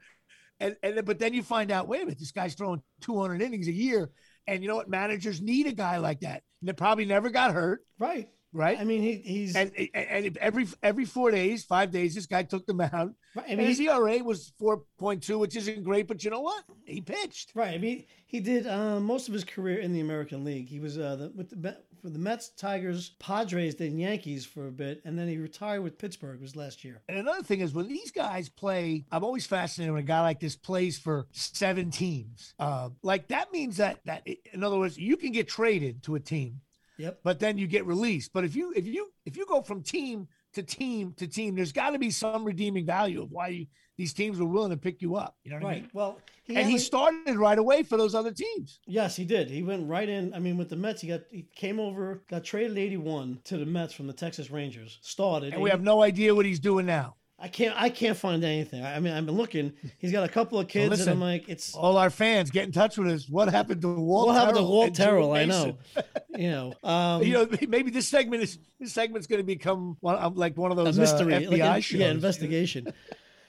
and 0.60 0.76
and 0.82 1.04
but 1.04 1.18
then 1.18 1.34
you 1.34 1.42
find 1.42 1.70
out 1.70 1.88
wait 1.88 2.02
a 2.02 2.04
minute 2.04 2.18
this 2.18 2.32
guy's 2.32 2.54
throwing 2.54 2.82
200 3.02 3.42
innings 3.42 3.68
a 3.68 3.72
year. 3.72 4.10
And 4.46 4.62
you 4.62 4.68
know 4.68 4.76
what? 4.76 4.88
Managers 4.88 5.40
need 5.40 5.66
a 5.66 5.72
guy 5.72 5.98
like 5.98 6.20
that. 6.20 6.42
And 6.60 6.68
they 6.68 6.72
probably 6.72 7.04
never 7.04 7.30
got 7.30 7.52
hurt. 7.52 7.84
Right. 7.98 8.28
Right 8.52 8.78
I 8.78 8.84
mean, 8.84 9.02
he, 9.02 9.16
he's. 9.16 9.56
and, 9.56 9.72
and 9.94 10.36
every 10.38 10.66
every 10.82 11.04
four 11.04 11.30
days 11.30 11.64
five 11.64 11.90
days 11.90 12.14
this 12.14 12.26
guy 12.26 12.42
took 12.42 12.66
the 12.66 12.74
mound 12.74 13.14
right, 13.34 13.46
I 13.48 13.54
mean, 13.54 13.66
his 13.66 13.80
ERA 13.80 14.18
was 14.24 14.52
4.2 14.60 15.38
which 15.38 15.56
isn't 15.56 15.84
great 15.84 16.08
but 16.08 16.24
you 16.24 16.30
know 16.30 16.40
what 16.40 16.64
he 16.84 17.00
pitched 17.00 17.50
Right. 17.54 17.74
I 17.74 17.78
mean, 17.78 18.04
he 18.26 18.40
did 18.40 18.66
uh, 18.66 19.00
most 19.00 19.28
of 19.28 19.34
his 19.34 19.44
career 19.44 19.78
in 19.78 19.92
the 19.92 20.00
American 20.00 20.44
League. 20.44 20.68
He 20.68 20.80
was 20.80 20.98
uh, 20.98 21.16
the, 21.16 21.32
with 21.34 21.50
the 21.50 21.76
for 22.00 22.08
the 22.08 22.18
Mets, 22.18 22.48
Tigers, 22.50 23.10
Padres, 23.18 23.74
then 23.74 23.98
Yankees 23.98 24.46
for 24.46 24.66
a 24.66 24.72
bit, 24.72 25.02
and 25.04 25.18
then 25.18 25.28
he 25.28 25.36
retired 25.36 25.82
with 25.82 25.98
Pittsburgh. 25.98 26.40
Was 26.40 26.56
last 26.56 26.84
year. 26.84 27.02
And 27.08 27.18
another 27.18 27.42
thing 27.42 27.60
is 27.60 27.74
when 27.74 27.88
these 27.88 28.10
guys 28.10 28.48
play, 28.48 29.04
I'm 29.12 29.24
always 29.24 29.46
fascinated 29.46 29.92
when 29.92 30.02
a 30.02 30.06
guy 30.06 30.20
like 30.20 30.40
this 30.40 30.56
plays 30.56 30.98
for 30.98 31.26
seven 31.32 31.90
teams. 31.90 32.54
Uh, 32.58 32.90
like 33.02 33.28
that 33.28 33.52
means 33.52 33.76
that 33.78 34.00
that 34.06 34.26
in 34.52 34.64
other 34.64 34.78
words, 34.78 34.96
you 34.96 35.16
can 35.16 35.32
get 35.32 35.48
traded 35.48 36.02
to 36.04 36.14
a 36.14 36.20
team, 36.20 36.60
Yep. 37.00 37.20
but 37.24 37.38
then 37.40 37.58
you 37.58 37.66
get 37.66 37.86
released. 37.86 38.32
But 38.32 38.44
if 38.44 38.54
you 38.54 38.72
if 38.76 38.86
you 38.86 39.10
if 39.26 39.36
you 39.36 39.46
go 39.46 39.62
from 39.62 39.82
team 39.82 40.28
to 40.52 40.62
team 40.62 41.14
to 41.16 41.26
team, 41.26 41.54
there's 41.54 41.72
got 41.72 41.90
to 41.90 41.98
be 41.98 42.10
some 42.10 42.44
redeeming 42.44 42.84
value 42.84 43.22
of 43.22 43.30
why 43.30 43.48
you, 43.48 43.66
these 43.96 44.12
teams 44.12 44.38
were 44.38 44.46
willing 44.46 44.70
to 44.70 44.76
pick 44.76 45.00
you 45.00 45.14
up. 45.16 45.36
You 45.44 45.50
know 45.52 45.56
what 45.58 45.64
I 45.64 45.68
Right. 45.68 45.82
mean? 45.82 45.90
Well, 45.94 46.18
he 46.44 46.56
And 46.56 46.68
he 46.68 46.78
started 46.78 47.36
right 47.36 47.58
away 47.58 47.82
for 47.84 47.96
those 47.96 48.14
other 48.14 48.32
teams. 48.32 48.80
Yes, 48.86 49.14
he 49.16 49.24
did. 49.24 49.48
He 49.48 49.62
went 49.62 49.88
right 49.88 50.08
in. 50.08 50.34
I 50.34 50.38
mean, 50.40 50.56
with 50.56 50.68
the 50.68 50.76
Mets, 50.76 51.00
he 51.02 51.08
got 51.08 51.20
he 51.30 51.46
came 51.54 51.78
over, 51.80 52.22
got 52.28 52.44
traded 52.44 52.76
'81 52.76 53.40
to 53.44 53.56
the 53.56 53.66
Mets 53.66 53.92
from 53.94 54.06
the 54.06 54.12
Texas 54.12 54.50
Rangers. 54.50 54.98
Started. 55.02 55.52
And 55.54 55.62
we 55.62 55.70
have 55.70 55.82
no 55.82 56.02
idea 56.02 56.34
what 56.34 56.44
he's 56.46 56.60
doing 56.60 56.86
now. 56.86 57.16
I 57.42 57.48
can't. 57.48 57.74
I 57.80 57.88
can't 57.88 58.16
find 58.16 58.44
anything. 58.44 58.84
I 58.84 59.00
mean, 59.00 59.14
I've 59.14 59.24
been 59.24 59.36
looking. 59.36 59.72
He's 59.98 60.12
got 60.12 60.24
a 60.24 60.28
couple 60.28 60.58
of 60.58 60.68
kids, 60.68 60.82
and 60.84 60.90
listen, 60.90 61.12
I'm 61.14 61.20
like, 61.20 61.48
it's 61.48 61.74
All 61.74 61.96
our 61.96 62.10
fans 62.10 62.50
get 62.50 62.64
in 62.64 62.72
touch 62.72 62.98
with 62.98 63.08
us. 63.08 63.28
What 63.30 63.48
happened 63.48 63.80
to 63.80 63.88
Walt? 63.94 64.26
what 64.26 64.34
happened 64.34 64.58
to 64.58 64.62
Terrell 64.62 64.70
Walt 64.70 64.94
Terrell? 64.94 65.32
I 65.32 65.46
know. 65.46 65.78
you 66.36 66.50
know. 66.50 66.74
Um, 66.82 67.22
you 67.22 67.32
know, 67.32 67.48
maybe 67.68 67.90
this 67.90 68.08
segment 68.08 68.42
is 68.42 68.58
this 68.78 68.92
segment's 68.92 69.26
going 69.26 69.38
to 69.38 69.44
become 69.46 69.96
one, 70.00 70.16
um, 70.18 70.34
like 70.34 70.56
one 70.56 70.70
of 70.70 70.76
those 70.76 70.98
mystery, 70.98 71.34
uh, 71.34 71.50
like 71.50 71.60
FBI 71.60 71.74
an- 71.76 71.80
shows. 71.80 72.00
yeah, 72.00 72.10
investigation. 72.10 72.92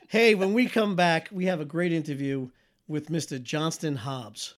hey, 0.07 0.35
when 0.35 0.53
we 0.53 0.67
come 0.67 0.95
back, 0.95 1.27
we 1.31 1.45
have 1.45 1.59
a 1.59 1.65
great 1.65 1.91
interview 1.91 2.49
with 2.87 3.09
Mr. 3.09 3.41
Johnston 3.41 3.95
Hobbs. 3.95 4.55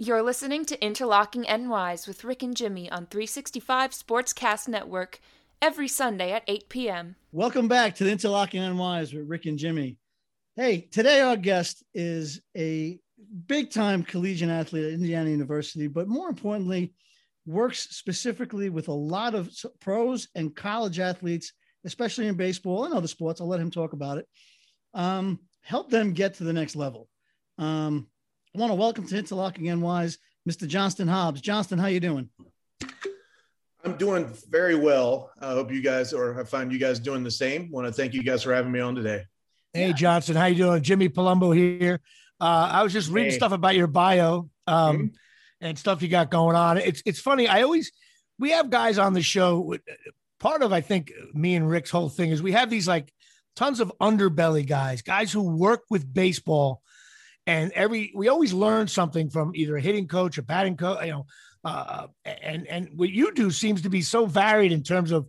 You're 0.00 0.22
listening 0.22 0.64
to 0.66 0.80
Interlocking 0.80 1.42
NYs 1.42 2.06
with 2.06 2.22
Rick 2.22 2.44
and 2.44 2.56
Jimmy 2.56 2.88
on 2.88 3.06
365 3.06 3.90
Sportscast 3.90 4.68
Network 4.68 5.18
every 5.60 5.88
Sunday 5.88 6.30
at 6.30 6.44
8 6.46 6.68
p.m. 6.68 7.16
Welcome 7.32 7.66
back 7.66 7.96
to 7.96 8.04
the 8.04 8.12
Interlocking 8.12 8.62
NYs 8.62 9.12
with 9.12 9.26
Rick 9.26 9.46
and 9.46 9.58
Jimmy. 9.58 9.96
Hey, 10.54 10.82
today 10.92 11.20
our 11.20 11.36
guest 11.36 11.82
is 11.94 12.40
a 12.56 13.00
big 13.48 13.72
time 13.72 14.04
collegiate 14.04 14.50
athlete 14.50 14.84
at 14.84 14.92
Indiana 14.92 15.30
University, 15.30 15.88
but 15.88 16.06
more 16.06 16.28
importantly, 16.28 16.94
works 17.44 17.88
specifically 17.90 18.70
with 18.70 18.86
a 18.86 18.92
lot 18.92 19.34
of 19.34 19.50
pros 19.80 20.28
and 20.36 20.54
college 20.54 21.00
athletes, 21.00 21.52
especially 21.84 22.28
in 22.28 22.36
baseball 22.36 22.84
and 22.84 22.94
other 22.94 23.08
sports. 23.08 23.40
I'll 23.40 23.48
let 23.48 23.58
him 23.58 23.72
talk 23.72 23.94
about 23.94 24.18
it. 24.18 24.28
Um, 24.94 25.40
help 25.60 25.90
them 25.90 26.12
get 26.12 26.34
to 26.34 26.44
the 26.44 26.52
next 26.52 26.76
level. 26.76 27.08
Um, 27.58 28.06
want 28.58 28.72
to 28.72 28.74
welcome 28.74 29.06
to 29.06 29.16
Interlocking 29.16 29.66
NYs, 29.66 30.18
Mr. 30.48 30.66
Johnston 30.66 31.06
Hobbs. 31.06 31.40
Johnston, 31.40 31.78
how 31.78 31.86
you 31.86 32.00
doing? 32.00 32.28
I'm 33.84 33.96
doing 33.96 34.28
very 34.50 34.74
well. 34.74 35.30
I 35.40 35.52
hope 35.52 35.72
you 35.72 35.80
guys, 35.80 36.12
or 36.12 36.38
I 36.38 36.42
find 36.42 36.72
you 36.72 36.78
guys 36.78 36.98
doing 36.98 37.22
the 37.22 37.30
same. 37.30 37.70
Want 37.70 37.86
to 37.86 37.92
thank 37.92 38.14
you 38.14 38.24
guys 38.24 38.42
for 38.42 38.52
having 38.52 38.72
me 38.72 38.80
on 38.80 38.96
today. 38.96 39.24
Hey, 39.72 39.92
Johnson, 39.92 40.34
how 40.34 40.46
you 40.46 40.56
doing? 40.56 40.82
Jimmy 40.82 41.08
Palumbo 41.08 41.54
here. 41.54 42.00
Uh, 42.40 42.68
I 42.72 42.82
was 42.82 42.92
just 42.92 43.10
reading 43.10 43.30
hey. 43.30 43.36
stuff 43.36 43.52
about 43.52 43.76
your 43.76 43.86
bio 43.86 44.50
um, 44.66 44.96
mm-hmm. 44.96 45.06
and 45.60 45.78
stuff 45.78 46.02
you 46.02 46.08
got 46.08 46.28
going 46.28 46.56
on. 46.56 46.78
It's 46.78 47.00
it's 47.06 47.20
funny. 47.20 47.46
I 47.46 47.62
always 47.62 47.92
we 48.40 48.50
have 48.50 48.70
guys 48.70 48.98
on 48.98 49.12
the 49.12 49.22
show. 49.22 49.76
Part 50.40 50.62
of 50.62 50.72
I 50.72 50.80
think 50.80 51.12
me 51.32 51.54
and 51.54 51.68
Rick's 51.68 51.90
whole 51.90 52.08
thing 52.08 52.30
is 52.30 52.42
we 52.42 52.52
have 52.52 52.70
these 52.70 52.88
like 52.88 53.12
tons 53.54 53.78
of 53.78 53.92
underbelly 54.00 54.66
guys, 54.66 55.02
guys 55.02 55.30
who 55.30 55.42
work 55.42 55.82
with 55.90 56.12
baseball, 56.12 56.82
and 57.48 57.72
every 57.72 58.12
we 58.14 58.28
always 58.28 58.52
learn 58.52 58.86
something 58.86 59.30
from 59.30 59.52
either 59.54 59.76
a 59.76 59.80
hitting 59.80 60.06
coach, 60.06 60.36
a 60.36 60.42
batting 60.42 60.76
coach, 60.76 61.04
you 61.04 61.12
know. 61.12 61.26
Uh, 61.64 62.06
and 62.24 62.66
and 62.68 62.90
what 62.94 63.10
you 63.10 63.32
do 63.34 63.50
seems 63.50 63.82
to 63.82 63.88
be 63.88 64.02
so 64.02 64.26
varied 64.26 64.70
in 64.70 64.82
terms 64.82 65.10
of 65.10 65.26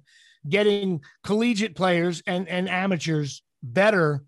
getting 0.48 1.02
collegiate 1.24 1.76
players 1.76 2.22
and 2.28 2.48
and 2.48 2.70
amateurs 2.70 3.42
better 3.64 4.24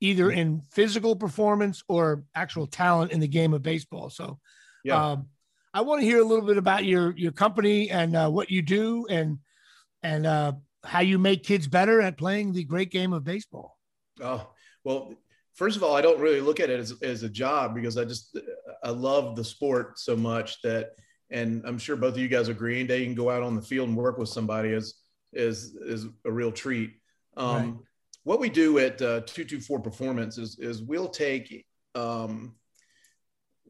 either 0.00 0.30
in 0.30 0.62
physical 0.72 1.14
performance 1.14 1.82
or 1.86 2.24
actual 2.34 2.66
talent 2.66 3.12
in 3.12 3.20
the 3.20 3.28
game 3.28 3.54
of 3.54 3.62
baseball. 3.62 4.10
So, 4.10 4.38
yeah. 4.82 5.12
Um, 5.12 5.26
I 5.72 5.80
want 5.80 6.00
to 6.00 6.06
hear 6.06 6.20
a 6.20 6.24
little 6.24 6.44
bit 6.44 6.56
about 6.56 6.84
your 6.84 7.16
your 7.16 7.32
company 7.32 7.90
and 7.90 8.16
uh, 8.16 8.30
what 8.30 8.50
you 8.50 8.62
do 8.62 9.06
and 9.10 9.38
and 10.02 10.26
uh, 10.26 10.52
how 10.82 11.00
you 11.00 11.18
make 11.18 11.42
kids 11.42 11.66
better 11.66 12.00
at 12.00 12.16
playing 12.16 12.52
the 12.52 12.64
great 12.64 12.90
game 12.90 13.12
of 13.12 13.22
baseball. 13.22 13.76
Oh 14.22 14.48
well, 14.82 15.14
first 15.54 15.76
of 15.76 15.82
all, 15.82 15.94
I 15.94 16.00
don't 16.00 16.20
really 16.20 16.40
look 16.40 16.60
at 16.60 16.70
it 16.70 16.80
as, 16.80 16.94
as 17.02 17.22
a 17.22 17.28
job 17.28 17.74
because 17.74 17.96
I 17.96 18.04
just 18.04 18.38
I 18.82 18.90
love 18.90 19.36
the 19.36 19.44
sport 19.44 19.98
so 19.98 20.16
much 20.16 20.60
that, 20.62 20.90
and 21.30 21.62
I'm 21.66 21.78
sure 21.78 21.96
both 21.96 22.14
of 22.14 22.18
you 22.18 22.28
guys 22.28 22.48
agree. 22.48 22.78
Any 22.78 22.86
day 22.86 22.98
you 22.98 23.06
can 23.06 23.14
go 23.14 23.30
out 23.30 23.42
on 23.42 23.56
the 23.56 23.62
field 23.62 23.88
and 23.88 23.96
work 23.96 24.18
with 24.18 24.28
somebody 24.28 24.70
is 24.70 24.94
is 25.32 25.74
is 25.76 26.06
a 26.24 26.30
real 26.30 26.52
treat. 26.52 26.92
Um, 27.36 27.56
right 27.56 27.74
what 28.24 28.40
we 28.40 28.48
do 28.48 28.78
at 28.78 29.00
uh, 29.00 29.20
224 29.20 29.80
Performance 29.80 30.38
is, 30.38 30.58
is 30.58 30.82
we'll 30.82 31.08
take 31.08 31.64
um, 31.94 32.54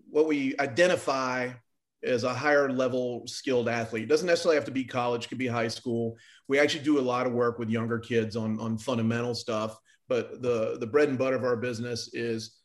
what 0.09 0.27
we 0.27 0.57
identify 0.59 1.51
as 2.05 2.23
a 2.23 2.33
higher 2.33 2.71
level 2.71 3.27
skilled 3.27 3.69
athlete. 3.69 4.05
It 4.05 4.09
doesn't 4.09 4.27
necessarily 4.27 4.57
have 4.57 4.67
to 4.67 4.71
be 4.71 4.85
college, 4.85 5.29
could 5.29 5.39
be 5.39 5.47
high 5.47 5.69
school. 5.69 6.17
We 6.49 6.59
actually 6.59 6.85
do 6.85 6.99
a 6.99 7.01
lot 7.01 7.27
of 7.27 7.33
work 7.33 7.59
with 7.59 7.69
younger 7.69 7.99
kids 7.99 8.37
on, 8.37 8.61
on 8.61 8.79
fundamental 8.79 9.35
stuff, 9.35 9.77
but 10.09 10.43
the, 10.43 10.77
the 10.79 10.87
bread 10.87 11.09
and 11.09 11.19
butter 11.19 11.37
of 11.37 11.45
our 11.45 11.57
business 11.57 12.11
is 12.13 12.57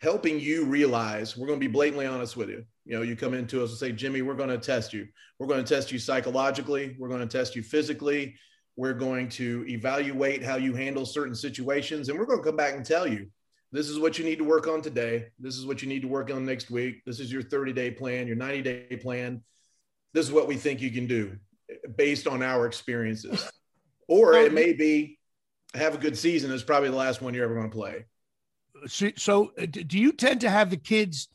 helping 0.00 0.38
you 0.38 0.64
realize 0.64 1.36
we're 1.36 1.46
going 1.46 1.58
to 1.58 1.66
be 1.66 1.72
blatantly 1.72 2.06
honest 2.06 2.36
with 2.36 2.48
you. 2.48 2.64
You 2.84 2.96
know, 2.96 3.02
you 3.02 3.16
come 3.16 3.32
into 3.32 3.62
us 3.62 3.70
and 3.70 3.78
say, 3.78 3.92
Jimmy, 3.92 4.22
we're 4.22 4.34
going 4.34 4.50
to 4.50 4.58
test 4.58 4.92
you. 4.92 5.06
We're 5.38 5.46
going 5.46 5.64
to 5.64 5.74
test 5.74 5.90
you 5.90 5.98
psychologically. 5.98 6.96
We're 6.98 7.08
going 7.08 7.26
to 7.26 7.38
test 7.38 7.56
you 7.56 7.62
physically. 7.62 8.34
We're 8.76 8.92
going 8.92 9.28
to 9.30 9.64
evaluate 9.68 10.42
how 10.42 10.56
you 10.56 10.74
handle 10.74 11.06
certain 11.06 11.34
situations, 11.34 12.08
and 12.08 12.18
we're 12.18 12.26
going 12.26 12.40
to 12.40 12.44
come 12.44 12.56
back 12.56 12.74
and 12.74 12.84
tell 12.84 13.06
you 13.06 13.28
this 13.72 13.88
is 13.88 13.98
what 13.98 14.18
you 14.18 14.24
need 14.24 14.38
to 14.38 14.44
work 14.44 14.68
on 14.68 14.82
today. 14.82 15.26
This 15.38 15.56
is 15.56 15.66
what 15.66 15.82
you 15.82 15.88
need 15.88 16.02
to 16.02 16.08
work 16.08 16.30
on 16.30 16.44
next 16.44 16.70
week. 16.70 17.04
This 17.04 17.18
is 17.18 17.32
your 17.32 17.42
30 17.42 17.72
day 17.72 17.90
plan, 17.90 18.26
your 18.26 18.36
90 18.36 18.62
day 18.62 18.98
plan. 19.02 19.42
This 20.12 20.26
is 20.26 20.32
what 20.32 20.46
we 20.46 20.56
think 20.56 20.80
you 20.80 20.90
can 20.90 21.06
do 21.06 21.36
based 21.96 22.28
on 22.28 22.42
our 22.42 22.66
experiences. 22.66 23.50
Or 24.06 24.34
it 24.34 24.52
may 24.52 24.74
be 24.74 25.18
have 25.74 25.94
a 25.94 25.98
good 25.98 26.16
season. 26.16 26.52
It's 26.52 26.62
probably 26.62 26.90
the 26.90 26.96
last 26.96 27.22
one 27.22 27.34
you're 27.34 27.44
ever 27.44 27.54
going 27.54 27.70
to 27.70 27.76
play. 27.76 28.04
So, 28.86 29.10
so 29.16 29.52
uh, 29.60 29.66
do 29.66 29.98
you 29.98 30.12
tend 30.12 30.42
to 30.42 30.50
have 30.50 30.70
the 30.70 30.76
kids 30.76 31.28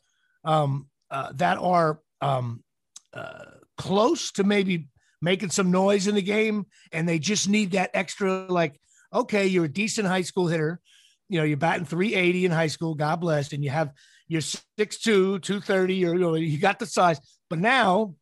um, 0.44 0.88
uh, 1.10 1.32
that 1.34 1.58
are 1.58 2.00
um, 2.20 2.62
uh, 3.12 3.44
close 3.76 4.32
to 4.32 4.44
maybe 4.44 4.88
making 5.22 5.50
some 5.50 5.70
noise 5.70 6.06
in 6.06 6.14
the 6.14 6.22
game 6.22 6.66
and 6.92 7.08
they 7.08 7.18
just 7.18 7.48
need 7.48 7.72
that 7.72 7.90
extra 7.94 8.46
like 8.48 8.80
okay 9.12 9.46
you're 9.46 9.66
a 9.66 9.72
decent 9.72 10.06
high 10.06 10.22
school 10.22 10.46
hitter 10.46 10.80
you 11.28 11.38
know 11.38 11.44
you're 11.44 11.56
batting 11.56 11.84
380 11.84 12.46
in 12.46 12.52
high 12.52 12.66
school 12.66 12.94
god 12.94 13.16
bless 13.20 13.52
and 13.52 13.62
you 13.62 13.70
have 13.70 13.92
you're 14.28 14.40
6'2 14.40 15.42
230 15.42 16.06
or 16.06 16.14
you, 16.14 16.36
you 16.36 16.58
got 16.58 16.78
the 16.78 16.86
size 16.86 17.20
but 17.50 17.58
now 17.58 18.14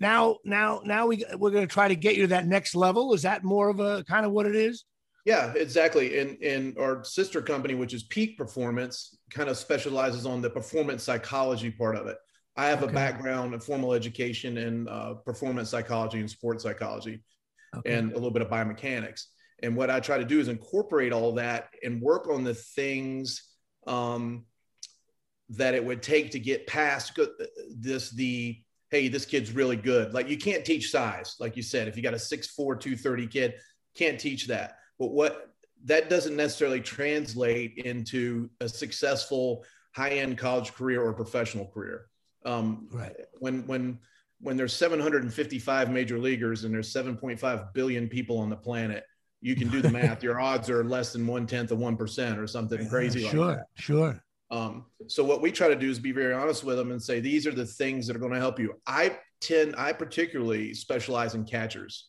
now 0.00 0.38
now 0.44 0.80
now 0.84 1.06
we 1.06 1.24
we're 1.36 1.50
going 1.50 1.66
to 1.66 1.72
try 1.72 1.88
to 1.88 1.96
get 1.96 2.16
you 2.16 2.22
to 2.22 2.28
that 2.28 2.46
next 2.46 2.74
level 2.74 3.12
is 3.12 3.22
that 3.22 3.44
more 3.44 3.68
of 3.68 3.80
a 3.80 4.04
kind 4.04 4.24
of 4.24 4.32
what 4.32 4.46
it 4.46 4.56
is 4.56 4.84
yeah 5.24 5.52
exactly 5.54 6.18
And 6.18 6.36
in 6.42 6.74
our 6.78 7.04
sister 7.04 7.40
company 7.42 7.74
which 7.74 7.94
is 7.94 8.02
peak 8.04 8.36
performance 8.36 9.18
kind 9.30 9.48
of 9.48 9.56
specializes 9.56 10.26
on 10.26 10.42
the 10.42 10.50
performance 10.50 11.02
psychology 11.02 11.70
part 11.70 11.96
of 11.96 12.06
it 12.06 12.16
I 12.56 12.66
have 12.66 12.82
okay. 12.82 12.92
a 12.92 12.94
background 12.94 13.54
in 13.54 13.60
formal 13.60 13.94
education 13.94 14.58
in 14.58 14.88
uh, 14.88 15.14
performance 15.24 15.70
psychology 15.70 16.20
and 16.20 16.30
sports 16.30 16.62
psychology 16.62 17.22
okay. 17.76 17.94
and 17.94 18.12
a 18.12 18.14
little 18.14 18.30
bit 18.30 18.42
of 18.42 18.48
biomechanics. 18.48 19.24
And 19.62 19.76
what 19.76 19.90
I 19.90 20.00
try 20.00 20.18
to 20.18 20.24
do 20.24 20.40
is 20.40 20.48
incorporate 20.48 21.12
all 21.12 21.32
that 21.34 21.68
and 21.82 22.02
work 22.02 22.28
on 22.28 22.44
the 22.44 22.54
things 22.54 23.48
um, 23.86 24.44
that 25.50 25.74
it 25.74 25.84
would 25.84 26.02
take 26.02 26.32
to 26.32 26.38
get 26.38 26.66
past 26.66 27.18
this, 27.74 28.10
the, 28.10 28.58
hey, 28.90 29.08
this 29.08 29.24
kid's 29.24 29.52
really 29.52 29.76
good. 29.76 30.12
Like 30.12 30.28
you 30.28 30.36
can't 30.36 30.64
teach 30.64 30.90
size. 30.90 31.36
Like 31.40 31.56
you 31.56 31.62
said, 31.62 31.88
if 31.88 31.96
you 31.96 32.02
got 32.02 32.14
a 32.14 32.18
6'4", 32.18 32.56
230 32.56 33.26
kid, 33.28 33.54
can't 33.94 34.20
teach 34.20 34.48
that. 34.48 34.76
But 35.02 35.10
what 35.10 35.52
that 35.86 36.08
doesn't 36.08 36.36
necessarily 36.36 36.80
translate 36.80 37.78
into 37.78 38.48
a 38.60 38.68
successful 38.68 39.64
high-end 39.96 40.38
college 40.38 40.72
career 40.74 41.02
or 41.02 41.12
professional 41.12 41.66
career. 41.66 42.06
Um, 42.44 42.86
right. 42.92 43.16
When 43.40 43.66
when 43.66 43.98
when 44.40 44.56
there's 44.56 44.74
755 44.74 45.90
major 45.90 46.20
leaguers 46.20 46.62
and 46.62 46.72
there's 46.72 46.92
7.5 46.92 47.74
billion 47.74 48.08
people 48.08 48.38
on 48.38 48.48
the 48.48 48.56
planet, 48.56 49.04
you 49.40 49.56
can 49.56 49.68
do 49.70 49.82
the 49.82 49.90
math. 49.90 50.22
Your 50.22 50.40
odds 50.50 50.70
are 50.70 50.84
less 50.84 51.12
than 51.12 51.26
one 51.26 51.48
tenth 51.48 51.72
of 51.72 51.78
one 51.78 51.96
percent 51.96 52.38
or 52.38 52.46
something 52.46 52.88
crazy 52.88 53.26
sure, 53.26 53.46
like 53.46 53.56
that. 53.56 53.66
Sure. 53.74 54.22
Um, 54.52 54.84
so 55.08 55.24
what 55.24 55.42
we 55.42 55.50
try 55.50 55.66
to 55.66 55.74
do 55.74 55.90
is 55.90 55.98
be 55.98 56.12
very 56.12 56.32
honest 56.32 56.62
with 56.62 56.76
them 56.76 56.92
and 56.92 57.02
say 57.02 57.18
these 57.18 57.44
are 57.44 57.52
the 57.52 57.66
things 57.66 58.06
that 58.06 58.14
are 58.14 58.20
going 58.20 58.34
to 58.34 58.38
help 58.38 58.60
you. 58.60 58.74
I 58.86 59.18
tend, 59.40 59.74
I 59.76 59.92
particularly 59.94 60.74
specialize 60.74 61.34
in 61.34 61.44
catchers, 61.44 62.06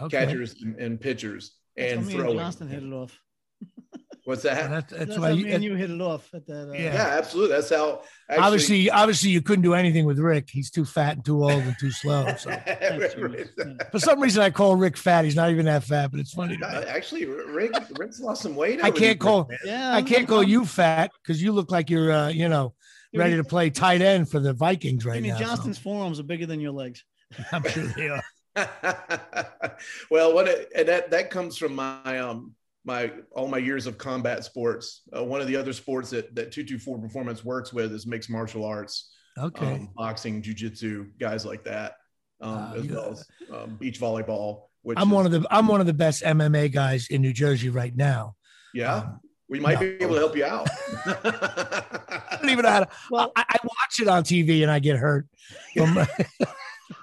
okay. 0.00 0.24
catchers 0.24 0.62
and, 0.62 0.76
and 0.76 0.98
pitchers, 0.98 1.56
and 1.76 2.08
throwing. 2.08 2.38
Johnston 2.38 2.68
hit 2.68 2.82
it 2.82 2.92
off. 2.92 3.18
What's 4.24 4.42
that? 4.42 4.70
That's, 4.70 4.92
that's, 4.92 5.06
that's 5.06 5.18
why 5.18 5.30
you, 5.30 5.48
and 5.48 5.64
you 5.64 5.74
hit 5.74 5.90
it 5.90 6.00
off 6.00 6.32
at 6.32 6.46
that. 6.46 6.70
Uh, 6.70 6.72
yeah. 6.74 6.94
yeah, 6.94 7.16
absolutely. 7.18 7.56
That's 7.56 7.70
how. 7.70 8.02
Actually, 8.28 8.44
obviously, 8.44 8.90
obviously, 8.90 9.30
you 9.30 9.42
couldn't 9.42 9.64
do 9.64 9.74
anything 9.74 10.04
with 10.04 10.20
Rick. 10.20 10.48
He's 10.48 10.70
too 10.70 10.84
fat 10.84 11.16
and 11.16 11.24
too 11.24 11.42
old 11.42 11.50
and 11.50 11.76
too 11.78 11.90
slow. 11.90 12.32
So. 12.36 12.50
For 13.90 13.98
some 13.98 14.20
reason, 14.20 14.42
I 14.44 14.50
call 14.50 14.76
Rick 14.76 14.96
fat. 14.96 15.24
He's 15.24 15.34
not 15.34 15.50
even 15.50 15.64
that 15.66 15.82
fat, 15.82 16.12
but 16.12 16.20
it's 16.20 16.32
funny. 16.32 16.56
Actually, 16.86 17.24
Rick, 17.24 17.72
Rick's 17.98 18.20
lost 18.20 18.42
some 18.42 18.54
weight. 18.54 18.82
I 18.84 18.92
can't 18.92 19.18
call. 19.18 19.50
Yeah, 19.64 19.92
I 19.92 20.02
can't 20.02 20.28
call 20.28 20.44
you 20.44 20.66
fat 20.66 21.10
because 21.20 21.42
you 21.42 21.50
look 21.50 21.72
like 21.72 21.90
you're, 21.90 22.12
uh, 22.12 22.28
you 22.28 22.48
know, 22.48 22.74
ready 23.12 23.36
to 23.36 23.44
play 23.44 23.70
tight 23.70 24.02
end 24.02 24.30
for 24.30 24.38
the 24.38 24.52
Vikings 24.52 25.04
right 25.04 25.14
now. 25.14 25.18
I 25.18 25.20
mean, 25.20 25.32
now. 25.32 25.48
Johnston's 25.48 25.78
so. 25.78 25.82
forearms 25.82 26.20
are 26.20 26.24
bigger 26.24 26.46
than 26.46 26.60
your 26.60 26.72
legs. 26.72 27.04
I'm 27.50 27.64
sure 27.68 27.84
they 27.96 28.08
are. 28.08 28.22
well, 30.10 30.34
what 30.34 30.48
it, 30.48 30.70
and 30.74 30.88
that 30.88 31.10
that 31.10 31.30
comes 31.30 31.56
from 31.56 31.74
my 31.74 32.18
um 32.18 32.54
my 32.84 33.12
all 33.32 33.48
my 33.48 33.58
years 33.58 33.86
of 33.86 33.98
combat 33.98 34.44
sports. 34.44 35.02
Uh, 35.16 35.24
one 35.24 35.40
of 35.40 35.46
the 35.46 35.56
other 35.56 35.72
sports 35.72 36.10
that 36.10 36.34
that 36.34 36.52
two 36.52 36.64
two 36.64 36.78
four 36.78 36.98
performance 36.98 37.44
works 37.44 37.72
with 37.72 37.92
is 37.92 38.06
mixed 38.06 38.30
martial 38.30 38.64
arts. 38.64 39.10
Okay. 39.38 39.66
Um, 39.66 39.88
boxing, 39.96 40.42
jujitsu, 40.42 41.10
guys 41.18 41.46
like 41.46 41.64
that, 41.64 41.94
um, 42.40 42.58
uh, 42.58 42.74
as 42.74 42.86
well 42.86 43.12
as 43.12 43.26
um, 43.52 43.76
beach 43.76 43.98
volleyball. 43.98 44.64
Which 44.82 44.98
I'm 44.98 45.08
is, 45.08 45.14
one 45.14 45.26
of 45.26 45.32
the 45.32 45.46
I'm 45.50 45.66
one 45.68 45.80
of 45.80 45.86
the 45.86 45.94
best 45.94 46.22
MMA 46.22 46.72
guys 46.72 47.06
in 47.08 47.22
New 47.22 47.32
Jersey 47.32 47.70
right 47.70 47.94
now. 47.94 48.34
Yeah. 48.74 48.96
Um, 48.96 49.20
we 49.48 49.60
might 49.60 49.74
no. 49.74 49.80
be 49.80 50.02
able 50.02 50.14
to 50.14 50.20
help 50.20 50.36
you 50.36 50.44
out. 50.46 50.66
I 51.06 52.38
don't 52.40 52.50
even 52.50 52.64
know 52.64 52.70
how 52.70 52.80
to. 52.80 52.88
Well, 53.10 53.32
I, 53.36 53.44
I 53.46 53.58
watch 53.62 54.00
it 54.00 54.08
on 54.08 54.24
TV 54.24 54.62
and 54.62 54.70
I 54.70 54.78
get 54.78 54.96
hurt. 54.96 55.26
From, 55.76 55.94
well, 55.94 56.06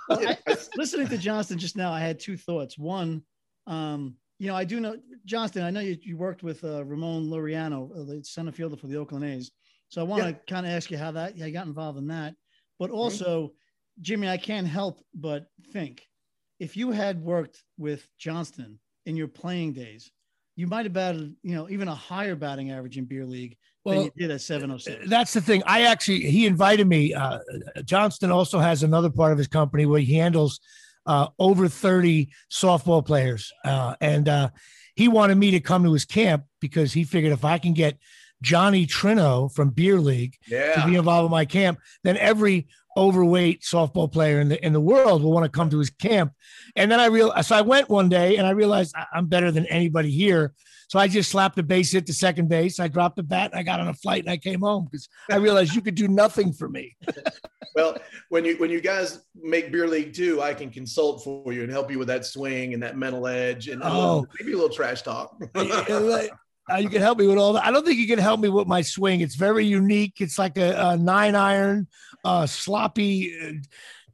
I, 0.10 0.38
listening 0.78 1.08
to 1.08 1.17
Johnston 1.17 1.58
just 1.58 1.76
now, 1.76 1.91
I 1.91 2.00
had 2.00 2.19
two 2.19 2.38
thoughts. 2.38 2.78
One, 2.78 3.24
um, 3.67 4.15
you 4.39 4.48
know, 4.48 4.56
I 4.56 4.63
do 4.63 4.80
know 4.80 4.98
Johnston. 5.26 5.63
I 5.63 5.69
know 5.69 5.82
you, 5.82 5.98
you 6.02 6.17
worked 6.17 6.43
with 6.43 6.63
uh, 6.63 6.84
Ramon 6.86 7.30
Laureano, 7.30 7.91
uh, 7.91 8.04
the 8.06 8.24
center 8.24 8.52
fielder 8.52 8.78
for 8.78 8.88
the 8.88 8.98
Oakland 8.98 9.26
A's. 9.26 9.52
So 9.89 10.02
I 10.02 10.04
want 10.04 10.24
to 10.24 10.30
yeah. 10.30 10.36
kind 10.48 10.65
of 10.65 10.72
ask 10.72 10.91
you 10.91 10.98
how 10.98 11.12
that 11.12 11.38
you 11.38 11.50
got 11.52 11.67
involved 11.67 11.98
in 11.98 12.08
that. 12.08 12.36
But 12.78 12.89
mm-hmm. 12.89 12.99
also, 12.99 13.43
mm-hmm. 13.43 14.01
Jimmy, 14.01 14.30
I 14.30 14.38
can't 14.38 14.68
help 14.68 15.01
but 15.14 15.47
think 15.74 16.03
if 16.60 16.78
you 16.78 16.91
had 16.91 17.22
worked 17.22 17.64
with 17.78 18.07
Johnston 18.18 18.80
in 19.05 19.16
your 19.16 19.28
playing 19.28 19.74
days, 19.74 20.12
you 20.55 20.68
might 20.68 20.86
have 20.86 20.93
batted, 20.93 21.36
you 21.41 21.55
know, 21.55 21.70
even 21.70 21.88
a 21.88 21.95
higher 21.95 22.36
batting 22.36 22.72
average 22.72 22.97
in 22.97 23.05
beer 23.05 23.26
league 23.26 23.57
well, 23.84 23.95
than 23.95 24.03
you 24.05 24.27
did 24.27 24.32
at 24.32 24.41
706. 24.41 25.09
That's 25.09 25.34
the 25.34 25.41
thing. 25.41 25.63
I 25.65 25.84
actually 25.84 26.21
he 26.21 26.45
invited 26.45 26.88
me. 26.88 27.13
Uh, 27.13 27.39
Johnston 27.86 28.32
also 28.32 28.59
has 28.59 28.84
another 28.84 29.09
part 29.09 29.32
of 29.32 29.38
his 29.38 29.47
company 29.47 29.86
where 29.86 30.01
he 30.01 30.15
handles 30.15 30.59
uh, 31.05 31.27
over 31.39 31.67
30 31.67 32.30
softball 32.51 33.05
players. 33.05 33.51
Uh, 33.63 33.95
and 34.01 34.30
uh, 34.30 34.49
he 34.95 35.07
wanted 35.07 35.36
me 35.36 35.51
to 35.51 35.59
come 35.59 35.84
to 35.84 35.93
his 35.93 36.05
camp 36.05 36.43
because 36.59 36.93
he 36.93 37.03
figured 37.03 37.34
if 37.34 37.45
I 37.45 37.57
can 37.57 37.73
get 37.73 37.97
Johnny 38.41 38.86
Trino 38.86 39.51
from 39.51 39.71
Beer 39.71 39.99
League 39.99 40.38
yeah. 40.47 40.73
to 40.73 40.88
be 40.88 40.95
involved 40.95 41.25
in 41.25 41.32
my 41.32 41.45
camp, 41.45 41.80
then 42.03 42.15
every 42.17 42.67
overweight 42.97 43.61
softball 43.61 44.11
player 44.11 44.39
in 44.39 44.49
the 44.49 44.65
in 44.65 44.73
the 44.73 44.81
world 44.81 45.23
will 45.23 45.31
want 45.31 45.45
to 45.45 45.49
come 45.49 45.69
to 45.69 45.79
his 45.79 45.89
camp. 45.89 46.33
And 46.75 46.91
then 46.91 46.99
I 46.99 47.05
realized, 47.05 47.47
so 47.47 47.55
I 47.55 47.61
went 47.61 47.89
one 47.89 48.09
day 48.09 48.37
and 48.37 48.45
I 48.45 48.51
realized 48.51 48.95
I'm 49.13 49.27
better 49.27 49.51
than 49.51 49.65
anybody 49.67 50.11
here. 50.11 50.53
So 50.89 50.97
I 50.97 51.07
just 51.07 51.29
slapped 51.29 51.59
a 51.59 51.63
base 51.63 51.91
hit 51.91 52.07
to 52.07 52.13
second 52.13 52.49
base. 52.49 52.79
I 52.79 52.87
dropped 52.87 53.15
the 53.15 53.23
bat 53.23 53.51
and 53.51 53.59
I 53.59 53.63
got 53.63 53.79
on 53.79 53.89
a 53.89 53.93
flight 53.93 54.23
and 54.23 54.31
I 54.31 54.37
came 54.37 54.61
home 54.61 54.85
because 54.85 55.07
I 55.29 55.35
realized 55.35 55.75
you 55.75 55.81
could 55.81 55.93
do 55.93 56.07
nothing 56.07 56.51
for 56.51 56.67
me. 56.67 56.95
well, 57.75 57.95
when 58.29 58.43
you 58.43 58.57
when 58.57 58.71
you 58.71 58.81
guys 58.81 59.21
make 59.35 59.71
beer 59.71 59.87
league 59.87 60.13
two, 60.13 60.41
I 60.41 60.55
can 60.55 60.71
consult 60.71 61.23
for 61.23 61.53
you 61.53 61.61
and 61.61 61.71
help 61.71 61.91
you 61.91 61.99
with 61.99 62.07
that 62.07 62.25
swing 62.25 62.73
and 62.73 62.81
that 62.81 62.97
mental 62.97 63.27
edge 63.27 63.67
and 63.67 63.81
oh. 63.83 64.25
maybe 64.39 64.53
a 64.53 64.55
little 64.55 64.75
trash 64.75 65.03
talk. 65.03 65.39
Uh, 66.72 66.78
you 66.78 66.89
can 66.89 67.01
help 67.01 67.17
me 67.17 67.28
with 67.28 67.38
all 67.38 67.53
that. 67.53 67.65
I 67.65 67.72
don't 67.72 67.86
think 67.86 67.97
you 67.97 68.07
can 68.07 68.20
help 68.20 68.39
me 68.39 68.49
with 68.49 68.67
my 68.67 68.82
swing. 68.82 69.22
It's 69.22 69.36
very 69.36 69.65
unique. 69.65 70.15
It's 70.20 70.38
like 70.38 70.57
a, 70.57 70.91
a 70.91 70.97
nine 70.97 71.36
iron, 71.36 71.88
uh, 72.24 72.45
sloppy. 72.45 73.34
Uh, 73.41 73.53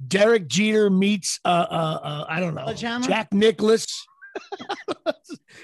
Derek 0.08 0.48
Jeter 0.48 0.90
meets 0.90 1.40
uh, 1.46 1.66
uh, 1.70 2.00
uh 2.04 2.26
I 2.28 2.40
don't 2.40 2.54
know 2.54 2.66
Jack 3.04 3.34
Nicklaus. 3.34 4.06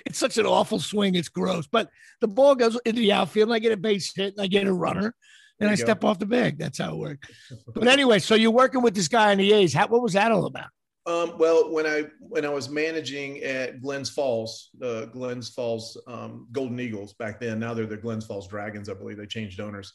it's 0.06 0.18
such 0.18 0.38
an 0.38 0.46
awful 0.46 0.80
swing. 0.80 1.16
It's 1.16 1.30
gross. 1.30 1.68
But 1.68 1.90
the 2.22 2.28
ball 2.28 2.56
goes 2.56 2.80
into 2.86 3.02
the 3.02 3.12
outfield, 3.12 3.50
and 3.50 3.56
I 3.56 3.60
get 3.60 3.74
a 3.74 3.78
base 3.78 4.14
hit, 4.16 4.34
and 4.36 4.42
I 4.42 4.48
get 4.48 4.68
a 4.68 4.74
runner, 4.74 5.14
and 5.60 5.70
I 5.70 5.76
go. 5.76 5.84
step 5.84 6.04
off 6.04 6.20
the 6.20 6.26
bag. 6.26 6.58
That's 6.58 6.78
how 6.78 6.94
it 6.94 6.98
works. 6.98 7.30
But 7.74 7.88
anyway, 7.88 8.20
so 8.20 8.36
you're 8.36 8.52
working 8.52 8.82
with 8.82 8.96
this 8.96 9.08
guy 9.08 9.32
in 9.34 9.38
the 9.38 9.52
A's. 9.52 9.74
How, 9.74 9.88
what 9.88 10.02
was 10.02 10.14
that 10.14 10.32
all 10.32 10.46
about? 10.46 10.70
Um, 11.08 11.34
well, 11.40 11.72
when 11.72 11.88
I 11.88 12.06
when 12.20 12.46
I 12.46 12.50
was 12.50 12.70
managing 12.70 13.40
at 13.40 13.82
Glens 13.82 14.10
Falls, 14.10 14.70
the 14.78 15.04
uh, 15.04 15.06
Glens 15.08 15.50
Falls 15.50 16.00
um, 16.08 16.48
Golden 16.52 16.80
Eagles 16.80 17.14
back 17.14 17.40
then, 17.40 17.60
now 17.60 17.74
they're 17.74 17.88
the 17.88 17.98
Glens 17.98 18.26
Falls 18.26 18.48
Dragons, 18.48 18.88
I 18.88 18.94
believe 18.94 19.18
they 19.18 19.26
changed 19.26 19.60
owners. 19.60 19.94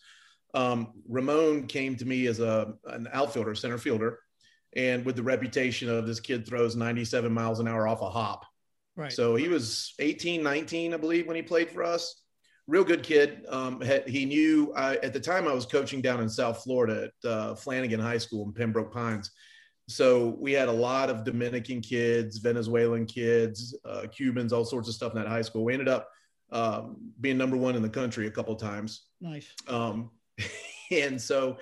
Um, 0.54 0.94
Ramon 1.08 1.68
came 1.68 1.96
to 1.96 2.04
me 2.04 2.26
as 2.26 2.40
a 2.40 2.74
an 2.86 3.08
outfielder, 3.12 3.54
center 3.54 3.78
fielder, 3.78 4.18
and 4.74 5.04
with 5.04 5.14
the 5.14 5.22
reputation 5.22 5.88
of 5.88 6.06
this 6.08 6.18
kid 6.18 6.44
throws 6.44 6.74
97 6.74 7.32
miles 7.32 7.60
an 7.60 7.68
hour 7.68 7.86
off 7.86 8.02
a 8.02 8.10
hop. 8.10 8.44
Right. 8.96 9.12
So 9.12 9.36
he 9.36 9.48
was 9.48 9.94
18, 10.00 10.42
19, 10.42 10.94
I 10.94 10.96
believe, 10.96 11.26
when 11.26 11.36
he 11.36 11.42
played 11.42 11.70
for 11.70 11.84
us. 11.84 12.22
Real 12.66 12.82
good 12.82 13.04
kid. 13.04 13.44
Um, 13.48 13.80
had, 13.80 14.08
he 14.08 14.24
knew 14.24 14.72
I, 14.74 14.96
at 14.96 15.12
the 15.12 15.20
time 15.20 15.46
I 15.46 15.52
was 15.52 15.66
coaching 15.66 16.00
down 16.00 16.20
in 16.20 16.28
South 16.28 16.64
Florida 16.64 17.10
at 17.22 17.30
uh, 17.30 17.54
Flanagan 17.54 18.00
High 18.00 18.18
School 18.18 18.44
in 18.46 18.52
Pembroke 18.52 18.92
Pines 18.92 19.30
so 19.88 20.36
we 20.40 20.52
had 20.52 20.68
a 20.68 20.72
lot 20.72 21.10
of 21.10 21.24
Dominican 21.24 21.80
kids, 21.80 22.38
Venezuelan 22.38 23.06
kids, 23.06 23.76
uh, 23.84 24.06
Cubans, 24.10 24.52
all 24.52 24.64
sorts 24.64 24.88
of 24.88 24.94
stuff 24.94 25.12
in 25.14 25.18
that 25.18 25.28
high 25.28 25.42
school. 25.42 25.64
We 25.64 25.74
ended 25.74 25.88
up 25.88 26.08
um, 26.50 26.96
being 27.20 27.38
number 27.38 27.56
one 27.56 27.76
in 27.76 27.82
the 27.82 27.88
country 27.88 28.26
a 28.26 28.30
couple 28.30 28.54
of 28.54 28.60
times. 28.60 29.06
Nice. 29.20 29.48
Um, 29.68 30.10
and 30.90 31.20
so 31.20 31.58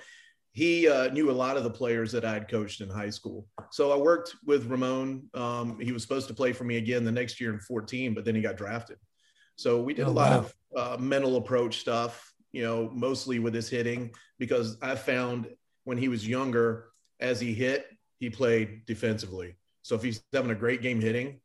he 0.53 0.87
uh, 0.87 1.09
knew 1.09 1.29
a 1.29 1.33
lot 1.33 1.57
of 1.57 1.63
the 1.63 1.69
players 1.69 2.11
that 2.13 2.25
I 2.25 2.33
had 2.33 2.49
coached 2.49 2.81
in 2.81 2.89
high 2.89 3.09
school. 3.11 3.45
So 3.71 3.91
I 3.91 3.97
worked 3.97 4.35
with 4.45 4.65
Ramon. 4.65 5.29
Um, 5.33 5.79
he 5.79 5.91
was 5.91 6.01
supposed 6.01 6.27
to 6.29 6.33
play 6.33 6.51
for 6.51 6.63
me 6.63 6.77
again 6.77 7.03
the 7.03 7.11
next 7.11 7.39
year 7.39 7.53
in 7.53 7.59
14, 7.59 8.13
but 8.15 8.25
then 8.25 8.35
he 8.35 8.41
got 8.41 8.57
drafted. 8.57 8.97
So 9.55 9.81
we 9.81 9.93
did 9.93 10.07
oh, 10.07 10.11
a 10.11 10.11
lot 10.11 10.31
wow. 10.31 10.37
of 10.37 10.53
uh, 10.75 11.01
mental 11.01 11.37
approach 11.37 11.79
stuff, 11.79 12.33
you 12.53 12.63
know, 12.63 12.89
mostly 12.91 13.37
with 13.37 13.53
his 13.53 13.69
hitting, 13.69 14.11
because 14.39 14.77
I 14.81 14.95
found 14.95 15.47
when 15.83 15.97
he 15.97 16.07
was 16.07 16.27
younger, 16.27 16.87
as 17.19 17.39
he 17.39 17.53
hit, 17.53 17.85
he 18.19 18.29
played 18.29 18.85
defensively. 18.85 19.55
So 19.81 19.95
if 19.95 20.03
he's 20.03 20.23
having 20.33 20.51
a 20.51 20.55
great 20.55 20.81
game 20.81 20.99
hitting, 20.99 21.39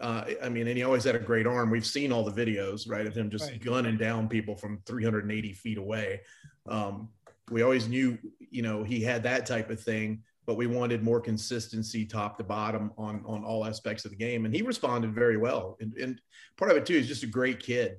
uh, 0.00 0.24
I 0.42 0.48
mean, 0.48 0.66
and 0.66 0.76
he 0.76 0.82
always 0.82 1.04
had 1.04 1.14
a 1.14 1.20
great 1.20 1.46
arm. 1.46 1.70
We've 1.70 1.86
seen 1.86 2.12
all 2.12 2.24
the 2.24 2.32
videos, 2.32 2.88
right, 2.88 3.06
of 3.06 3.16
him 3.16 3.30
just 3.30 3.50
right. 3.50 3.62
gunning 3.62 3.96
down 3.96 4.28
people 4.28 4.56
from 4.56 4.80
380 4.86 5.52
feet 5.52 5.78
away. 5.78 6.20
Um, 6.68 7.08
we 7.50 7.62
always 7.62 7.88
knew, 7.88 8.18
you 8.50 8.62
know, 8.62 8.82
he 8.82 9.00
had 9.00 9.22
that 9.22 9.46
type 9.46 9.70
of 9.70 9.80
thing, 9.80 10.22
but 10.46 10.56
we 10.56 10.66
wanted 10.66 11.02
more 11.02 11.20
consistency, 11.20 12.04
top 12.04 12.36
to 12.38 12.44
bottom, 12.44 12.92
on 12.98 13.22
on 13.26 13.44
all 13.44 13.64
aspects 13.64 14.04
of 14.04 14.10
the 14.10 14.16
game, 14.16 14.44
and 14.44 14.54
he 14.54 14.62
responded 14.62 15.14
very 15.14 15.36
well. 15.36 15.76
And, 15.80 15.94
and 15.94 16.20
part 16.56 16.70
of 16.70 16.76
it 16.76 16.86
too 16.86 16.94
is 16.94 17.08
just 17.08 17.22
a 17.22 17.28
great 17.28 17.60
kid. 17.60 17.96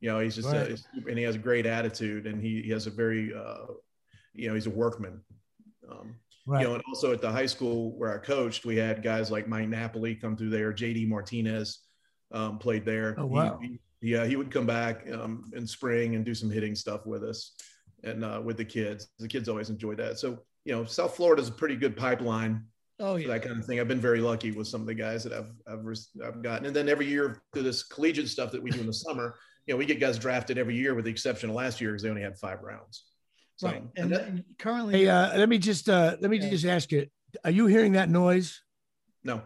You 0.00 0.10
know, 0.10 0.20
he's 0.20 0.34
just 0.34 0.48
right. 0.48 0.70
a, 0.70 1.08
and 1.08 1.16
he 1.16 1.24
has 1.24 1.36
a 1.36 1.38
great 1.38 1.66
attitude, 1.66 2.26
and 2.26 2.42
he, 2.42 2.62
he 2.62 2.70
has 2.70 2.86
a 2.86 2.90
very, 2.90 3.32
uh, 3.34 3.66
you 4.34 4.48
know, 4.48 4.54
he's 4.54 4.66
a 4.66 4.70
workman. 4.70 5.20
Um, 5.90 6.16
Right. 6.46 6.62
You 6.62 6.68
know, 6.68 6.74
and 6.74 6.82
also 6.88 7.12
at 7.12 7.22
the 7.22 7.30
high 7.30 7.46
school 7.46 7.96
where 7.96 8.14
I 8.14 8.18
coached, 8.18 8.66
we 8.66 8.76
had 8.76 9.02
guys 9.02 9.30
like 9.30 9.48
Mike 9.48 9.68
Napoli 9.68 10.14
come 10.14 10.36
through 10.36 10.50
there. 10.50 10.72
JD 10.72 11.08
Martinez 11.08 11.80
um, 12.32 12.58
played 12.58 12.84
there. 12.84 13.14
Oh 13.16 13.26
wow! 13.26 13.58
He, 13.62 13.80
he, 14.00 14.12
yeah, 14.12 14.26
he 14.26 14.36
would 14.36 14.50
come 14.50 14.66
back 14.66 15.06
um, 15.10 15.50
in 15.54 15.66
spring 15.66 16.16
and 16.16 16.24
do 16.24 16.34
some 16.34 16.50
hitting 16.50 16.74
stuff 16.74 17.06
with 17.06 17.24
us 17.24 17.52
and 18.02 18.24
uh, 18.24 18.42
with 18.44 18.58
the 18.58 18.64
kids. 18.64 19.08
The 19.18 19.28
kids 19.28 19.48
always 19.48 19.70
enjoyed 19.70 19.96
that. 19.98 20.18
So 20.18 20.40
you 20.64 20.74
know, 20.74 20.84
South 20.84 21.16
Florida 21.16 21.40
is 21.40 21.48
a 21.48 21.52
pretty 21.52 21.76
good 21.76 21.96
pipeline. 21.96 22.64
Oh 23.00 23.16
yeah, 23.16 23.28
that 23.28 23.42
kind 23.42 23.58
of 23.58 23.64
thing. 23.64 23.80
I've 23.80 23.88
been 23.88 24.00
very 24.00 24.20
lucky 24.20 24.50
with 24.50 24.68
some 24.68 24.82
of 24.82 24.86
the 24.86 24.94
guys 24.94 25.24
that 25.24 25.32
I've 25.32 25.50
I've, 25.66 25.84
I've 26.22 26.42
gotten, 26.42 26.66
and 26.66 26.76
then 26.76 26.90
every 26.90 27.06
year 27.06 27.42
through 27.54 27.62
this 27.62 27.82
collegiate 27.82 28.28
stuff 28.28 28.52
that 28.52 28.62
we 28.62 28.70
do 28.70 28.80
in 28.80 28.86
the 28.86 28.92
summer, 28.92 29.36
you 29.66 29.74
know, 29.74 29.78
we 29.78 29.86
get 29.86 29.98
guys 29.98 30.18
drafted 30.18 30.58
every 30.58 30.76
year, 30.76 30.94
with 30.94 31.06
the 31.06 31.10
exception 31.10 31.48
of 31.48 31.56
last 31.56 31.80
year 31.80 31.92
because 31.92 32.02
they 32.02 32.10
only 32.10 32.22
had 32.22 32.38
five 32.38 32.62
rounds. 32.62 33.04
So, 33.56 33.68
right. 33.68 33.82
And, 33.96 34.12
and 34.12 34.44
currently, 34.58 35.00
hey, 35.00 35.08
uh, 35.08 35.38
let 35.38 35.48
me 35.48 35.58
just 35.58 35.88
uh, 35.88 36.16
let 36.20 36.30
me 36.30 36.38
yeah. 36.38 36.50
just 36.50 36.64
ask 36.64 36.90
you: 36.90 37.06
Are 37.44 37.50
you 37.50 37.66
hearing 37.66 37.92
that 37.92 38.10
noise? 38.10 38.62
No. 39.22 39.42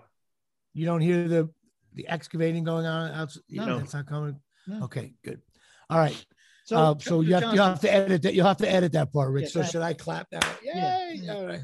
You 0.72 0.86
don't 0.86 1.00
hear 1.00 1.28
the 1.28 1.50
the 1.94 2.09
excavating 2.09 2.64
going 2.64 2.86
on 2.86 3.11
outside. 3.11 3.42
No, 3.50 3.78
that's 3.78 3.94
not 3.94 4.06
coming. 4.06 4.40
No. 4.66 4.84
Okay, 4.84 5.14
good. 5.24 5.40
All 5.90 5.98
right. 5.98 6.26
So, 6.64 6.76
uh, 6.76 6.94
so 6.98 7.22
you 7.22 7.34
have, 7.34 7.54
you 7.54 7.61
have 7.61 7.80
to 7.80 7.92
edit 7.92 8.22
that. 8.22 8.34
You'll 8.34 8.46
have 8.46 8.59
to 8.59 8.70
edit 8.70 8.92
that 8.92 9.12
part, 9.12 9.32
Rich. 9.32 9.54
Yeah, 9.54 9.62
so 9.62 9.70
should 9.70 9.82
I 9.82 9.94
clap 9.94 10.28
now? 10.30 10.40
Yay! 10.62 11.20
Yeah. 11.22 11.34
All 11.34 11.46
right. 11.46 11.61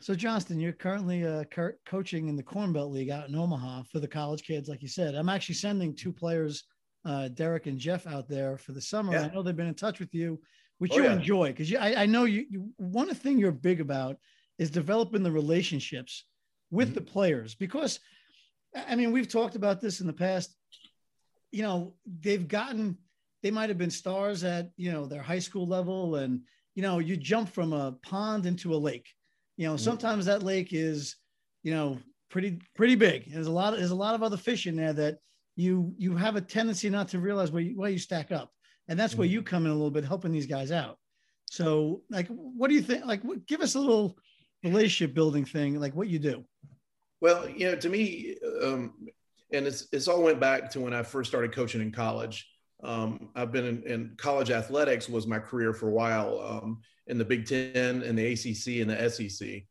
So 0.00 0.14
Johnston, 0.14 0.60
you're 0.60 0.72
currently 0.72 1.24
uh, 1.24 1.44
coaching 1.86 2.28
in 2.28 2.36
the 2.36 2.42
Corn 2.42 2.72
Belt 2.72 2.92
League 2.92 3.10
out 3.10 3.28
in 3.28 3.34
Omaha 3.34 3.84
for 3.90 4.00
the 4.00 4.08
college 4.08 4.42
kids, 4.42 4.68
like 4.68 4.82
you 4.82 4.88
said. 4.88 5.14
I'm 5.14 5.30
actually 5.30 5.54
sending 5.54 5.94
two 5.94 6.12
players, 6.12 6.64
uh, 7.06 7.28
Derek 7.28 7.66
and 7.66 7.78
Jeff, 7.78 8.06
out 8.06 8.28
there 8.28 8.58
for 8.58 8.72
the 8.72 8.82
summer. 8.82 9.12
Yeah. 9.12 9.22
I 9.22 9.28
know 9.28 9.42
they've 9.42 9.56
been 9.56 9.66
in 9.66 9.74
touch 9.74 10.00
with 10.00 10.14
you 10.14 10.40
which 10.78 10.92
oh, 10.92 10.96
you 10.96 11.04
yeah. 11.04 11.12
enjoy 11.12 11.48
because 11.48 11.72
I, 11.74 11.94
I, 12.02 12.06
know 12.06 12.24
you, 12.24 12.46
you 12.50 12.70
one 12.76 13.12
thing 13.14 13.38
you're 13.38 13.52
big 13.52 13.80
about 13.80 14.16
is 14.58 14.70
developing 14.70 15.22
the 15.22 15.30
relationships 15.30 16.24
with 16.70 16.88
mm-hmm. 16.88 16.94
the 16.96 17.00
players 17.02 17.54
because 17.54 18.00
I 18.74 18.96
mean 18.96 19.12
we've 19.12 19.28
talked 19.28 19.56
about 19.56 19.80
this 19.80 20.00
in 20.00 20.06
the 20.06 20.12
past. 20.12 20.54
You 21.52 21.62
know, 21.62 21.94
they've 22.20 22.46
gotten 22.46 22.98
they 23.42 23.50
might 23.50 23.68
have 23.68 23.78
been 23.78 23.90
stars 23.90 24.42
at, 24.42 24.70
you 24.76 24.90
know, 24.90 25.06
their 25.06 25.22
high 25.22 25.38
school 25.38 25.66
level 25.66 26.16
and 26.16 26.40
you 26.74 26.82
know, 26.82 26.98
you 26.98 27.16
jump 27.16 27.48
from 27.48 27.72
a 27.72 27.92
pond 28.02 28.46
into 28.46 28.74
a 28.74 28.76
lake. 28.76 29.08
You 29.56 29.68
know, 29.68 29.74
mm-hmm. 29.74 29.84
sometimes 29.84 30.26
that 30.26 30.42
lake 30.42 30.72
is, 30.72 31.16
you 31.62 31.72
know, 31.72 31.98
pretty 32.30 32.58
pretty 32.74 32.96
big. 32.96 33.32
There's 33.32 33.46
a 33.46 33.52
lot 33.52 33.72
of 33.72 33.78
there's 33.78 33.92
a 33.92 33.96
lot 33.96 34.14
of 34.14 34.22
other 34.22 34.36
fish 34.36 34.66
in 34.66 34.76
there 34.76 34.92
that 34.94 35.18
you 35.56 35.94
you 35.96 36.16
have 36.16 36.34
a 36.34 36.40
tendency 36.40 36.90
not 36.90 37.08
to 37.08 37.20
realize 37.20 37.52
where 37.52 37.62
you, 37.62 37.78
where 37.78 37.90
you 37.90 37.98
stack 37.98 38.32
up 38.32 38.50
and 38.88 38.98
that's 38.98 39.14
where 39.14 39.26
you 39.26 39.40
mm-hmm. 39.40 39.46
come 39.46 39.66
in 39.66 39.70
a 39.70 39.74
little 39.74 39.90
bit 39.90 40.04
helping 40.04 40.32
these 40.32 40.46
guys 40.46 40.70
out. 40.70 40.98
So 41.50 42.02
like 42.10 42.28
what 42.28 42.68
do 42.68 42.74
you 42.74 42.82
think 42.82 43.04
like 43.04 43.22
give 43.46 43.60
us 43.60 43.74
a 43.74 43.80
little 43.80 44.18
relationship 44.62 45.14
building 45.14 45.44
thing 45.44 45.78
like 45.78 45.94
what 45.94 46.08
you 46.08 46.18
do? 46.18 46.44
Well 47.20 47.48
you 47.48 47.70
know 47.70 47.76
to 47.76 47.88
me 47.88 48.36
um, 48.62 48.94
and 49.52 49.66
it's 49.66 49.86
it's 49.92 50.08
all 50.08 50.22
went 50.22 50.40
back 50.40 50.70
to 50.70 50.80
when 50.80 50.92
i 50.92 51.02
first 51.02 51.30
started 51.30 51.52
coaching 51.52 51.80
in 51.80 51.92
college. 51.92 52.48
Um, 52.82 53.30
i've 53.34 53.52
been 53.52 53.64
in, 53.64 53.82
in, 53.84 54.14
college 54.18 54.50
athletics 54.50 55.08
was 55.08 55.26
my 55.26 55.38
career 55.38 55.72
for 55.72 55.88
a 55.88 55.92
while 55.92 56.40
um, 56.40 56.80
in 57.06 57.16
the 57.16 57.24
big 57.24 57.46
ten 57.46 58.02
and 58.02 58.18
the 58.18 58.32
acc 58.32 58.66
and 58.66 58.90
the 58.90 59.30
sec 59.30 59.62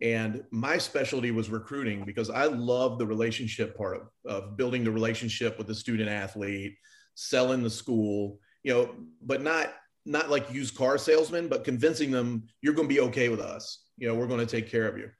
and 0.00 0.42
my 0.50 0.78
specialty 0.78 1.32
was 1.32 1.50
recruiting 1.50 2.04
because 2.04 2.30
i 2.30 2.44
love 2.44 2.98
the 2.98 3.06
relationship 3.06 3.76
part 3.76 3.96
of, 3.96 4.02
of 4.24 4.56
building 4.56 4.84
the 4.84 4.90
relationship 4.90 5.58
with 5.58 5.66
the 5.66 5.74
student 5.74 6.08
athlete 6.08 6.76
selling 7.14 7.62
the 7.62 7.68
school 7.68 8.38
you 8.62 8.72
know, 8.72 8.90
but 9.22 9.42
not 9.42 9.72
not 10.04 10.30
like 10.30 10.52
used 10.52 10.76
car 10.76 10.98
salesman, 10.98 11.48
but 11.48 11.64
convincing 11.64 12.10
them 12.10 12.44
you're 12.60 12.74
going 12.74 12.88
to 12.88 12.94
be 12.94 13.00
okay 13.00 13.28
with 13.28 13.40
us. 13.40 13.84
You 13.96 14.08
know, 14.08 14.14
we're 14.14 14.26
going 14.26 14.40
to 14.40 14.46
take 14.46 14.70
care 14.70 14.88
of 14.88 14.98
you. 14.98 15.10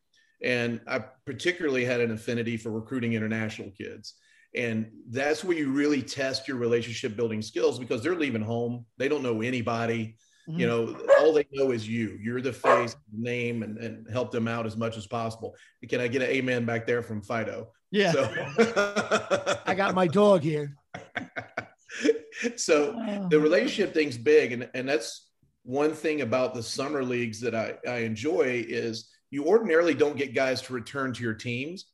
And 0.43 0.81
I 0.89 1.05
particularly 1.25 1.85
had 1.85 2.01
an 2.01 2.11
affinity 2.11 2.57
for 2.57 2.71
recruiting 2.71 3.13
international 3.13 3.71
kids. 3.71 4.15
And 4.55 4.91
that's 5.09 5.45
where 5.45 5.57
you 5.57 5.71
really 5.71 6.03
test 6.03 6.49
your 6.49 6.57
relationship 6.57 7.17
building 7.17 7.43
skills 7.43 7.79
because 7.79 8.03
they're 8.03 8.17
leaving 8.17 8.43
home. 8.43 8.85
They 8.99 9.09
don't 9.09 9.23
know 9.23 9.41
anybody. 9.41 10.17
Mm-hmm. 10.49 10.59
You 10.59 10.67
know, 10.67 11.07
all 11.21 11.33
they 11.33 11.47
know 11.53 11.71
is 11.71 11.89
you. 11.89 12.19
You're 12.21 12.41
the 12.41 12.53
face, 12.53 12.97
name, 13.13 13.63
and, 13.63 13.79
and 13.79 14.11
help 14.11 14.33
them 14.33 14.49
out 14.49 14.67
as 14.67 14.77
much 14.77 14.97
as 14.97 15.07
possible. 15.07 15.55
Can 15.89 16.01
I 16.01 16.09
get 16.09 16.23
an 16.23 16.29
amen 16.29 16.65
back 16.65 16.87
there 16.87 17.03
from 17.03 17.23
Fido? 17.23 17.69
Yeah. 17.93 18.13
So. 18.13 18.25
I 19.67 19.75
got 19.77 19.95
my 19.95 20.09
dog 20.09 20.43
here. 20.43 20.77
so 22.57 22.97
oh. 22.97 23.29
the 23.29 23.39
relationship 23.39 23.95
thing's 23.95 24.19
big 24.19 24.53
and, 24.53 24.69
and 24.75 24.89
that's 24.89 25.29
one 25.65 25.93
thing 25.93 26.23
about 26.23 26.55
the 26.55 26.63
summer 26.63 27.05
leagues 27.05 27.41
that 27.41 27.55
I, 27.55 27.75
I 27.89 27.99
enjoy 27.99 28.65
is 28.69 29.11
you 29.31 29.45
ordinarily 29.45 29.95
don't 29.95 30.17
get 30.17 30.35
guys 30.35 30.61
to 30.63 30.73
return 30.73 31.13
to 31.13 31.23
your 31.23 31.35
teams 31.35 31.87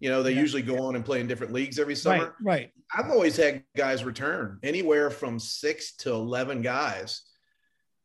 you 0.00 0.08
know 0.08 0.22
they 0.22 0.32
yeah. 0.32 0.40
usually 0.40 0.62
go 0.62 0.86
on 0.86 0.96
and 0.96 1.04
play 1.04 1.20
in 1.20 1.26
different 1.26 1.52
leagues 1.52 1.78
every 1.78 1.94
summer 1.94 2.34
right, 2.40 2.42
right 2.42 2.70
i've 2.94 3.10
always 3.10 3.36
had 3.36 3.62
guys 3.76 4.04
return 4.04 4.58
anywhere 4.62 5.10
from 5.10 5.38
six 5.38 5.94
to 5.96 6.10
11 6.10 6.62
guys 6.62 7.22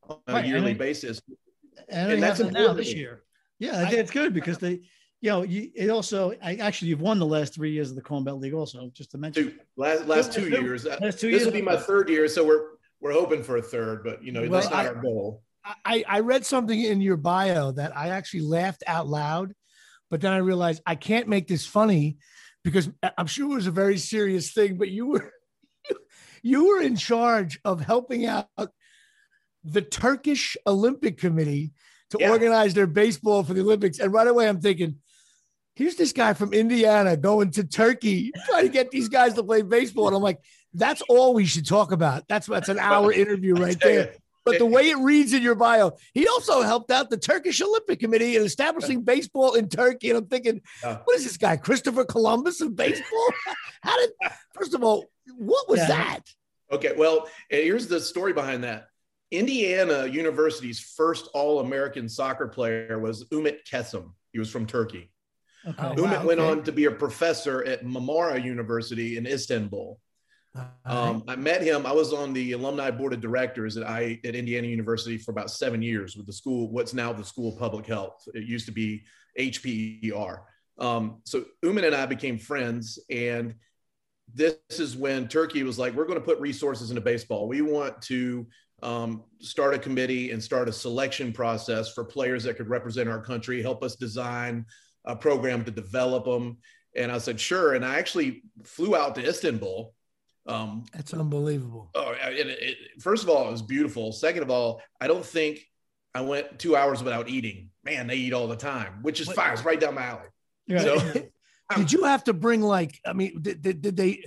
on 0.09 0.17
a 0.27 0.33
right. 0.33 0.45
yearly 0.45 0.73
basis 0.73 1.21
and, 1.89 2.11
And 2.13 2.23
that's 2.23 2.39
that's 2.39 2.51
now 2.51 2.73
this 2.73 2.93
year. 2.93 3.23
Yeah, 3.59 3.79
I 3.81 3.85
think 3.85 3.99
it's 3.99 4.11
good 4.11 4.33
because 4.33 4.57
they, 4.57 4.81
you 5.22 5.30
know, 5.32 5.43
you 5.43 5.72
it 5.76 5.89
also 5.89 6.34
I 6.43 6.55
actually 6.55 6.89
you've 6.89 7.01
won 7.01 7.20
the 7.20 7.26
last 7.26 7.53
three 7.55 7.72
years 7.72 7.89
of 7.89 7.95
the 7.95 8.01
Corn 8.01 8.24
Belt 8.24 8.39
League 8.39 8.53
also 8.53 8.89
just 8.93 9.11
to 9.11 9.18
mention. 9.18 9.45
Two 9.51 9.55
last 9.76 10.05
last 10.05 10.32
two 10.34 10.49
Two- 10.49 10.61
years. 10.61 10.86
last 10.86 10.99
two 11.20 11.32
this 11.32 11.41
years. 11.41 11.45
will 11.45 11.51
be 11.53 11.61
my 11.61 11.78
third 11.78 12.09
year, 12.09 12.28
so 12.28 12.45
we're 12.45 12.65
we're 12.99 13.13
hoping 13.13 13.43
for 13.43 13.57
a 13.57 13.61
third, 13.61 14.03
but 14.03 14.24
you 14.24 14.32
know 14.32 14.41
Well, 14.41 14.51
that's 14.51 14.70
not 14.70 14.86
I- 14.86 14.88
our 14.89 14.95
goal. 15.01 15.43
I, 15.84 16.05
I 16.07 16.20
read 16.22 16.45
something 16.45 16.82
in 16.82 17.01
your 17.01 17.18
bio 17.18 17.72
that 17.74 17.95
I 17.97 18.09
actually 18.09 18.43
laughed 18.43 18.84
out 18.88 19.05
loud, 19.05 19.53
but 20.09 20.22
then 20.22 20.32
I 20.32 20.38
realized 20.38 20.82
I 20.86 20.95
can't 20.95 21.28
make 21.28 21.45
this 21.49 21.65
funny 21.65 22.20
because 22.63 22.89
I'm 23.18 23.28
sure 23.28 23.51
it 23.51 23.55
was 23.55 23.68
a 23.68 23.72
very 23.72 23.97
serious 23.97 24.53
thing, 24.53 24.78
but 24.78 24.88
you 24.89 25.07
were 25.07 25.34
you 26.43 26.68
were 26.70 26.82
in 26.82 26.95
charge 26.95 27.59
of 27.65 27.82
helping 27.82 28.26
out 28.26 28.47
the 29.65 29.82
Turkish 29.82 30.55
Olympic 30.65 31.18
Committee 31.18 31.74
to 32.11 32.18
Yeah. 32.22 32.30
organize 32.32 32.74
their 32.74 32.88
baseball 32.88 33.43
for 33.43 33.53
the 33.53 33.59
Olympics. 33.61 33.99
And 33.99 34.13
right 34.13 34.28
away 34.28 34.47
I'm 34.47 34.61
thinking, 34.61 34.95
here's 35.78 35.95
this 35.95 36.11
guy 36.11 36.34
from 36.34 36.53
Indiana 36.53 37.15
going 37.15 37.51
to 37.51 37.63
Turkey 37.63 38.32
trying 38.49 38.65
to 38.65 38.71
get 38.71 38.89
these 38.89 39.09
guys 39.09 39.36
to 39.36 39.43
play 39.43 39.61
baseball. 39.61 40.07
And 40.07 40.15
I'm 40.15 40.23
like, 40.23 40.39
that's 40.73 41.03
all 41.07 41.36
we 41.36 41.45
should 41.45 41.67
talk 41.67 41.91
about. 41.91 42.28
That's 42.28 42.47
that's 42.47 42.69
an 42.69 42.80
hour 42.80 43.11
interview 43.23 43.53
right 43.53 43.80
there. 43.80 44.15
But 44.43 44.59
the 44.59 44.65
way 44.65 44.89
it 44.89 44.97
reads 44.97 45.34
in 45.34 45.43
your 45.43 45.55
bio, 45.55 45.91
he 46.13 46.25
also 46.28 46.61
helped 46.61 46.89
out 46.89 47.09
the 47.09 47.17
Turkish 47.17 47.61
Olympic 47.61 47.99
Committee 47.99 48.38
in 48.38 48.43
establishing 48.43 49.01
baseball 49.01 49.53
in 49.55 49.67
Turkey. 49.69 50.09
And 50.09 50.17
I'm 50.19 50.25
thinking, 50.28 50.61
what 50.82 51.15
is 51.17 51.25
this 51.25 51.38
guy, 51.38 51.57
Christopher 51.57 52.05
Columbus 52.05 52.61
of 52.61 52.75
baseball? 52.75 53.28
How 53.84 53.97
did, 53.99 54.09
first 54.53 54.73
of 54.73 54.84
all, 54.84 55.05
what 55.38 55.69
was 55.69 55.80
Yeah. 55.80 55.88
that? 55.88 56.21
Okay, 56.71 56.93
well, 56.97 57.28
here's 57.49 57.88
the 57.88 57.99
story 57.99 58.34
behind 58.34 58.63
that. 58.63 58.88
Indiana 59.32 60.05
University's 60.05 60.80
first 60.80 61.28
All-American 61.34 62.07
soccer 62.07 62.47
player 62.47 62.99
was 62.99 63.25
Umit 63.25 63.59
Kesem. 63.69 64.11
He 64.32 64.39
was 64.39 64.49
from 64.49 64.65
Turkey. 64.65 65.11
Okay. 65.65 65.77
Oh, 65.79 65.95
Umit 65.95 66.19
wow, 66.19 66.25
went 66.25 66.39
okay. 66.39 66.49
on 66.49 66.63
to 66.63 66.71
be 66.71 66.85
a 66.85 66.91
professor 66.91 67.63
at 67.65 67.83
Marmara 67.83 68.43
University 68.43 69.17
in 69.17 69.25
Istanbul. 69.25 69.99
Um, 70.85 71.23
I 71.27 71.35
met 71.35 71.61
him. 71.61 71.85
I 71.85 71.91
was 71.91 72.13
on 72.13 72.33
the 72.33 72.53
alumni 72.53 72.89
board 72.89 73.13
of 73.13 73.21
directors 73.21 73.77
at 73.77 73.87
I 73.87 74.19
at 74.23 74.35
Indiana 74.35 74.67
University 74.67 75.17
for 75.17 75.31
about 75.31 75.51
seven 75.51 75.81
years 75.81 76.15
with 76.15 76.25
the 76.25 76.33
school. 76.33 76.71
What's 76.71 76.93
now 76.93 77.13
the 77.13 77.23
School 77.23 77.53
of 77.53 77.59
Public 77.59 77.85
Health. 77.85 78.23
It 78.33 78.43
used 78.43 78.65
to 78.65 78.71
be 78.71 79.03
HPER. 79.39 80.39
Um, 80.79 81.21
so 81.25 81.45
Uman 81.63 81.83
and 81.83 81.95
I 81.95 82.05
became 82.05 82.37
friends, 82.37 82.99
and 83.09 83.55
this 84.33 84.55
is 84.69 84.95
when 84.95 85.27
Turkey 85.27 85.63
was 85.63 85.77
like, 85.77 85.93
"We're 85.93 86.05
going 86.05 86.19
to 86.19 86.25
put 86.25 86.39
resources 86.39 86.89
into 86.89 87.01
baseball. 87.01 87.47
We 87.47 87.61
want 87.61 88.01
to 88.03 88.47
um, 88.83 89.23
start 89.39 89.73
a 89.73 89.79
committee 89.79 90.31
and 90.31 90.43
start 90.43 90.69
a 90.69 90.73
selection 90.73 91.33
process 91.33 91.93
for 91.93 92.03
players 92.03 92.43
that 92.43 92.57
could 92.57 92.69
represent 92.69 93.09
our 93.09 93.21
country. 93.21 93.61
Help 93.61 93.83
us 93.83 93.95
design 93.95 94.65
a 95.07 95.15
program 95.15 95.63
to 95.65 95.71
develop 95.71 96.25
them." 96.25 96.57
And 96.95 97.11
I 97.11 97.17
said, 97.17 97.39
"Sure." 97.39 97.73
And 97.73 97.83
I 97.83 97.97
actually 97.97 98.43
flew 98.63 98.95
out 98.95 99.15
to 99.15 99.27
Istanbul. 99.27 99.93
Um, 100.45 100.85
That's 100.93 101.13
unbelievable. 101.13 101.89
Oh, 101.95 102.11
it, 102.11 102.47
it, 102.47 102.47
it- 102.61 103.01
first 103.01 103.23
of 103.23 103.29
all, 103.29 103.47
it 103.47 103.51
was 103.51 103.61
beautiful. 103.61 104.11
Second 104.11 104.43
of 104.43 104.51
all, 104.51 104.81
I 105.01 105.07
don't 105.07 105.25
think 105.25 105.65
I 106.13 106.21
went 106.21 106.59
two 106.59 106.75
hours 106.75 107.03
without 107.03 107.27
eating. 107.27 107.69
Man, 107.83 108.07
they 108.07 108.15
eat 108.15 108.33
all 108.33 108.47
the 108.47 108.55
time, 108.55 108.99
which 109.01 109.19
is 109.19 109.27
What- 109.27 109.35
fine. 109.35 109.53
It's 109.53 109.65
right 109.65 109.79
down 109.79 109.95
my 109.95 110.03
alley. 110.03 110.27
Right. 110.69 110.81
So, 110.81 110.99
Did 111.75 111.91
you 111.91 112.05
have 112.05 112.23
to 112.25 112.33
bring 112.33 112.61
like, 112.61 112.97
I 113.05 113.11
mean, 113.11 113.41
did, 113.41 113.61
did, 113.61 113.81
did 113.81 113.97
they, 113.97 114.23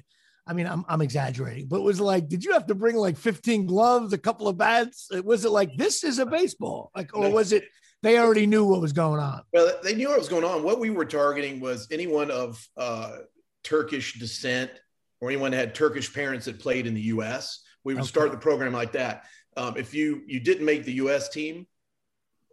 I 0.46 0.52
mean, 0.52 0.66
I'm, 0.66 0.84
I'm 0.88 1.00
exaggerating, 1.00 1.68
but 1.68 1.76
it 1.76 1.82
was 1.82 1.98
like, 1.98 2.28
did 2.28 2.44
you 2.44 2.52
have 2.52 2.66
to 2.66 2.74
bring 2.74 2.96
like 2.96 3.16
15 3.16 3.64
gloves, 3.64 4.12
a 4.12 4.18
couple 4.18 4.46
of 4.46 4.58
bats? 4.58 5.08
Was 5.24 5.46
it 5.46 5.50
like, 5.50 5.74
this 5.76 6.04
is 6.04 6.18
a 6.18 6.26
baseball? 6.26 6.90
Like, 6.94 7.16
or 7.16 7.30
was 7.30 7.52
it, 7.52 7.64
they 8.02 8.18
already 8.18 8.46
knew 8.46 8.64
what 8.64 8.80
was 8.80 8.92
going 8.92 9.20
on? 9.20 9.42
well, 9.52 9.72
they 9.82 9.94
knew 9.94 10.08
what 10.08 10.18
was 10.18 10.28
going 10.28 10.44
on. 10.44 10.62
What 10.62 10.78
we 10.80 10.90
were 10.90 11.04
targeting 11.04 11.60
was 11.60 11.86
anyone 11.90 12.30
of 12.30 12.66
uh, 12.76 13.18
Turkish 13.64 14.18
descent 14.18 14.70
or 15.20 15.28
anyone 15.30 15.50
that 15.50 15.58
had 15.58 15.74
Turkish 15.74 16.12
parents 16.12 16.46
that 16.46 16.58
played 16.58 16.86
in 16.86 16.94
the 16.94 17.02
U.S. 17.02 17.62
We 17.84 17.94
would 17.94 18.00
Okay. 18.02 18.08
start 18.08 18.30
the 18.30 18.38
program 18.38 18.72
like 18.72 18.92
that. 18.92 19.24
Um, 19.56 19.76
if 19.76 19.92
you 19.94 20.22
you 20.26 20.40
didn't 20.40 20.64
make 20.64 20.84
the 20.84 20.92
U.S. 20.94 21.28
team, 21.28 21.66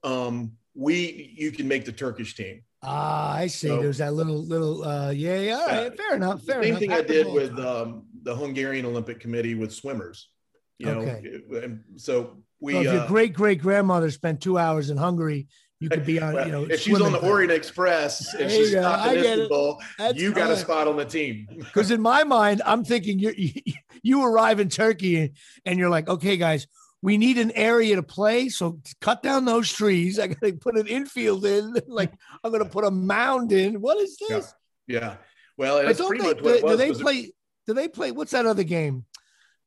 um, 0.04 0.54
we 0.76 1.34
you 1.38 1.52
can 1.52 1.68
make 1.68 1.86
the 1.86 1.92
Turkish 1.92 2.36
team. 2.36 2.64
Ah, 2.84 3.34
I 3.36 3.48
see. 3.48 3.68
So- 3.68 3.82
There's 3.82 3.98
that 3.98 4.14
little, 4.14 4.44
little, 4.46 4.84
uh, 4.84 5.10
yeah, 5.12 5.40
yeah. 5.40 5.56
All 5.58 5.66
right. 5.68 5.98
Fair 5.98 6.16
enough. 6.16 6.44
Fair 6.44 6.62
enough. 6.62 6.64
Same 6.64 6.64
enough. 6.64 6.80
thing 6.80 6.92
I 6.92 7.02
did 7.02 7.28
with 7.34 7.58
um, 7.60 8.04
the 8.22 8.36
Hungarian 8.36 8.86
Olympic 8.86 9.20
Committee 9.20 9.56
with 9.56 9.74
swimmers. 9.74 10.30
You 10.78 10.86
know, 10.88 11.00
Okay. 11.00 11.40
and 11.64 11.84
so 11.96 12.38
we. 12.60 12.74
So 12.74 12.82
if 12.82 12.88
uh, 12.88 12.92
your 12.94 13.08
great 13.08 13.34
great 13.34 13.62
grandmother 13.62 14.12
spent 14.12 14.42
two 14.42 14.58
hours 14.58 14.90
in 14.90 14.98
Hungary, 14.98 15.48
you 15.80 15.90
could 15.90 16.06
be 16.06 16.20
on, 16.22 16.34
well, 16.34 16.46
you 16.46 16.52
know, 16.52 16.64
if 16.64 16.82
she's 16.82 16.96
on 17.00 17.12
the 17.12 17.18
swimming. 17.20 17.30
Orient 17.32 17.52
Express 17.52 18.34
and 18.34 18.50
she's 18.52 18.70
you 18.72 18.76
go. 18.76 18.82
stopped 18.82 19.14
in. 19.14 19.18
Istanbul, 19.26 19.82
you 20.16 20.34
got 20.34 20.52
a 20.52 20.58
spot 20.58 20.88
on 20.88 20.98
the 20.98 21.06
team. 21.06 21.48
Because 21.58 21.92
in 21.92 22.02
my 22.02 22.24
mind, 22.24 22.62
I'm 22.66 22.84
thinking 22.84 23.20
you 23.20 23.34
you 24.04 24.24
arrive 24.26 24.60
in 24.60 24.70
Turkey 24.70 25.34
and 25.66 25.80
you're 25.80 25.90
like, 25.90 26.08
okay, 26.10 26.38
guys, 26.38 26.68
we 27.02 27.18
need 27.18 27.38
an 27.38 27.52
area 27.52 27.96
to 27.96 28.04
play. 28.04 28.50
So 28.50 28.80
cut 29.02 29.22
down 29.22 29.46
those 29.46 29.72
trees. 29.72 30.18
I 30.20 30.28
gotta 30.28 30.54
put 30.54 30.78
an 30.78 30.88
infield 30.88 31.46
in. 31.46 31.76
Like 31.88 32.12
I'm 32.44 32.52
gonna 32.52 32.66
put 32.66 32.84
a 32.86 32.92
mound 32.92 33.52
in. 33.52 33.80
What 33.82 33.98
is 34.00 34.18
this? 34.28 34.54
Yeah. 34.88 35.18
Well, 35.58 35.78
But 35.78 35.86
that's 35.88 35.98
don't 36.00 36.08
pretty 36.10 36.24
they, 36.24 36.30
much 36.30 36.42
what 36.42 36.52
do, 36.52 36.58
it 36.58 36.64
was. 36.64 36.72
do 36.74 36.78
they 36.78 36.90
was 36.90 37.00
it- 37.00 37.04
play? 37.04 37.32
Do 37.68 37.74
they 37.74 37.88
play? 37.88 38.12
What's 38.12 38.32
that 38.32 38.46
other 38.46 38.64
game? 38.64 39.06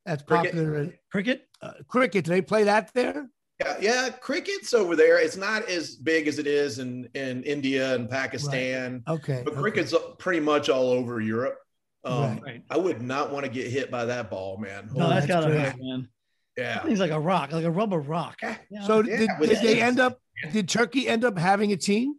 That's 0.06 0.22
Cricket? 0.22 0.52
popular. 0.52 0.74
in- 0.80 0.94
Cricket. 1.12 1.46
Uh, 1.62 1.72
cricket. 1.88 2.24
Do 2.24 2.30
they 2.30 2.40
play 2.42 2.64
that 2.64 2.92
there? 2.94 3.28
Yeah, 3.60 3.76
yeah, 3.80 4.08
cricket's 4.08 4.72
over 4.72 4.96
there. 4.96 5.18
It's 5.18 5.36
not 5.36 5.68
as 5.68 5.94
big 5.96 6.26
as 6.28 6.38
it 6.38 6.46
is 6.46 6.78
in 6.78 7.08
in 7.14 7.42
India 7.42 7.94
and 7.94 8.08
Pakistan, 8.08 9.02
Okay. 9.06 9.42
but 9.44 9.52
okay. 9.52 9.60
cricket's 9.60 9.94
pretty 10.18 10.40
much 10.40 10.70
all 10.70 10.90
over 10.90 11.20
Europe. 11.20 11.58
Um, 12.02 12.14
Right. 12.22 12.42
Right. 12.42 12.62
I 12.70 12.78
would 12.78 13.02
not 13.02 13.30
want 13.30 13.44
to 13.44 13.50
get 13.50 13.66
hit 13.66 13.90
by 13.90 14.06
that 14.06 14.30
ball, 14.30 14.56
man. 14.56 14.88
No, 14.94 15.04
Oh, 15.04 15.08
that's 15.10 15.26
that's 15.26 15.44
gotta 15.44 15.58
hurt, 15.58 15.76
man. 15.78 16.08
yeah. 16.56 16.82
Thing's 16.82 17.00
like 17.00 17.10
a 17.10 17.20
rock, 17.20 17.52
like 17.52 17.66
a 17.66 17.70
rubber 17.70 17.98
rock. 18.00 18.38
Yeah. 18.42 18.56
Yeah. 18.70 18.86
So 18.86 19.02
Yeah, 19.04 19.18
did, 19.18 19.30
did 19.40 19.58
they 19.62 19.82
end 19.82 20.00
up? 20.00 20.18
Did 20.52 20.66
Turkey 20.66 21.06
end 21.06 21.26
up 21.26 21.36
having 21.36 21.72
a 21.72 21.76
team? 21.76 22.14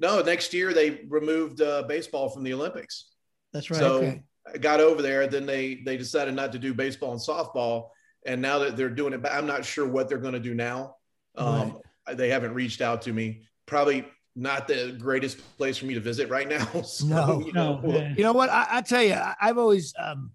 No, 0.00 0.20
next 0.22 0.52
year 0.52 0.72
they 0.74 1.02
removed 1.08 1.60
uh, 1.60 1.84
baseball 1.84 2.28
from 2.30 2.42
the 2.42 2.52
Olympics. 2.52 3.10
that's 3.52 3.70
right. 3.70 3.78
So 3.78 3.94
Okay. 3.98 4.22
I 4.52 4.58
got 4.58 4.80
over 4.80 5.02
there. 5.02 5.28
Then 5.28 5.46
they 5.46 5.76
they 5.86 5.96
decided 5.96 6.34
not 6.34 6.50
to 6.50 6.58
do 6.58 6.74
baseball 6.74 7.12
and 7.12 7.20
softball, 7.20 7.90
and 8.26 8.40
now 8.42 8.58
that 8.60 8.76
they're 8.76 8.90
doing 8.90 9.12
it, 9.12 9.22
but 9.22 9.32
I'm 9.32 9.46
not 9.46 9.64
sure 9.64 9.86
what 9.86 10.08
they're 10.08 10.18
going 10.18 10.34
to 10.34 10.40
do 10.40 10.54
now. 10.54 10.96
Um, 11.36 11.78
They 12.12 12.28
haven't 12.28 12.54
reached 12.54 12.80
out 12.80 13.02
to 13.02 13.12
me. 13.12 13.42
Probably 13.66 14.04
not 14.36 14.66
the 14.68 14.96
greatest 14.98 15.38
place 15.58 15.76
for 15.78 15.86
me 15.86 15.94
to 15.94 16.00
visit 16.00 16.28
right 16.28 16.48
now. 16.48 16.64
So, 16.84 17.06
No. 17.06 17.40
you 17.46 17.52
know, 17.52 17.80
no, 17.80 17.88
we'll- 17.88 18.10
You 18.12 18.22
know 18.24 18.32
what? 18.32 18.50
I, 18.50 18.66
I 18.70 18.80
tell 18.82 19.02
you, 19.02 19.14
I, 19.14 19.34
I've 19.40 19.58
always, 19.58 19.94
um, 19.98 20.32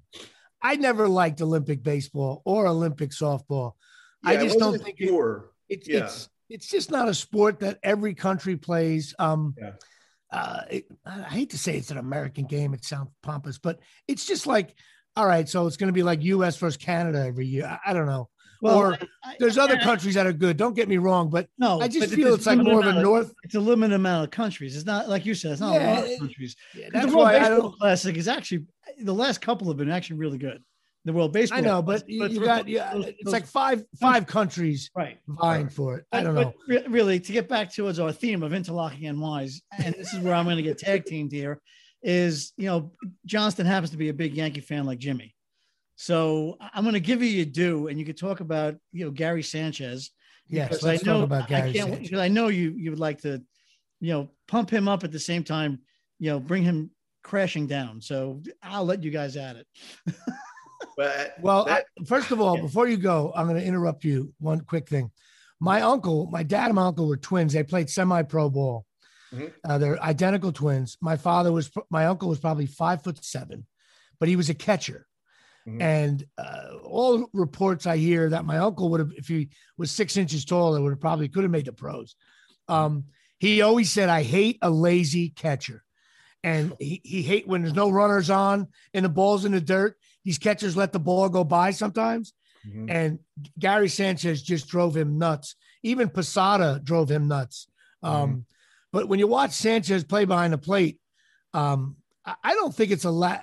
I 0.62 0.76
never 0.78 1.08
liked 1.08 1.42
Olympic 1.42 1.84
baseball 1.84 2.42
or 2.46 2.68
Olympic 2.68 3.12
softball. 3.12 3.74
I 4.24 4.34
yeah, 4.34 4.40
it 4.42 4.44
just 4.46 4.60
don't 4.60 4.72
wasn't 4.72 4.86
think 4.86 5.02
it- 5.02 5.42
It's 5.70 5.88
Yeah. 5.88 6.06
it's 6.06 6.30
it's 6.50 6.68
just 6.68 6.92
not 6.92 7.08
a 7.10 7.14
sport 7.14 7.60
that 7.62 7.80
every 7.84 8.14
country 8.14 8.56
plays. 8.56 9.16
Um, 9.18 9.56
Yeah. 9.58 9.72
uh, 10.32 10.62
it, 10.70 10.86
I 11.06 11.24
hate 11.24 11.50
to 11.52 11.58
say 11.58 11.76
it's 11.78 11.90
an 11.92 11.98
American 11.98 12.46
game. 12.46 12.74
It 12.76 12.86
sounds 12.86 13.10
pompous, 13.24 13.58
but 13.58 13.80
it's 14.08 14.26
just 14.26 14.46
like, 14.46 14.76
all 15.16 15.26
right, 15.28 15.48
so 15.48 15.66
it's 15.68 15.78
going 15.78 15.88
to 15.88 15.94
be 15.94 16.04
like 16.04 16.24
U.S. 16.24 16.58
versus 16.58 16.78
Canada 16.78 17.26
every 17.26 17.46
year. 17.46 17.66
I, 17.66 17.92
I 17.92 17.94
don't 17.94 18.06
know. 18.06 18.30
Well, 18.62 18.78
or 18.78 18.98
I- 19.24 19.36
There's 19.40 19.58
other 19.58 19.78
countries 19.78 20.16
that 20.16 20.26
are 20.26 20.34
good. 20.34 20.58
Don't 20.58 20.76
get 20.76 20.88
me 20.90 20.98
wrong, 20.98 21.30
but 21.30 21.48
No, 21.58 21.82
I 21.82 21.88
just 21.88 22.14
feel 22.14 22.34
it's 22.34 22.46
like 22.46 22.58
more 22.60 22.80
of 22.80 22.88
a 22.96 23.02
North. 23.02 23.34
It's 23.44 23.56
a 23.56 23.60
limited 23.60 23.94
amount 23.96 24.24
of 24.26 24.32
countries. 24.32 24.76
It's 24.76 24.86
not 24.86 25.10
like 25.10 25.26
you 25.26 25.36
said. 25.36 25.52
It's 25.52 25.62
not 25.62 25.74
Yeah, 25.76 25.94
a 25.94 26.02
lot 26.02 26.12
of 26.12 26.20
countries. 26.20 26.56
Yeah, 26.74 26.88
that's 26.92 27.06
the 27.08 27.12
World 27.18 27.26
why 27.28 27.40
Baseball. 27.40 27.72
Classic 27.74 28.16
is 28.18 28.28
actually 28.28 28.66
the 29.00 29.14
last 29.14 29.42
couple 29.42 29.68
have 29.68 29.78
been 29.78 29.92
actually 29.92 30.18
really 30.18 30.38
good. 30.38 30.64
The 31.04 31.14
World 31.14 31.34
Baseball. 31.34 31.60
I 31.60 31.62
know, 31.62 31.82
but 31.84 32.06
Classic, 32.08 32.32
you, 32.34 32.44
got 32.44 32.68
yeah. 32.68 32.94
those- 32.94 33.06
It's 33.08 33.24
those- 33.26 33.34
like 33.34 33.46
five 33.46 33.84
five 34.02 34.26
countries 34.26 34.90
right. 34.96 35.20
vying 35.28 35.70
for 35.70 35.98
it. 35.98 36.06
I 36.12 36.24
don't 36.24 36.34
but 36.34 36.48
know. 36.48 36.54
re- 36.68 36.86
really, 36.88 37.20
to 37.20 37.32
get 37.32 37.48
back 37.48 37.72
towards 37.74 38.00
our 38.00 38.12
theme 38.12 38.42
of 38.42 38.54
interlocking 38.54 39.04
NYs, 39.14 39.62
and 39.78 39.94
this 39.96 40.14
is 40.14 40.22
where 40.22 40.34
I'm 40.34 40.46
going 40.46 40.58
to 40.58 40.64
get 40.64 40.80
tag 40.80 41.06
teamed 41.06 41.32
here, 41.32 41.60
is 42.06 42.54
you 42.56 42.68
know 42.68 42.92
Johnston 43.26 43.66
happens 43.66 43.90
to 43.90 43.98
be 43.98 44.10
a 44.10 44.14
big 44.14 44.36
Yankee 44.36 44.62
fan 44.62 44.86
like 44.86 45.00
Jimmy, 45.00 45.36
so 45.96 46.56
I- 46.62 46.70
I'm 46.76 46.84
going 46.84 46.94
to 46.94 47.00
give 47.00 47.22
you 47.24 47.30
your 47.30 47.46
due, 47.46 47.88
and 47.88 48.00
you 48.00 48.06
could 48.06 48.18
talk 48.18 48.40
about 48.40 48.76
you 48.94 49.04
know 49.06 49.12
Gary 49.12 49.44
Sanchez. 49.44 50.12
Yes, 50.48 50.84
let's 50.84 51.04
I 51.04 51.08
know, 51.08 51.14
talk 51.22 51.24
about 51.24 51.48
Gary 51.50 51.70
I 51.70 51.74
can't 51.74 51.90
Sanchez. 51.90 52.10
because 52.10 52.20
I 52.20 52.28
know 52.28 52.48
you 52.50 52.72
you 52.78 52.92
would 52.92 53.00
like 53.00 53.22
to, 53.24 53.42
you 54.00 54.14
know, 54.14 54.30
pump 54.48 54.70
him 54.70 54.88
up 54.88 55.04
at 55.04 55.12
the 55.12 55.20
same 55.20 55.44
time, 55.44 55.80
you 56.20 56.30
know, 56.30 56.40
bring 56.40 56.62
him 56.64 56.92
crashing 57.24 57.66
down. 57.66 58.00
So 58.02 58.44
I'll 58.62 58.86
let 58.86 59.04
you 59.04 59.10
guys 59.12 59.36
at 59.38 59.56
it. 59.56 59.68
But 60.98 61.36
Well, 61.42 61.66
that- 61.66 61.86
I- 62.00 62.04
first 62.06 62.32
of 62.32 62.40
all, 62.40 62.56
Yeah. 62.58 62.62
before 62.64 62.88
you 62.88 62.98
go, 62.98 63.34
I'm 63.36 63.48
going 63.48 63.60
to 63.60 63.66
interrupt 63.66 64.04
you. 64.06 64.34
One 64.40 64.62
quick 64.62 64.88
thing. 64.88 65.12
My 65.60 65.82
uncle, 65.82 66.28
my 66.28 66.44
dad 66.44 66.66
and 66.68 66.76
my 66.76 66.86
uncle 66.86 67.08
were 67.08 67.18
twins. 67.18 67.52
They 67.54 67.64
played 67.64 67.90
semi-pro 67.90 68.50
ball. 68.50 68.86
Mhm. 69.34 69.54
Uh, 69.64 69.78
they're 69.78 70.02
identical 70.02 70.52
twins. 70.52 70.98
My 71.02 71.18
father 71.18 71.52
was, 71.52 71.72
my 71.90 72.06
uncle 72.06 72.30
was 72.30 72.40
probably 72.40 72.66
five 72.66 73.04
foot 73.04 73.24
seven, 73.24 73.66
but 74.20 74.30
he 74.30 74.36
was 74.36 74.50
a 74.50 74.54
catcher. 74.54 75.08
Mm-hmm. 75.68 75.82
And 75.82 76.26
uh, 76.38 76.78
all 76.84 77.28
reports 77.34 77.88
I 77.88 77.98
hear 77.98 78.30
that 78.30 78.46
my 78.46 78.60
uncle 78.60 78.90
would 78.92 79.00
have, 79.00 79.12
if 79.18 79.28
he 79.28 79.50
was 79.78 79.90
six 79.90 80.16
inches 80.16 80.46
taller, 80.46 80.80
would 80.80 80.92
have 80.92 81.02
probably 81.02 81.28
could 81.28 81.44
have 81.44 81.52
made 81.52 81.66
the 81.66 81.74
pros. 81.74 82.16
Um, 82.68 83.06
he 83.40 83.62
always 83.62 83.92
said, 83.92 84.10
"I 84.10 84.22
hate 84.22 84.60
a 84.62 84.70
lazy 84.70 85.30
catcher," 85.30 85.84
and 86.44 86.74
he 86.80 87.02
he 87.04 87.24
hate 87.24 87.48
when 87.48 87.64
there's 87.64 87.74
no 87.74 87.90
runners 87.90 88.30
on 88.30 88.68
and 88.94 89.04
the 89.04 89.10
ball's 89.10 89.44
in 89.46 89.54
the 89.54 89.62
dirt. 89.62 89.98
These 90.24 90.38
catchers 90.38 90.78
let 90.78 90.94
the 90.94 91.00
ball 91.00 91.30
go 91.30 91.44
by 91.44 91.72
sometimes, 91.72 92.34
mm-hmm. 92.66 92.90
and 92.90 93.20
Gary 93.58 93.90
Sanchez 93.90 94.44
just 94.44 94.68
drove 94.68 94.96
him 94.96 95.18
nuts. 95.18 95.56
Even 95.82 96.10
Posada 96.10 96.80
drove 96.84 97.10
him 97.10 97.28
nuts. 97.28 97.68
Um, 98.04 98.14
mm-hmm. 98.14 98.40
But 98.96 99.10
when 99.10 99.20
you 99.20 99.28
watch 99.28 99.52
Sanchez 99.52 100.06
play 100.06 100.24
behind 100.24 100.54
the 100.54 100.58
plate, 100.58 101.02
um, 101.54 101.98
I 102.26 102.54
don't 102.54 102.74
think 102.74 102.92
it's 102.92 103.04
a 103.04 103.12
la- 103.12 103.42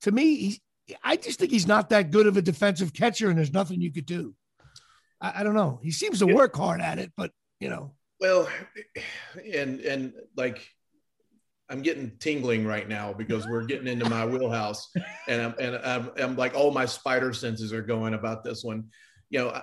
to 0.00 0.10
me. 0.10 0.58
I 1.04 1.14
just 1.14 1.38
think 1.38 1.52
he's 1.52 1.68
not 1.68 1.90
that 1.90 2.10
good 2.10 2.26
of 2.26 2.36
a 2.36 2.42
defensive 2.42 2.92
catcher, 2.92 3.28
and 3.28 3.38
there's 3.38 3.52
nothing 3.52 3.80
you 3.80 3.92
could 3.92 4.04
do. 4.04 4.34
I, 5.20 5.34
I 5.36 5.42
don't 5.44 5.54
know. 5.54 5.78
He 5.80 5.92
seems 5.92 6.18
to 6.18 6.26
work 6.26 6.56
hard 6.56 6.80
at 6.80 6.98
it, 6.98 7.12
but 7.16 7.30
you 7.60 7.68
know. 7.68 7.92
Well, 8.20 8.48
and 9.54 9.78
and 9.78 10.12
like 10.36 10.68
I'm 11.68 11.80
getting 11.80 12.16
tingling 12.18 12.66
right 12.66 12.88
now 12.88 13.12
because 13.12 13.46
we're 13.46 13.64
getting 13.64 13.86
into 13.86 14.10
my 14.10 14.26
wheelhouse, 14.26 14.90
and 15.28 15.40
I'm 15.40 15.54
and 15.60 15.76
I'm, 15.76 16.10
I'm, 16.18 16.36
like 16.36 16.56
all 16.56 16.72
my 16.72 16.86
spider 16.86 17.32
senses 17.32 17.72
are 17.72 17.82
going 17.82 18.12
about 18.12 18.42
this 18.42 18.64
one. 18.64 18.88
You 19.30 19.38
know, 19.38 19.50
I, 19.50 19.62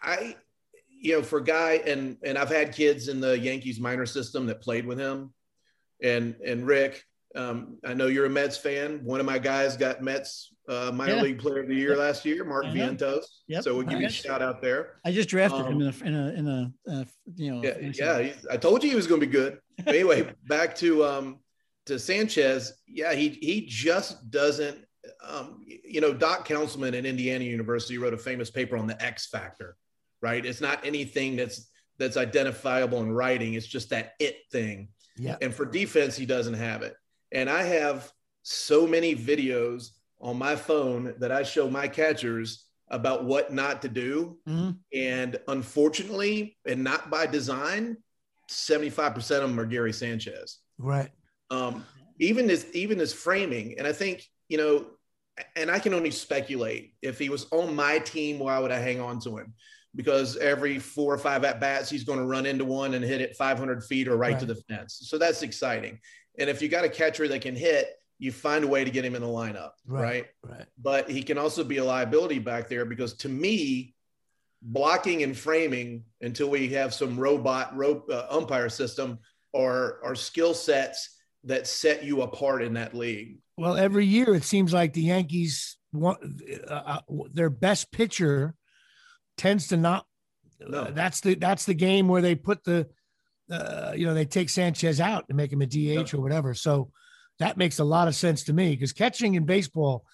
I, 0.00 0.36
you 1.02 1.14
know, 1.14 1.22
for 1.22 1.40
a 1.40 1.44
guy 1.44 1.82
and 1.84 2.16
and 2.22 2.38
I've 2.38 2.48
had 2.48 2.72
kids 2.72 3.08
in 3.08 3.20
the 3.20 3.36
Yankees 3.38 3.80
minor 3.80 4.06
system 4.06 4.46
that 4.46 4.62
played 4.62 4.86
with 4.86 4.98
him, 4.98 5.34
and 6.00 6.36
and 6.46 6.64
Rick, 6.64 7.02
um, 7.34 7.78
I 7.84 7.92
know 7.92 8.06
you're 8.06 8.26
a 8.26 8.30
Mets 8.30 8.56
fan. 8.56 9.00
One 9.04 9.18
of 9.18 9.26
my 9.26 9.40
guys 9.40 9.76
got 9.76 10.00
Mets 10.00 10.52
uh, 10.68 10.92
minor 10.94 11.16
yeah. 11.16 11.22
league 11.22 11.38
player 11.40 11.60
of 11.60 11.68
the 11.68 11.74
year 11.74 11.96
last 11.96 12.24
year, 12.24 12.44
Mark 12.44 12.66
Vientos. 12.66 13.24
Yep. 13.48 13.64
So 13.64 13.74
we'll 13.74 13.86
give 13.86 14.00
you 14.00 14.06
a 14.06 14.10
shout 14.10 14.42
out 14.42 14.62
there. 14.62 15.00
I 15.04 15.10
just 15.10 15.28
drafted 15.28 15.62
um, 15.62 15.80
him 15.80 15.82
in 15.82 15.88
a, 15.88 16.06
in 16.06 16.14
a, 16.14 16.28
in 16.34 16.48
a 16.48 16.72
uh, 17.00 17.04
you 17.34 17.52
know. 17.52 17.62
Yeah, 17.62 18.18
yeah 18.18 18.32
I 18.48 18.56
told 18.56 18.84
you 18.84 18.90
he 18.90 18.96
was 18.96 19.08
going 19.08 19.20
to 19.20 19.26
be 19.26 19.32
good. 19.32 19.58
But 19.84 19.96
anyway, 19.96 20.32
back 20.46 20.76
to 20.76 21.04
um 21.04 21.40
to 21.86 21.98
Sanchez. 21.98 22.74
Yeah, 22.86 23.14
he 23.14 23.30
he 23.30 23.66
just 23.66 24.30
doesn't. 24.30 24.78
Um, 25.26 25.64
you 25.66 26.00
know, 26.00 26.12
Doc 26.12 26.46
Counsilman 26.46 26.96
at 26.96 27.04
Indiana 27.04 27.42
University 27.42 27.98
wrote 27.98 28.14
a 28.14 28.18
famous 28.18 28.50
paper 28.50 28.76
on 28.76 28.86
the 28.86 29.02
X 29.02 29.26
factor. 29.26 29.76
Right, 30.22 30.44
it's 30.46 30.60
not 30.60 30.84
anything 30.86 31.36
that's 31.36 31.68
that's 31.98 32.16
identifiable 32.16 33.00
in 33.02 33.12
writing. 33.12 33.54
It's 33.54 33.66
just 33.66 33.90
that 33.90 34.14
it 34.18 34.36
thing. 34.50 34.88
Yeah. 35.16 35.36
And 35.42 35.54
for 35.54 35.64
defense, 35.64 36.16
he 36.16 36.26
doesn't 36.26 36.54
have 36.54 36.82
it. 36.82 36.96
And 37.32 37.50
I 37.50 37.62
have 37.62 38.10
so 38.42 38.86
many 38.86 39.14
videos 39.14 39.90
on 40.20 40.38
my 40.38 40.56
phone 40.56 41.14
that 41.18 41.32
I 41.32 41.42
show 41.42 41.68
my 41.68 41.88
catchers 41.88 42.66
about 42.88 43.24
what 43.24 43.52
not 43.52 43.82
to 43.82 43.88
do. 43.88 44.38
Mm-hmm. 44.48 44.70
And 44.94 45.38
unfortunately, 45.48 46.56
and 46.66 46.84
not 46.84 47.10
by 47.10 47.26
design, 47.26 47.96
75% 48.50 49.16
of 49.16 49.26
them 49.26 49.58
are 49.58 49.66
Gary 49.66 49.92
Sanchez. 49.92 50.58
Right. 50.78 51.10
Um, 51.50 51.84
even 52.18 52.48
his 52.48 52.66
even 52.72 52.98
his 52.98 53.12
framing. 53.12 53.76
And 53.78 53.86
I 53.86 53.92
think, 53.92 54.24
you 54.48 54.58
know, 54.58 54.86
and 55.56 55.70
I 55.70 55.78
can 55.78 55.94
only 55.94 56.10
speculate 56.10 56.94
if 57.02 57.18
he 57.18 57.30
was 57.30 57.46
on 57.50 57.74
my 57.74 57.98
team, 57.98 58.38
why 58.38 58.58
would 58.58 58.70
I 58.70 58.78
hang 58.78 59.00
on 59.00 59.18
to 59.20 59.38
him? 59.38 59.54
Because 59.94 60.36
every 60.38 60.78
four 60.78 61.12
or 61.12 61.18
five 61.18 61.44
at 61.44 61.60
bats, 61.60 61.90
he's 61.90 62.04
going 62.04 62.18
to 62.18 62.24
run 62.24 62.46
into 62.46 62.64
one 62.64 62.94
and 62.94 63.04
hit 63.04 63.20
it 63.20 63.36
500 63.36 63.84
feet 63.84 64.08
or 64.08 64.16
right, 64.16 64.32
right. 64.32 64.40
to 64.40 64.46
the 64.46 64.54
fence. 64.54 65.00
So 65.04 65.18
that's 65.18 65.42
exciting. 65.42 65.98
And 66.38 66.48
if 66.48 66.62
you 66.62 66.68
got 66.68 66.84
a 66.84 66.88
catcher 66.88 67.28
that 67.28 67.42
can 67.42 67.54
hit, 67.54 67.90
you 68.18 68.32
find 68.32 68.64
a 68.64 68.68
way 68.68 68.84
to 68.84 68.90
get 68.90 69.04
him 69.04 69.14
in 69.14 69.22
the 69.22 69.28
lineup, 69.28 69.72
right? 69.86 70.02
Right. 70.02 70.26
right. 70.44 70.66
But 70.80 71.10
he 71.10 71.22
can 71.22 71.38
also 71.38 71.64
be 71.64 71.78
a 71.78 71.84
liability 71.84 72.38
back 72.38 72.68
there 72.68 72.84
because 72.84 73.14
to 73.14 73.28
me, 73.28 73.94
blocking 74.62 75.22
and 75.22 75.36
framing 75.36 76.04
until 76.20 76.48
we 76.48 76.68
have 76.68 76.94
some 76.94 77.18
robot 77.18 77.76
rope 77.76 78.08
uh, 78.10 78.26
umpire 78.30 78.68
system 78.68 79.18
or 79.52 79.98
are 80.04 80.14
skill 80.14 80.54
sets 80.54 81.18
that 81.44 81.66
set 81.66 82.04
you 82.04 82.22
apart 82.22 82.62
in 82.62 82.74
that 82.74 82.94
league. 82.94 83.38
Well, 83.56 83.76
every 83.76 84.06
year 84.06 84.34
it 84.34 84.44
seems 84.44 84.72
like 84.72 84.92
the 84.92 85.02
Yankees 85.02 85.76
want 85.92 86.18
uh, 86.68 86.72
uh 86.72 87.00
their 87.32 87.50
best 87.50 87.90
pitcher 87.90 88.54
tends 89.36 89.68
to 89.68 89.76
not. 89.76 90.06
No. 90.60 90.82
Uh, 90.82 90.90
that's 90.90 91.20
the 91.20 91.34
that's 91.34 91.64
the 91.64 91.74
game 91.74 92.08
where 92.08 92.22
they 92.22 92.34
put 92.34 92.62
the 92.64 92.88
uh, 93.52 93.92
you 93.94 94.06
know, 94.06 94.14
they 94.14 94.24
take 94.24 94.48
Sanchez 94.48 95.00
out 95.00 95.26
and 95.28 95.36
make 95.36 95.52
him 95.52 95.62
a 95.62 95.66
DH 95.66 95.76
yeah. 95.76 96.04
or 96.14 96.20
whatever. 96.20 96.54
So 96.54 96.90
that 97.38 97.56
makes 97.56 97.78
a 97.78 97.84
lot 97.84 98.08
of 98.08 98.14
sense 98.14 98.44
to 98.44 98.52
me 98.52 98.70
because 98.70 98.92
catching 98.92 99.34
in 99.34 99.44
baseball, 99.44 100.04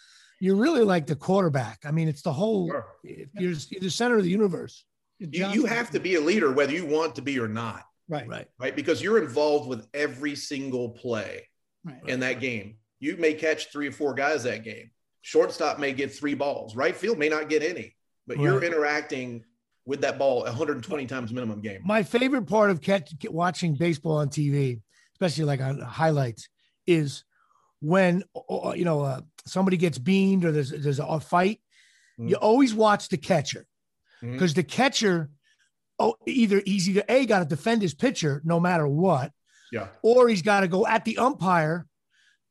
you're 0.40 0.56
really 0.56 0.84
like 0.84 1.06
the 1.06 1.16
quarterback. 1.16 1.80
I 1.84 1.90
mean, 1.90 2.08
it's 2.08 2.22
the 2.22 2.32
whole, 2.32 2.68
sure. 2.68 2.86
you're, 3.02 3.26
you're, 3.34 3.80
the 3.80 3.90
center 3.90 4.16
of 4.16 4.24
the 4.24 4.30
universe. 4.30 4.84
You, 5.18 5.48
you 5.48 5.66
have 5.66 5.90
to 5.90 6.00
be 6.00 6.14
a 6.14 6.20
leader, 6.20 6.52
whether 6.52 6.72
you 6.72 6.86
want 6.86 7.16
to 7.16 7.22
be 7.22 7.38
or 7.38 7.48
not. 7.48 7.82
Right. 8.08 8.26
Right. 8.26 8.46
Right. 8.58 8.74
Because 8.74 9.02
you're 9.02 9.22
involved 9.22 9.68
with 9.68 9.86
every 9.92 10.34
single 10.34 10.90
play 10.90 11.48
right. 11.84 12.00
in 12.06 12.20
that 12.20 12.40
game. 12.40 12.76
You 13.00 13.16
may 13.16 13.34
catch 13.34 13.70
three 13.70 13.88
or 13.88 13.92
four 13.92 14.14
guys 14.14 14.44
that 14.44 14.64
game. 14.64 14.90
Shortstop 15.22 15.78
may 15.78 15.92
get 15.92 16.14
three 16.14 16.34
balls. 16.34 16.74
Right 16.74 16.96
field 16.96 17.18
may 17.18 17.28
not 17.28 17.48
get 17.48 17.62
any, 17.62 17.94
but 18.28 18.36
right. 18.36 18.44
you're 18.44 18.62
interacting 18.62 19.44
with 19.86 20.02
that 20.02 20.18
ball 20.18 20.42
120 20.42 21.06
times 21.06 21.32
minimum 21.32 21.60
game. 21.60 21.80
My 21.84 22.02
favorite 22.02 22.46
part 22.46 22.70
of 22.70 22.82
catch, 22.82 23.10
watching 23.24 23.74
baseball 23.74 24.18
on 24.18 24.28
TV, 24.28 24.80
especially 25.14 25.44
like 25.44 25.62
on 25.62 25.80
highlights, 25.80 26.48
is 26.86 27.24
when 27.80 28.22
you 28.76 28.84
know 28.84 29.00
uh, 29.00 29.22
somebody 29.46 29.78
gets 29.78 29.98
beamed 29.98 30.44
or 30.44 30.52
there's 30.52 30.70
there's 30.70 31.00
a 31.00 31.18
fight. 31.18 31.60
Mm-hmm. 32.20 32.28
You 32.28 32.36
always 32.36 32.74
watch 32.74 33.08
the 33.08 33.16
catcher 33.16 33.66
because 34.20 34.52
mm-hmm. 34.52 34.60
the 34.60 34.64
catcher, 34.64 35.30
oh, 35.98 36.16
either 36.26 36.62
he's 36.64 36.88
either 36.88 37.04
a 37.08 37.24
got 37.24 37.38
to 37.38 37.44
defend 37.46 37.80
his 37.80 37.94
pitcher 37.94 38.42
no 38.44 38.60
matter 38.60 38.86
what, 38.86 39.32
yeah, 39.72 39.88
or 40.02 40.28
he's 40.28 40.42
got 40.42 40.60
to 40.60 40.68
go 40.68 40.86
at 40.86 41.04
the 41.04 41.16
umpire. 41.16 41.86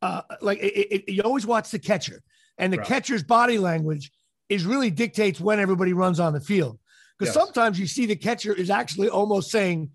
Uh, 0.02 0.22
like 0.42 0.60
it, 0.60 1.04
it, 1.08 1.12
you 1.12 1.22
always 1.22 1.46
watch 1.46 1.70
the 1.70 1.80
catcher, 1.80 2.22
and 2.58 2.74
the 2.74 2.78
right. 2.78 2.88
catcher's 2.88 3.24
body 3.24 3.60
language 3.60 4.12
is 4.50 4.66
really 4.66 4.90
dictates 4.90 5.40
when 5.40 5.60
everybody 5.60 5.94
runs 5.94 6.20
on 6.20 6.34
the 6.34 6.42
field. 6.42 6.80
Because 7.18 7.36
yes. 7.36 7.44
sometimes 7.44 7.80
you 7.80 7.88
see 7.88 8.06
the 8.06 8.16
catcher 8.16 8.54
is 8.54 8.70
actually 8.70 9.10
almost 9.10 9.50
saying, 9.52 9.90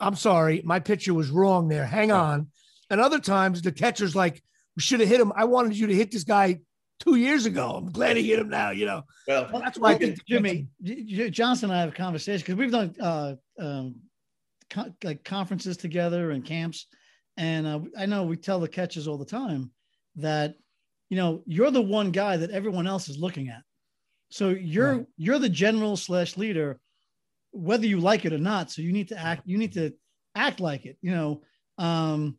I'm 0.00 0.16
sorry, 0.16 0.62
my 0.64 0.80
pitcher 0.80 1.14
was 1.14 1.30
wrong 1.30 1.68
there. 1.68 1.86
Hang 1.86 2.08
yeah. 2.08 2.20
on. 2.20 2.48
And 2.90 3.00
other 3.00 3.20
times 3.20 3.62
the 3.62 3.72
catcher's 3.72 4.16
like, 4.16 4.42
we 4.76 4.82
should 4.82 5.00
have 5.00 5.08
hit 5.08 5.20
him. 5.20 5.32
I 5.36 5.44
wanted 5.44 5.76
you 5.76 5.86
to 5.86 5.94
hit 5.94 6.10
this 6.10 6.24
guy 6.24 6.58
two 6.98 7.16
years 7.16 7.46
ago. 7.46 7.70
I'm 7.70 7.90
glad 7.90 8.16
he 8.16 8.28
hit 8.28 8.38
him 8.38 8.48
now, 8.48 8.70
you 8.70 8.86
know. 8.86 9.02
Well, 9.28 9.48
well 9.52 9.62
that's 9.62 9.78
why 9.78 9.92
I 9.92 9.98
think 9.98 10.18
Jimmy 10.26 10.66
Johnson 10.82 11.70
and 11.70 11.78
I 11.78 11.80
have 11.80 11.90
a 11.90 11.96
conversation 11.96 12.40
because 12.40 12.56
we've 12.56 12.72
done 12.72 12.94
uh, 13.00 13.34
um, 13.58 13.96
co- 14.70 14.92
like 15.04 15.24
conferences 15.24 15.76
together 15.76 16.30
and 16.32 16.44
camps. 16.44 16.86
And 17.36 17.66
uh, 17.66 17.80
I 17.96 18.06
know 18.06 18.24
we 18.24 18.36
tell 18.36 18.60
the 18.60 18.68
catchers 18.68 19.08
all 19.08 19.18
the 19.18 19.24
time 19.24 19.70
that, 20.16 20.54
you 21.12 21.18
know, 21.18 21.42
you're 21.44 21.70
the 21.70 21.82
one 21.82 22.10
guy 22.10 22.38
that 22.38 22.52
everyone 22.52 22.86
else 22.86 23.10
is 23.10 23.18
looking 23.18 23.50
at. 23.50 23.60
So 24.30 24.48
you're 24.48 24.94
right. 24.94 25.06
you're 25.18 25.38
the 25.38 25.50
general 25.50 25.94
slash 25.94 26.38
leader, 26.38 26.80
whether 27.50 27.84
you 27.84 28.00
like 28.00 28.24
it 28.24 28.32
or 28.32 28.38
not. 28.38 28.70
So 28.70 28.80
you 28.80 28.92
need 28.92 29.08
to 29.08 29.18
act. 29.18 29.42
You 29.44 29.58
need 29.58 29.74
to 29.74 29.92
act 30.34 30.58
like 30.58 30.86
it. 30.86 30.96
You 31.02 31.10
know. 31.10 31.42
Um, 31.76 32.38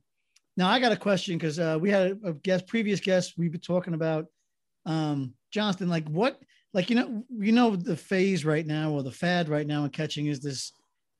now 0.58 0.70
I 0.70 0.80
got 0.80 0.92
a 0.92 0.98
question 0.98 1.38
because 1.38 1.60
uh, 1.60 1.78
we 1.80 1.92
had 1.92 2.20
a 2.24 2.34
guest, 2.34 2.66
previous 2.66 3.00
guest. 3.00 3.36
We've 3.38 3.52
been 3.52 3.62
talking 3.62 3.94
about 3.94 4.26
um, 4.88 5.36
Johnston. 5.52 5.88
Like 5.88 6.10
what? 6.10 6.40
Like 6.74 6.90
you 6.90 6.96
know, 6.96 7.24
you 7.30 7.52
know 7.52 7.76
the 7.76 7.96
phase 7.96 8.44
right 8.44 8.66
now 8.66 8.90
or 8.90 9.04
the 9.04 9.12
fad 9.12 9.50
right 9.50 9.68
now 9.68 9.84
in 9.84 9.92
catching 9.92 10.26
is 10.26 10.40
this 10.40 10.72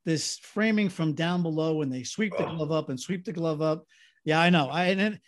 this 0.06 0.40
framing 0.40 0.90
from 0.90 1.14
down 1.14 1.44
below 1.44 1.76
when 1.76 1.92
they 1.92 2.02
sweep 2.02 2.36
the 2.36 2.46
glove 2.46 2.72
up 2.72 2.90
and 2.90 3.00
sweep 3.00 3.26
the 3.26 3.32
glove 3.32 3.62
up. 3.62 3.86
Yeah, 4.26 4.42
I 4.42 4.50
know. 4.50 4.70
I 4.70 4.86
and 4.86 5.02
it, 5.02 5.22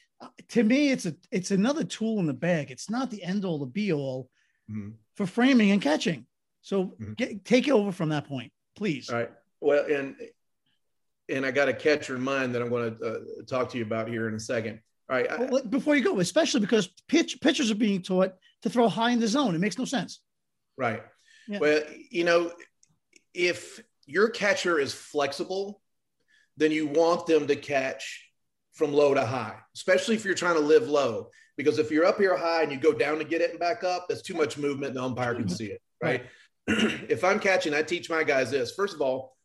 to 0.50 0.64
me, 0.64 0.92
it's 0.92 1.06
a 1.06 1.16
it's 1.32 1.52
another 1.52 1.84
tool 1.84 2.20
in 2.20 2.26
the 2.26 2.34
bag. 2.34 2.72
It's 2.72 2.90
not 2.90 3.12
the 3.12 3.24
end 3.24 3.46
all, 3.46 3.60
the 3.60 3.66
be 3.66 3.92
all. 3.94 4.30
Mm-hmm 4.70 4.92
for 5.16 5.26
framing 5.26 5.72
and 5.72 5.82
catching. 5.82 6.26
So 6.62 6.86
mm-hmm. 6.86 7.14
get, 7.14 7.46
take 7.46 7.68
it 7.68 7.72
over 7.72 7.92
from 7.92 8.10
that 8.10 8.28
point, 8.28 8.52
please. 8.76 9.10
All 9.10 9.18
right. 9.18 9.32
Well, 9.62 9.86
and 9.86 10.16
and 11.28 11.46
I 11.46 11.52
got 11.52 11.70
a 11.70 11.74
catcher 11.74 12.16
in 12.16 12.22
mind 12.22 12.54
that 12.54 12.62
I'm 12.62 12.70
going 12.70 12.96
to 12.98 13.06
uh, 13.06 13.18
talk 13.48 13.70
to 13.72 13.78
you 13.78 13.84
about 13.84 14.08
here 14.08 14.28
in 14.28 14.36
a 14.36 14.40
second. 14.40 14.80
All 15.10 15.18
right. 15.18 15.50
Well, 15.50 15.64
before 15.64 15.96
you 15.96 16.04
go, 16.04 16.20
especially 16.20 16.60
because 16.60 16.88
pitch 17.08 17.40
pitchers 17.42 17.72
are 17.72 17.76
being 17.76 18.02
taught 18.02 18.34
to 18.62 18.70
throw 18.70 18.88
high 18.88 19.12
in 19.12 19.20
the 19.20 19.28
zone. 19.28 19.56
It 19.56 19.60
makes 19.60 19.78
no 19.78 19.86
sense. 19.86 20.22
Right. 20.78 21.04
Yeah. 21.48 21.60
Well, 21.60 21.82
you 22.12 22.24
know, 22.24 22.52
if 23.34 23.82
your 24.06 24.30
catcher 24.30 24.80
is 24.80 24.94
flexible, 24.94 25.82
then 26.58 26.72
you 26.72 26.88
want 26.88 27.26
them 27.28 27.48
to 27.48 27.56
catch 27.56 28.25
from 28.76 28.94
low 28.94 29.14
to 29.14 29.26
high, 29.26 29.56
especially 29.74 30.16
if 30.16 30.24
you're 30.24 30.36
trying 30.36 30.56
to 30.56 30.62
live 30.62 30.88
low 30.88 31.30
because 31.58 31.80
if 31.80 31.92
you're 31.92 32.06
up 32.06 32.18
here 32.18 32.36
high 32.38 32.64
and 32.64 32.72
you 32.72 32.78
go 32.78 32.94
down 32.94 33.18
to 33.18 33.24
get 33.24 33.42
it 33.42 33.52
and 33.52 33.60
back 33.60 33.84
up, 33.84 34.08
that's 34.08 34.22
too 34.22 34.34
much 34.34 34.58
movement. 34.58 34.94
The 34.94 35.04
umpire 35.04 35.36
can 35.36 35.48
see 35.48 35.68
it, 35.68 35.82
right? 36.02 36.26
if 36.68 37.24
I'm 37.24 37.40
catching, 37.40 37.74
I 37.74 37.82
teach 37.82 38.10
my 38.10 38.24
guys 38.24 38.52
this. 38.52 38.74
First 38.74 38.94
of 38.94 39.02
all, 39.02 39.36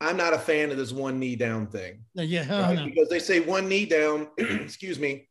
I'm 0.00 0.16
not 0.16 0.32
a 0.32 0.38
fan 0.38 0.70
of 0.70 0.78
this 0.78 0.92
one 0.92 1.18
knee 1.18 1.36
down 1.36 1.66
thing. 1.66 2.04
Yeah, 2.14 2.60
right? 2.60 2.74
no. 2.74 2.86
because 2.86 3.08
they 3.10 3.18
say 3.18 3.40
one 3.40 3.68
knee 3.68 3.84
down, 3.84 4.28
excuse 4.38 4.98
me, 4.98 5.28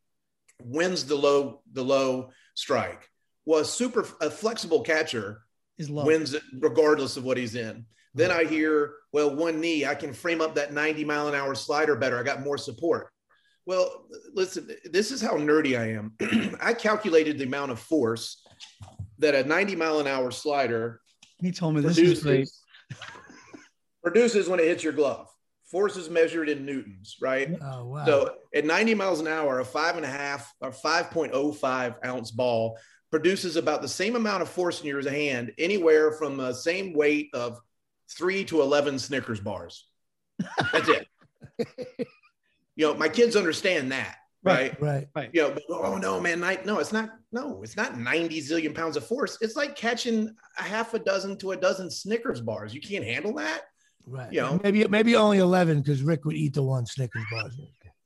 wins 0.63 1.05
the 1.05 1.15
low 1.15 1.61
the 1.71 1.83
low 1.83 2.29
strike. 2.53 3.09
Well, 3.45 3.61
a 3.61 3.65
super 3.65 4.05
a 4.21 4.29
flexible 4.29 4.81
catcher 4.81 5.41
Is 5.79 5.89
low. 5.89 6.05
wins 6.05 6.35
it 6.35 6.43
regardless 6.59 7.17
of 7.17 7.23
what 7.23 7.37
he's 7.37 7.55
in. 7.55 7.85
Then 8.13 8.31
I 8.31 8.43
hear, 8.43 8.95
well, 9.13 9.35
one 9.35 9.61
knee, 9.61 9.85
I 9.85 9.95
can 9.95 10.13
frame 10.13 10.41
up 10.41 10.55
that 10.55 10.73
90 10.73 11.05
mile 11.05 11.27
an 11.27 11.35
hour 11.35 11.53
slider 11.55 11.95
better. 11.95 12.19
I 12.19 12.23
got 12.23 12.41
more 12.41 12.57
support. 12.57 13.11
Well, 13.69 14.07
listen, 14.33 14.67
this 14.85 15.11
is 15.11 15.21
how 15.21 15.33
nerdy 15.33 15.79
I 15.79 15.91
am. 15.91 16.57
I 16.59 16.73
calculated 16.73 17.37
the 17.37 17.43
amount 17.43 17.69
of 17.69 17.79
force 17.79 18.43
that 19.19 19.35
a 19.35 19.43
90 19.43 19.75
mile 19.75 19.99
an 19.99 20.07
hour 20.07 20.31
slider 20.31 21.01
he 21.39 21.51
told 21.51 21.75
me 21.75 21.81
this 21.81 21.93
produces, 21.93 22.63
produces 24.03 24.49
when 24.49 24.59
it 24.59 24.65
hits 24.65 24.83
your 24.83 24.93
glove. 24.93 25.27
Force 25.69 25.97
is 25.97 26.09
measured 26.09 26.49
in 26.49 26.65
newtons, 26.65 27.17
right? 27.21 27.59
Oh 27.61 27.85
wow. 27.85 28.05
So 28.05 28.33
at 28.55 28.65
90 28.65 28.95
miles 28.95 29.19
an 29.19 29.27
hour, 29.27 29.59
a 29.59 29.65
five 29.65 29.97
and 29.97 30.05
a 30.05 30.09
half 30.09 30.51
or 30.61 30.71
5.05 30.71 31.95
ounce 32.03 32.31
ball 32.31 32.75
produces 33.11 33.55
about 33.55 33.83
the 33.83 33.87
same 33.87 34.15
amount 34.15 34.41
of 34.41 34.49
force 34.49 34.81
in 34.81 34.87
your 34.87 35.07
hand, 35.07 35.53
anywhere 35.59 36.13
from 36.13 36.37
the 36.37 36.53
same 36.53 36.91
weight 36.93 37.29
of 37.35 37.59
three 38.17 38.43
to 38.45 38.63
11 38.63 38.97
Snickers 38.97 39.39
bars. 39.39 39.87
That's 40.73 40.89
it. 40.89 41.07
you 42.79 42.85
know, 42.85 42.93
my 42.93 43.09
kids 43.09 43.35
understand 43.35 43.91
that, 43.91 44.15
right? 44.41 44.81
right. 44.81 45.09
Right. 45.13 45.29
You 45.33 45.41
know, 45.41 45.51
but, 45.51 45.63
oh 45.69 45.97
no, 45.97 46.17
man, 46.21 46.41
I, 46.45 46.59
no, 46.63 46.79
it's 46.79 46.93
not. 46.93 47.09
No, 47.33 47.61
it's 47.61 47.75
not 47.75 47.99
90 47.99 48.41
zillion 48.41 48.73
pounds 48.73 48.95
of 48.95 49.05
force. 49.05 49.37
It's 49.41 49.57
like 49.57 49.75
catching 49.75 50.33
a 50.57 50.63
half 50.63 50.93
a 50.93 50.99
dozen 50.99 51.37
to 51.39 51.51
a 51.51 51.57
dozen 51.57 51.91
Snickers 51.91 52.39
bars. 52.39 52.73
You 52.73 52.79
can't 52.79 53.03
handle 53.03 53.33
that. 53.33 53.63
Right. 54.07 54.31
You 54.31 54.41
know. 54.41 54.61
maybe 54.63 54.87
maybe 54.87 55.17
only 55.17 55.39
eleven 55.39 55.81
because 55.81 56.01
Rick 56.01 56.23
would 56.23 56.37
eat 56.37 56.53
the 56.53 56.63
one 56.63 56.85
Snickers 56.85 57.25
bar. 57.29 57.49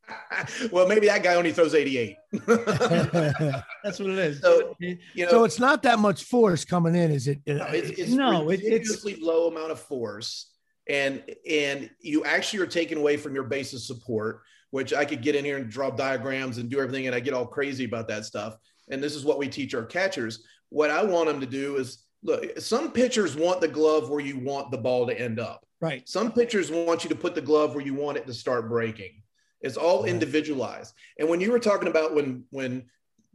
well, 0.71 0.87
maybe 0.87 1.05
that 1.05 1.21
guy 1.21 1.35
only 1.35 1.53
throws 1.53 1.75
88. 1.75 2.17
That's 2.47 3.99
what 3.99 4.09
it 4.09 4.17
is. 4.17 4.41
So, 4.41 4.75
you 4.79 4.97
know, 5.17 5.29
so 5.29 5.43
it's 5.43 5.59
not 5.59 5.83
that 5.83 5.99
much 5.99 6.23
force 6.23 6.65
coming 6.65 6.95
in, 6.95 7.11
is 7.11 7.27
it? 7.27 7.41
No, 7.45 7.65
it's, 7.67 7.89
it's 7.91 8.11
No, 8.11 8.49
it- 8.49 8.63
it's- 8.63 9.21
low 9.21 9.49
amount 9.49 9.71
of 9.71 9.79
force, 9.79 10.49
and 10.89 11.23
and 11.49 11.91
you 12.01 12.25
actually 12.25 12.63
are 12.63 12.67
taken 12.67 12.97
away 12.97 13.17
from 13.17 13.35
your 13.35 13.43
base 13.43 13.73
of 13.73 13.79
support, 13.79 14.41
which 14.73 14.91
I 14.91 15.05
could 15.05 15.21
get 15.21 15.35
in 15.35 15.45
here 15.45 15.57
and 15.57 15.69
draw 15.69 15.91
diagrams 15.91 16.57
and 16.57 16.67
do 16.67 16.79
everything, 16.79 17.05
and 17.05 17.15
I 17.15 17.19
get 17.19 17.35
all 17.35 17.45
crazy 17.45 17.83
about 17.83 18.07
that 18.07 18.25
stuff. 18.25 18.57
And 18.89 19.03
this 19.03 19.13
is 19.13 19.23
what 19.23 19.37
we 19.37 19.47
teach 19.47 19.75
our 19.75 19.85
catchers. 19.85 20.43
What 20.69 20.89
I 20.89 21.03
want 21.03 21.27
them 21.27 21.39
to 21.41 21.45
do 21.45 21.75
is 21.75 22.03
look. 22.23 22.59
Some 22.59 22.91
pitchers 22.91 23.35
want 23.35 23.61
the 23.61 23.67
glove 23.67 24.09
where 24.09 24.19
you 24.19 24.39
want 24.39 24.71
the 24.71 24.79
ball 24.79 25.05
to 25.05 25.13
end 25.13 25.39
up. 25.39 25.63
right. 25.79 26.09
Some 26.09 26.31
pitchers 26.31 26.71
want 26.71 27.03
you 27.03 27.09
to 27.11 27.15
put 27.15 27.35
the 27.35 27.41
glove 27.41 27.75
where 27.75 27.85
you 27.85 27.93
want 27.93 28.17
it 28.17 28.25
to 28.25 28.33
start 28.33 28.67
breaking. 28.67 29.21
It's 29.61 29.77
all 29.77 30.05
individualized. 30.05 30.95
And 31.19 31.29
when 31.29 31.39
you 31.39 31.51
were 31.51 31.59
talking 31.59 31.87
about 31.87 32.15
when 32.15 32.45
when 32.49 32.85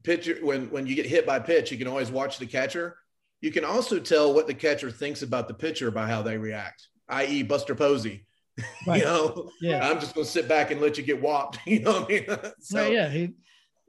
pitcher 0.02 0.38
when 0.42 0.68
when 0.70 0.88
you 0.88 0.96
get 0.96 1.06
hit 1.06 1.24
by 1.24 1.38
pitch, 1.38 1.70
you 1.70 1.78
can 1.78 1.86
always 1.86 2.10
watch 2.10 2.38
the 2.38 2.46
catcher. 2.46 2.96
You 3.40 3.52
can 3.52 3.64
also 3.64 4.00
tell 4.00 4.34
what 4.34 4.48
the 4.48 4.54
catcher 4.54 4.90
thinks 4.90 5.22
about 5.22 5.46
the 5.46 5.54
pitcher 5.54 5.92
by 5.92 6.08
how 6.08 6.20
they 6.20 6.36
react, 6.36 6.88
i.e., 7.10 7.44
Buster 7.44 7.76
Posey. 7.76 8.26
Right. 8.86 8.98
You 9.00 9.04
know, 9.04 9.50
Yeah. 9.60 9.88
I'm 9.88 10.00
just 10.00 10.14
going 10.14 10.24
to 10.24 10.30
sit 10.30 10.48
back 10.48 10.70
and 10.70 10.80
let 10.80 10.98
you 10.98 11.04
get 11.04 11.20
whopped. 11.20 11.58
You 11.66 11.80
know 11.80 12.00
what 12.00 12.10
I 12.10 12.14
mean? 12.14 12.52
so, 12.60 12.82
Right, 12.82 12.92
yeah. 12.92 13.08
He, 13.08 13.34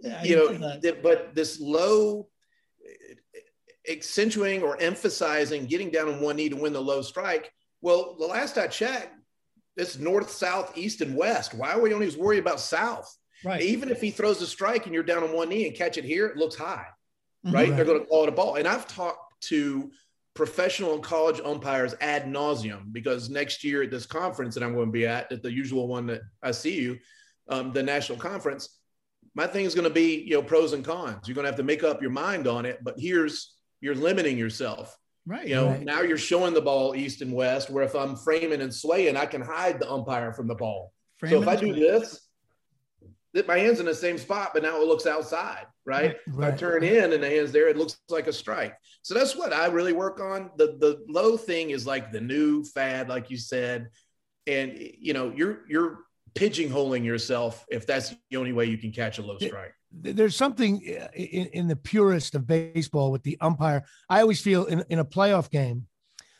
yeah, 0.01 0.24
you 0.24 0.36
know, 0.36 0.80
th- 0.80 1.01
but 1.03 1.36
this 1.36 1.59
low 1.59 2.28
accentuating 3.89 4.63
or 4.63 4.80
emphasizing 4.82 5.65
getting 5.65 5.89
down 5.89 6.07
on 6.07 6.22
one 6.22 6.36
knee 6.36 6.49
to 6.49 6.55
win 6.55 6.74
the 6.74 6.82
low 6.82 7.01
strike. 7.01 7.51
Well, 7.82 8.15
the 8.20 8.26
last 8.26 8.57
I 8.57 8.67
checked, 8.67 9.15
it's 9.78 9.97
north, 9.97 10.30
south, 10.30 10.78
east, 10.78 11.01
and 11.01 11.15
west. 11.15 11.53
Why 11.53 11.72
are 11.72 11.82
we 11.82 11.93
only 11.93 12.13
worry 12.15 12.38
about 12.38 12.59
south? 12.59 13.13
right. 13.45 13.61
Even 13.61 13.89
if 13.89 14.01
he 14.01 14.11
throws 14.11 14.41
a 14.41 14.47
strike 14.47 14.86
and 14.86 14.93
you're 14.93 15.03
down 15.03 15.24
on 15.24 15.32
one 15.34 15.47
knee 15.49 15.65
and 15.65 15.76
catch 15.76 15.97
it 15.97 16.03
here, 16.03 16.28
it 16.28 16.36
looks 16.38 16.55
high, 16.55 16.86
right? 17.45 17.53
Right. 17.53 17.76
They're 17.76 17.86
going 17.86 17.99
to 18.01 18.05
call 18.05 18.24
it 18.24 18.30
a 18.30 18.34
ball. 18.34 18.55
And 18.55 18.67
I've 18.67 18.86
talked 18.88 19.41
to 19.43 19.89
professional 20.39 20.93
and 20.93 21.03
college 21.03 21.41
umpires 21.43 21.93
ad 21.99 22.23
nauseum 22.23 22.93
because 22.93 23.29
next 23.29 23.61
year 23.61 23.83
at 23.83 23.91
this 23.91 24.05
conference 24.05 24.55
that 24.55 24.63
I'm 24.63 24.73
going 24.73 24.85
to 24.85 24.91
be 24.91 25.05
at, 25.05 25.29
at 25.33 25.43
the 25.43 25.51
usual 25.51 25.85
one 25.89 26.05
that 26.07 26.21
I 26.41 26.51
see 26.51 26.79
you, 26.79 26.97
um, 27.49 27.73
the 27.73 27.83
national 27.83 28.17
conference, 28.17 28.79
my 29.35 29.47
thing 29.47 29.65
is 29.65 29.75
going 29.75 29.83
to 29.89 29.93
be, 29.93 30.23
you 30.25 30.35
know, 30.35 30.41
pros 30.41 30.71
and 30.71 30.85
cons. 30.85 31.27
You're 31.27 31.35
going 31.35 31.43
to 31.43 31.49
have 31.49 31.57
to 31.57 31.63
make 31.63 31.83
up 31.83 32.01
your 32.01 32.11
mind 32.11 32.47
on 32.47 32.65
it, 32.65 32.79
but 32.81 32.95
here's, 32.97 33.53
you're 33.81 33.95
limiting 33.95 34.37
yourself. 34.37 34.97
Right. 35.25 35.45
You 35.45 35.55
know, 35.55 35.67
Right. 35.71 35.83
now 35.83 36.03
you're 36.03 36.17
showing 36.17 36.53
the 36.53 36.61
ball 36.61 36.95
east 36.95 37.21
and 37.21 37.33
west, 37.33 37.69
where 37.69 37.83
if 37.83 37.93
I'm 37.93 38.15
framing 38.15 38.61
and 38.61 38.73
swaying, 38.73 39.17
I 39.17 39.25
can 39.25 39.41
hide 39.41 39.77
the 39.77 39.91
umpire 39.91 40.31
from 40.31 40.47
the 40.47 40.55
ball. 40.55 40.93
Frame 41.17 41.33
so 41.33 41.41
if 41.41 41.49
I 41.49 41.57
do 41.57 41.73
this, 41.75 42.29
that 43.33 43.45
my 43.45 43.57
hand's 43.57 43.81
in 43.81 43.87
the 43.87 43.93
same 43.93 44.17
spot, 44.17 44.51
but 44.53 44.63
now 44.63 44.81
it 44.81 44.87
looks 44.87 45.05
outside, 45.05 45.65
right? 45.89 46.15
If 46.27 46.39
I 46.39 46.51
turn 46.51 46.83
in 46.83 47.11
and 47.13 47.23
the 47.23 47.29
hand's 47.29 47.51
there, 47.51 47.67
it 47.67 47.75
looks 47.75 47.97
like 48.09 48.27
a 48.27 48.33
strike. 48.33 48.77
So 49.01 49.13
that's 49.13 49.35
what 49.35 49.51
I 49.51 49.65
really 49.67 49.93
work 49.93 50.19
on. 50.21 50.51
The 50.55 50.77
the 50.79 51.03
low 51.09 51.35
thing 51.35 51.71
is 51.71 51.85
like 51.85 52.11
the 52.11 52.21
new 52.21 52.63
fad, 52.63 53.09
like 53.09 53.31
you 53.31 53.37
said, 53.37 53.89
and 54.45 54.77
you 54.77 55.13
know 55.13 55.33
you're 55.35 55.61
you're 55.67 55.99
pigeonholing 56.35 57.03
yourself 57.03 57.65
if 57.69 57.87
that's 57.87 58.13
the 58.29 58.37
only 58.37 58.53
way 58.53 58.65
you 58.65 58.77
can 58.77 58.91
catch 58.91 59.17
a 59.17 59.21
low 59.21 59.37
strike. 59.39 59.73
there's 59.91 60.35
something 60.35 60.75
uh, 61.01 61.07
in, 61.15 61.47
in 61.47 61.67
the 61.67 61.75
purest 61.75 62.35
of 62.35 62.45
baseball 62.45 63.11
with 63.11 63.23
the 63.23 63.37
umpire. 63.41 63.83
I 64.09 64.21
always 64.21 64.39
feel 64.39 64.65
in, 64.65 64.83
in 64.89 64.99
a 64.99 65.05
playoff 65.05 65.49
game 65.49 65.87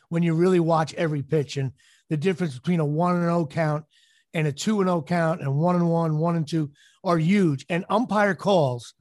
when 0.08 0.22
you 0.22 0.34
really 0.34 0.60
watch 0.60 0.94
every 0.94 1.22
pitch 1.22 1.56
and 1.56 1.72
the 2.08 2.16
difference 2.16 2.54
between 2.54 2.80
a 2.80 2.84
one 2.84 3.16
and 3.16 3.24
zero 3.24 3.46
count 3.46 3.84
and 4.32 4.46
a 4.46 4.52
two 4.52 4.80
and 4.80 4.88
zero 4.88 5.02
count 5.02 5.40
and 5.40 5.54
one 5.56 5.76
and 5.76 5.88
one, 5.88 6.18
one 6.18 6.36
and 6.36 6.46
two 6.46 6.70
are 7.02 7.18
huge. 7.18 7.66
And 7.68 7.84
umpire 7.88 8.34
calls 8.34 8.94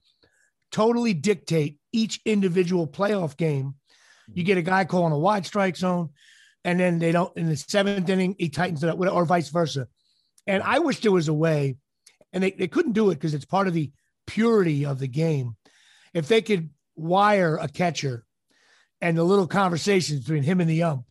totally 0.72 1.14
dictate 1.14 1.78
each 1.92 2.22
individual 2.26 2.88
playoff 2.88 3.38
game. 3.38 3.76
You 4.34 4.44
get 4.44 4.58
a 4.58 4.62
guy 4.62 4.86
calling 4.86 5.14
a 5.14 5.18
wide 5.18 5.46
strike 5.46 5.76
zone, 5.76 6.10
and 6.64 6.80
then 6.80 7.00
they 7.00 7.12
don't 7.12 7.36
in 7.36 7.48
the 7.48 7.56
seventh 7.56 8.10
inning 8.10 8.36
he 8.38 8.50
tightens 8.50 8.84
it 8.84 8.90
up, 8.90 9.00
or 9.00 9.26
vice 9.26 9.50
versa. 9.50 9.88
And 10.46 10.62
I 10.64 10.80
wish 10.80 11.02
there 11.02 11.12
was 11.12 11.28
a 11.28 11.34
way, 11.34 11.78
and 12.32 12.44
they, 12.44 12.52
they 12.52 12.68
couldn't 12.68 12.94
do 12.94 13.10
it 13.10 13.16
because 13.16 13.34
it's 13.34 13.46
part 13.46 13.68
of 13.68 13.74
the 13.74 13.92
purity 14.28 14.86
of 14.86 15.00
the 15.00 15.08
game. 15.08 15.56
If 16.14 16.28
they 16.28 16.42
could 16.42 16.70
wire 16.96 17.58
a 17.58 17.68
catcher 17.68 18.26
and 19.02 19.18
the 19.18 19.24
little 19.24 19.48
conversations 19.48 20.22
between 20.22 20.44
him 20.44 20.60
and 20.60 20.70
the 20.70 20.84
ump, 20.84 21.06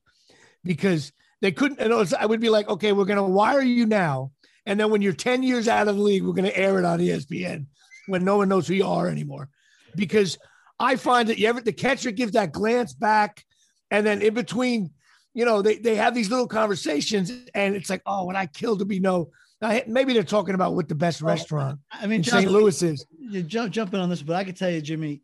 because 0.65 1.13
they 1.41 1.53
couldn't, 1.53 1.81
and 1.81 1.93
was, 1.93 2.13
I 2.13 2.27
would 2.27 2.41
be 2.41 2.51
like, 2.51 2.69
okay, 2.69 2.93
we're 2.93 3.05
going 3.05 3.17
to 3.17 3.23
wire 3.23 3.63
you 3.63 3.87
now. 3.87 4.33
And 4.67 4.79
then 4.79 4.91
when 4.91 5.03
you're 5.03 5.13
10 5.13 5.43
years 5.43 5.67
out 5.67 5.89
of 5.89 5.97
the 5.97 6.03
league, 6.03 6.25
we're 6.25 6.35
going 6.35 6.45
to 6.45 6.59
air 6.59 6.79
it 6.79 6.85
on 6.85 6.99
ESPN 6.99 7.67
when 8.09 8.25
no 8.25 8.37
one 8.37 8.49
knows 8.49 8.67
who 8.67 8.75
you 8.75 8.87
are 8.87 9.09
anymore. 9.09 9.49
Because 9.95 10.39
I 10.79 10.97
find 10.97 11.29
that 11.29 11.39
you 11.39 11.49
ever, 11.49 11.61
the 11.61 11.73
catcher 11.73 12.11
gives 12.11 12.33
that 12.33 12.53
glance 12.53 12.95
back. 12.95 13.45
And 13.91 14.07
then 14.07 14.23
in 14.23 14.35
between, 14.35 14.91
you 15.35 15.45
know, 15.45 15.63
they, 15.63 15.77
they 15.77 15.95
have 15.95 16.15
these 16.15 16.31
little 16.31 16.49
conversations 16.49 17.31
and 17.55 17.75
it's 17.75 17.91
like, 17.91 18.03
oh, 18.07 18.25
when 18.25 18.37
I 18.37 18.47
kill 18.47 18.77
to 18.79 18.85
be 18.85 19.01
no, 19.01 19.31
now, 19.61 19.81
maybe 19.87 20.13
they're 20.13 20.23
talking 20.23 20.55
about 20.55 20.75
what 20.75 20.89
the 20.89 20.95
best 20.95 21.21
restaurant 21.21 21.81
I 21.91 22.07
mean, 22.07 22.17
in 22.17 22.23
John, 22.23 22.43
St. 22.43 22.51
Louis 22.53 22.83
is. 22.83 23.05
you 23.19 23.43
jump 23.43 23.73
jumping 23.73 23.99
on 23.99 24.09
this, 24.09 24.23
but 24.23 24.37
I 24.37 24.45
can 24.45 24.55
tell 24.55 24.71
you, 24.71 24.81
Jimmy, 24.81 25.23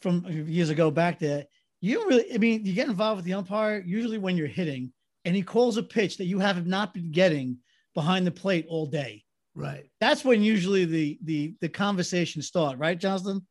from 0.00 0.24
years 0.28 0.70
ago 0.70 0.90
back 0.90 1.18
there, 1.18 1.46
you 1.80 2.06
really. 2.06 2.32
I 2.32 2.38
mean, 2.38 2.64
you 2.64 2.74
get 2.74 2.88
involved 2.88 3.16
with 3.16 3.24
the 3.24 3.34
umpire 3.34 3.82
usually 3.84 4.18
when 4.18 4.36
you're 4.36 4.46
hitting, 4.46 4.92
and 5.24 5.34
he 5.34 5.42
calls 5.42 5.78
a 5.78 5.82
pitch 5.82 6.16
that 6.18 6.26
you 6.26 6.38
have 6.38 6.64
not 6.64 6.94
been 6.94 7.10
getting 7.10 7.58
behind 7.92 8.24
the 8.24 8.30
plate 8.30 8.66
all 8.68 8.86
day. 8.86 9.24
Right. 9.54 9.84
That's 10.00 10.24
when 10.24 10.42
usually 10.42 10.84
the 10.84 11.18
the 11.24 11.54
the 11.60 11.68
conversation 11.68 12.42
start, 12.42 12.78
right, 12.78 12.98
Johnston? 12.98 13.46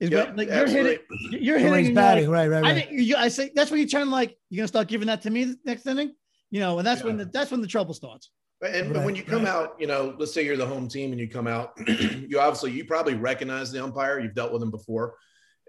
Is 0.00 0.10
Yeah, 0.10 0.32
like 0.36 0.48
you're 0.48 0.68
hitting, 0.68 0.98
you're 1.30 1.58
hitting, 1.58 1.86
you're 1.86 1.94
batting. 1.94 2.30
like, 2.30 2.32
right, 2.32 2.48
right, 2.48 2.64
I, 2.64 2.72
right. 2.72 2.88
think- 2.88 3.00
you, 3.00 3.16
I 3.16 3.28
say 3.28 3.50
that's 3.54 3.70
when 3.70 3.80
you 3.80 3.86
turn 3.88 4.10
like 4.10 4.36
you're 4.50 4.58
gonna 4.62 4.68
start 4.68 4.88
giving 4.88 5.06
that 5.08 5.22
to 5.22 5.30
me 5.30 5.44
the 5.44 5.56
next 5.64 5.86
inning, 5.86 6.14
you 6.50 6.60
know, 6.60 6.78
and 6.78 6.86
that's 6.86 7.02
when 7.02 7.16
the 7.16 7.24
that's 7.24 7.50
when 7.50 7.60
the 7.62 7.66
trouble 7.66 7.94
starts. 7.94 8.30
And 8.60 8.94
Right, 8.94 9.04
when 9.04 9.14
you 9.16 9.22
come 9.22 9.44
right. 9.44 9.50
out, 9.54 9.76
you 9.78 9.86
know, 9.86 10.14
let's 10.18 10.34
say 10.34 10.44
you're 10.44 10.56
the 10.56 10.66
home 10.66 10.88
team 10.88 11.12
and 11.12 11.20
you 11.20 11.28
come 11.28 11.46
out, 11.46 11.72
you 12.28 12.38
obviously 12.40 12.72
you 12.72 12.84
probably 12.84 13.14
recognize 13.14 13.70
the 13.72 13.82
umpire. 13.82 14.20
You've 14.20 14.34
dealt 14.34 14.52
with 14.52 14.62
him 14.62 14.70
before, 14.70 15.14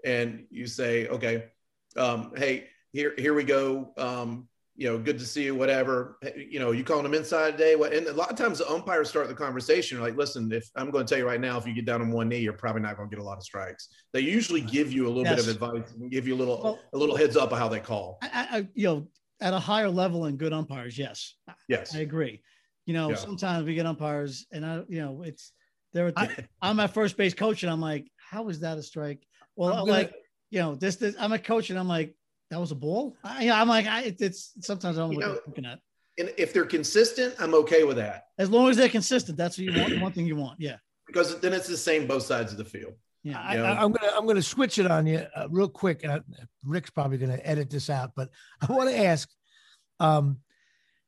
and 0.04 0.44
you 0.50 0.66
say, 0.66 1.06
okay, 1.08 1.44
um, 1.96 2.32
hey, 2.36 2.66
here 2.92 3.14
here 3.16 3.32
we 3.34 3.44
go. 3.44 3.92
Um, 3.96 4.48
you 4.80 4.86
know, 4.88 4.96
good 4.96 5.18
to 5.18 5.26
see 5.26 5.44
you. 5.44 5.54
Whatever. 5.54 6.16
You 6.34 6.58
know, 6.58 6.70
you 6.72 6.82
calling 6.82 7.02
them 7.02 7.12
inside 7.12 7.50
today? 7.58 7.76
What? 7.76 7.92
And 7.92 8.06
a 8.06 8.14
lot 8.14 8.30
of 8.30 8.36
times 8.38 8.58
the 8.58 8.70
umpires 8.70 9.10
start 9.10 9.28
the 9.28 9.34
conversation 9.34 10.00
like, 10.00 10.16
listen, 10.16 10.50
if 10.52 10.70
I'm 10.74 10.90
going 10.90 11.04
to 11.04 11.08
tell 11.10 11.18
you 11.18 11.26
right 11.26 11.38
now, 11.40 11.58
if 11.58 11.66
you 11.66 11.74
get 11.74 11.84
down 11.84 12.00
on 12.00 12.10
one 12.10 12.30
knee, 12.30 12.38
you're 12.38 12.54
probably 12.54 12.80
not 12.80 12.96
going 12.96 13.10
to 13.10 13.14
get 13.14 13.20
a 13.22 13.24
lot 13.24 13.36
of 13.36 13.44
strikes. 13.44 13.88
They 14.14 14.20
usually 14.20 14.62
give 14.62 14.90
you 14.90 15.06
a 15.06 15.10
little 15.10 15.24
bit 15.24 15.38
of 15.38 15.48
advice 15.48 15.92
and 15.92 16.10
give 16.10 16.26
you 16.26 16.34
a 16.34 16.38
little 16.38 16.60
Well- 16.64 16.78
a 16.94 16.96
little 16.96 17.14
heads 17.14 17.36
up 17.36 17.52
of 17.52 17.58
how 17.58 17.68
they 17.68 17.78
call. 17.78 18.18
I, 18.22 18.28
I, 18.50 18.68
you 18.72 18.86
know, 18.86 19.08
at 19.42 19.52
a 19.52 19.58
higher 19.58 19.90
level 19.90 20.24
in 20.24 20.38
good 20.38 20.54
umpires, 20.54 20.96
yes, 20.96 21.34
Yes. 21.68 21.94
I 21.94 21.98
agree. 21.98 22.40
You 22.86 22.94
know, 22.94 23.10
Yeah. 23.10 23.16
sometimes 23.16 23.66
we 23.66 23.74
get 23.74 23.84
umpires, 23.84 24.46
and 24.50 24.64
I, 24.64 24.82
you 24.88 25.02
know, 25.02 25.22
it's 25.24 25.52
they're. 25.92 26.10
I- 26.16 26.34
I'm 26.62 26.80
at 26.80 26.94
first 26.94 27.18
base 27.18 27.34
coach, 27.34 27.62
and 27.64 27.70
I'm 27.70 27.82
like, 27.82 28.06
how 28.16 28.48
is 28.48 28.60
that 28.60 28.78
a 28.78 28.82
strike? 28.82 29.26
Well, 29.56 29.72
I'm 29.74 29.80
I'm 29.80 29.86
gonna- 29.86 29.98
like, 29.98 30.14
you 30.50 30.60
know, 30.60 30.74
this, 30.74 30.96
this. 30.96 31.14
I'm 31.18 31.32
a 31.32 31.38
coach, 31.38 31.68
and 31.68 31.78
I'm 31.78 31.86
like, 31.86 32.14
that 32.50 32.60
was 32.60 32.72
a 32.72 32.74
ball. 32.74 33.16
I, 33.24 33.42
you 33.42 33.48
know, 33.48 33.54
I'm 33.54 33.68
like, 33.68 33.86
I, 33.86 34.14
it's 34.18 34.52
sometimes 34.60 34.98
I 34.98 35.02
don't 35.02 35.10
know 35.10 35.14
You 35.14 35.20
know- 35.20 35.32
they're 35.34 35.42
looking 35.46 35.66
at. 35.66 35.78
And 36.18 36.32
if 36.36 36.52
they're 36.52 36.66
consistent, 36.66 37.34
I'm 37.38 37.54
okay 37.54 37.84
with 37.84 37.96
that. 37.96 38.24
As 38.38 38.50
long 38.50 38.68
as 38.68 38.76
they're 38.76 38.90
consistent, 38.90 39.38
that's 39.38 39.56
what 39.56 39.64
you 39.64 39.80
want. 39.80 40.02
One 40.02 40.12
thing 40.12 40.26
you 40.26 40.36
want, 40.36 40.60
yeah. 40.60 40.76
because 41.06 41.40
then 41.40 41.54
it's 41.54 41.68
the 41.68 41.78
same 41.78 42.06
both 42.06 42.24
sides 42.24 42.52
of 42.52 42.58
the 42.58 42.64
field. 42.64 42.92
Yeah. 43.22 43.40
I, 43.40 43.54
You 43.54 43.58
know? 43.60 43.64
I, 43.64 43.84
am 43.84 43.92
gonna 43.92 44.12
I'm 44.14 44.26
gonna 44.26 44.42
switch 44.42 44.78
it 44.78 44.90
on 44.90 45.06
you 45.06 45.26
uh, 45.34 45.46
real 45.48 45.68
quick, 45.68 46.02
and 46.02 46.12
I, 46.12 46.20
Rick's 46.64 46.90
probably 46.90 47.16
gonna 47.16 47.40
edit 47.42 47.70
this 47.70 47.88
out, 47.88 48.10
but 48.14 48.28
I 48.68 48.70
want 48.72 48.90
to 48.90 48.98
ask, 48.98 49.30
um, 49.98 50.38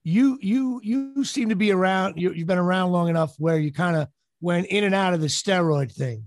you 0.04 0.38
you 0.40 0.80
you 0.82 1.24
seem 1.24 1.50
to 1.50 1.56
be 1.56 1.72
around. 1.72 2.16
You, 2.16 2.32
you've 2.32 2.48
been 2.48 2.58
around 2.58 2.92
long 2.92 3.08
enough 3.08 3.34
where 3.38 3.58
you 3.58 3.72
kind 3.72 3.96
of 3.96 4.08
went 4.40 4.66
in 4.68 4.84
and 4.84 4.94
out 4.94 5.14
of 5.14 5.20
the 5.20 5.26
steroid 5.26 5.92
thing. 5.92 6.24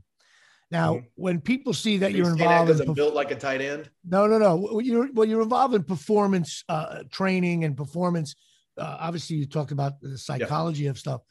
Now, 0.75 0.95
Mhm. 0.95 1.05
when 1.15 1.39
people 1.41 1.73
see 1.73 1.97
that 1.99 2.11
You 2.11 2.17
you're 2.19 2.31
involved, 2.33 2.69
that 2.69 2.81
in 2.83 2.89
I'm 2.89 2.95
built 2.95 3.13
like 3.13 3.31
a 3.31 3.35
tight 3.35 3.61
end. 3.61 3.89
no, 4.03 4.27
no, 4.27 4.37
no. 4.37 4.79
You're 4.81 5.09
well, 5.13 5.25
you're 5.27 5.41
involved 5.41 5.73
in 5.73 5.83
performance 5.83 6.63
uh, 6.67 7.03
training 7.11 7.63
and 7.63 7.77
performance. 7.77 8.35
Uh, 8.77 8.97
obviously, 8.99 9.37
you 9.37 9.45
talked 9.45 9.71
about 9.71 10.01
the 10.01 10.17
psychology 10.17 10.87
of 10.87 10.99
stuff. 10.99 11.21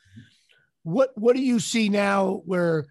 What 0.83 1.11
what 1.17 1.37
do 1.37 1.43
you 1.43 1.61
see 1.61 1.91
now 1.91 2.41
where 2.47 2.87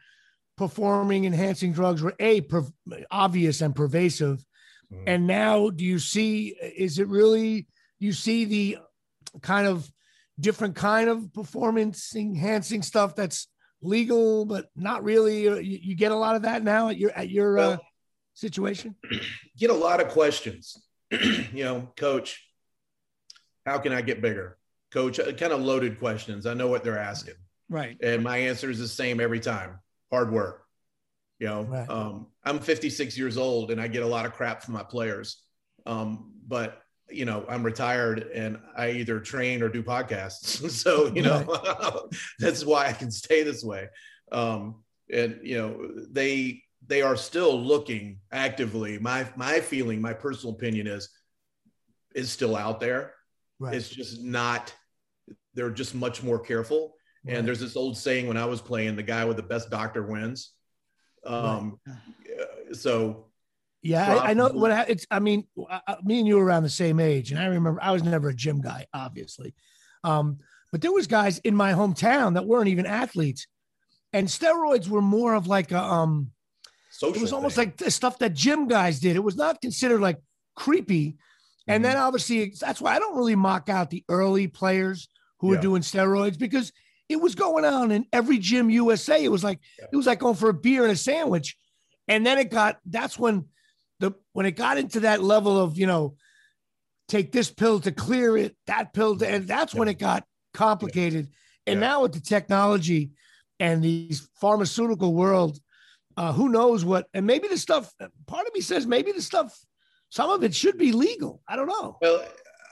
performing 0.57 1.25
enhancing 1.25 1.73
drugs 1.73 2.03
were 2.03 2.13
a 2.19 2.41
per- 2.41 2.67
obvious 3.09 3.61
and 3.61 3.75
pervasive, 3.75 4.45
Mhm. 4.91 5.03
and 5.07 5.25
now 5.27 5.71
do 5.71 5.83
you 5.83 5.97
see 5.97 6.49
is 6.77 6.99
it 6.99 7.07
really 7.07 7.65
you 7.99 8.13
see 8.13 8.45
the 8.45 8.77
kind 9.41 9.65
of 9.65 9.91
different 10.39 10.75
kind 10.75 11.09
of 11.09 11.33
performance 11.33 12.15
enhancing 12.15 12.83
stuff 12.83 13.15
that's 13.15 13.47
legal 13.83 14.45
but 14.45 14.69
not 14.75 15.03
really 15.03 15.47
Uh, 15.47 15.55
you, 15.55 15.79
you 15.81 15.95
get 15.95 16.11
a 16.11 16.15
lot 16.15 16.35
of 16.35 16.43
that 16.43 16.63
now 16.63 16.89
at 16.89 16.97
your 16.97 17.11
at 17.11 17.29
your 17.29 17.59
uh, 17.59 17.77
situation 18.33 18.95
get 19.57 19.69
a 19.69 19.73
lot 19.73 20.01
of 20.01 20.07
questions. 20.09 20.81
you 21.11 21.63
know, 21.63 21.91
coach, 21.95 22.43
how 23.65 23.77
can 23.77 23.93
I 23.93 24.01
get 24.01 24.21
bigger? 24.21 24.57
Coach, 24.91 25.19
uh, 25.19 25.31
kind 25.33 25.53
of 25.53 25.61
loaded 25.61 25.99
questions. 25.99 26.45
I 26.45 26.53
know 26.55 26.67
what 26.67 26.83
they're 26.83 26.97
asking. 26.97 27.35
Right. 27.69 27.97
And 28.01 28.23
my 28.23 28.37
answer 28.37 28.69
is 28.69 28.79
the 28.79 28.87
same 28.87 29.19
every 29.19 29.39
time 29.39 29.79
hard 30.11 30.31
work. 30.31 30.65
You 31.39 31.47
know, 31.47 31.63
Right. 31.63 31.89
um, 31.89 32.27
I'm 32.43 32.59
56 32.59 33.17
years 33.17 33.37
old 33.37 33.71
and 33.71 33.79
I 33.81 33.87
get 33.87 34.03
a 34.03 34.07
lot 34.07 34.25
of 34.25 34.33
crap 34.33 34.63
from 34.63 34.73
my 34.73 34.83
players. 34.83 35.43
Um, 35.85 36.33
but, 36.47 36.81
you 37.09 37.25
know, 37.25 37.45
I'm 37.47 37.63
retired 37.63 38.29
and 38.33 38.59
I 38.75 38.91
either 38.91 39.19
train 39.19 39.61
or 39.61 39.69
do 39.69 39.83
podcasts. 39.83 40.69
so, 40.71 41.07
you 41.07 41.21
know, 41.21 42.09
that's 42.39 42.65
why 42.65 42.87
I 42.87 42.93
can 42.93 43.11
stay 43.11 43.43
this 43.43 43.63
way. 43.63 43.89
Um, 44.31 44.83
and, 45.11 45.39
you 45.43 45.57
know, 45.57 45.89
they, 46.09 46.63
they 46.87 47.01
are 47.01 47.15
still 47.15 47.59
looking 47.61 48.19
actively. 48.31 48.99
My, 48.99 49.27
my 49.35 49.59
feeling, 49.59 50.01
my 50.01 50.13
personal 50.13 50.55
opinion 50.55 50.87
is, 50.87 51.09
is 52.15 52.31
still 52.31 52.55
out 52.55 52.79
there. 52.79 53.13
right 53.59 53.75
It's 53.75 53.89
just 53.89 54.21
not, 54.21 54.73
they're 55.53 55.71
just 55.71 55.95
much 55.95 56.23
more 56.23 56.39
careful. 56.39 56.95
Right. 57.25 57.37
And 57.37 57.47
there's 57.47 57.59
this 57.59 57.75
old 57.75 57.97
saying 57.97 58.27
when 58.27 58.37
I 58.37 58.45
was 58.45 58.61
playing, 58.61 58.95
the 58.95 59.03
guy 59.03 59.23
with 59.25 59.37
the 59.37 59.43
best 59.43 59.69
doctor 59.69 60.03
wins. 60.03 60.51
Um, 61.25 61.79
so 62.73 63.27
Yeah, 63.83 64.15
I, 64.15 64.29
I 64.29 64.33
know 64.33 64.47
what 64.49 64.71
ha- 64.71 64.85
it's. 64.87 65.05
I 65.11 65.19
mean, 65.19 65.45
I, 65.69 65.81
I- 65.87 65.97
me 66.03 66.19
and 66.19 66.27
you 66.27 66.37
were 66.37 66.45
around 66.45 66.63
the 66.63 66.69
same 66.69 66.99
age, 66.99 67.31
and 67.31 67.39
I 67.39 67.45
remember 67.45 67.79
I 67.81 67.91
was 67.91 68.01
never 68.03 68.29
a 68.29 68.33
gym 68.33 68.61
guy, 68.61 68.87
obviously, 68.93 69.53
um, 70.03 70.39
but 70.71 70.81
there 70.81 70.91
was 70.91 71.05
guys 71.05 71.39
in 71.39 71.55
my 71.55 71.73
hometown 71.73 72.33
that 72.35 72.45
weren't 72.45 72.69
even 72.69 72.85
athletes, 72.85 73.45
and 74.13 74.27
steroids 74.27 74.87
were 74.87 75.01
more 75.01 75.33
of 75.35 75.47
like 75.47 75.71
a. 75.71 75.79
Um, 75.81 76.31
social. 76.91 77.15
it 77.17 77.21
was 77.21 77.33
almost 77.33 77.55
thing. 77.57 77.69
like 77.69 77.77
the 77.77 77.91
stuff 77.91 78.19
that 78.19 78.33
gym 78.33 78.67
guys 78.67 78.99
did. 78.99 79.15
It 79.15 79.23
was 79.23 79.35
not 79.35 79.59
considered 79.61 79.99
like 79.99 80.19
creepy, 80.55 81.17
and 81.67 81.81
Mhm. 81.83 81.87
then 81.87 81.97
obviously 81.97 82.53
that's 82.59 82.79
why 82.79 82.95
I 82.95 82.99
don't 82.99 83.17
really 83.17 83.35
mock 83.35 83.67
out 83.67 83.89
the 83.89 84.03
early 84.09 84.47
players 84.47 85.09
who 85.39 85.47
were 85.49 85.57
doing 85.57 85.81
steroids 85.81 86.37
because 86.39 86.71
it 87.09 87.17
was 87.17 87.35
going 87.35 87.65
on 87.65 87.91
in 87.91 88.05
every 88.13 88.37
gym 88.37 88.69
USA. 88.69 89.21
It 89.21 89.27
was 89.27 89.43
like 89.43 89.59
Yeah. 89.77 89.87
it 89.91 89.95
was 89.97 90.05
like 90.05 90.19
going 90.19 90.35
for 90.35 90.47
a 90.47 90.53
beer 90.53 90.83
and 90.83 90.93
a 90.93 90.95
sandwich, 90.95 91.57
and 92.07 92.25
then 92.25 92.37
it 92.37 92.49
got. 92.49 92.77
That's 92.85 93.19
when 93.19 93.45
the 93.99 94.11
when 94.33 94.45
it 94.45 94.51
got 94.51 94.77
into 94.77 95.01
that 95.01 95.21
level 95.21 95.59
of 95.59 95.77
you 95.77 95.87
know, 95.87 96.15
take 97.07 97.31
this 97.31 97.51
pill 97.51 97.79
to 97.81 97.91
clear 97.91 98.37
it, 98.37 98.55
that 98.67 98.93
pill 98.93 99.17
to, 99.17 99.27
and 99.27 99.47
that's 99.47 99.73
when 99.73 99.87
it 99.87 99.99
got 99.99 100.25
complicated. 100.53 101.29
And 101.65 101.79
Yeah. 101.79 101.87
now 101.87 102.01
with 102.01 102.13
the 102.13 102.19
technology 102.19 103.11
and 103.59 103.83
these 103.83 104.27
pharmaceutical 104.39 105.13
world, 105.13 105.59
uh, 106.17 106.33
who 106.33 106.49
knows 106.49 106.83
what? 106.85 107.07
And 107.13 107.25
maybe 107.25 107.47
the 107.47 107.57
stuff. 107.57 107.91
Part 108.27 108.47
of 108.47 108.53
me 108.53 108.61
says 108.61 108.85
maybe 108.85 109.11
the 109.11 109.21
stuff. 109.21 109.57
Some 110.09 110.29
of 110.29 110.43
it 110.43 110.53
should 110.53 110.77
be 110.77 110.91
legal. 110.91 111.41
I 111.47 111.55
don't 111.55 111.67
know. 111.67 111.97
Well, 112.01 112.23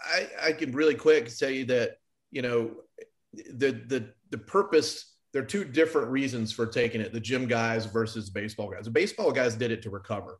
I, 0.03 0.28
I 0.41 0.51
can 0.51 0.72
really 0.74 0.95
quick 0.95 1.30
say 1.30 1.63
that, 1.63 1.97
you 2.32 2.41
know, 2.41 2.72
the, 3.34 3.72
the, 3.72 4.09
the 4.30 4.38
purpose, 4.38 5.15
there 5.34 5.41
are 5.41 5.45
two 5.45 5.63
different 5.63 6.09
reasons 6.09 6.51
for 6.51 6.67
taking 6.67 7.01
it, 7.01 7.13
the 7.13 7.19
gym 7.19 7.47
guys 7.47 7.86
versus 7.86 8.30
baseball 8.30 8.69
guys. 8.69 8.86
The 8.86 8.91
baseball 8.91 9.32
guys 9.32 9.55
did 9.55 9.72
it 9.72 9.82
to 9.84 9.89
recover, 9.89 10.39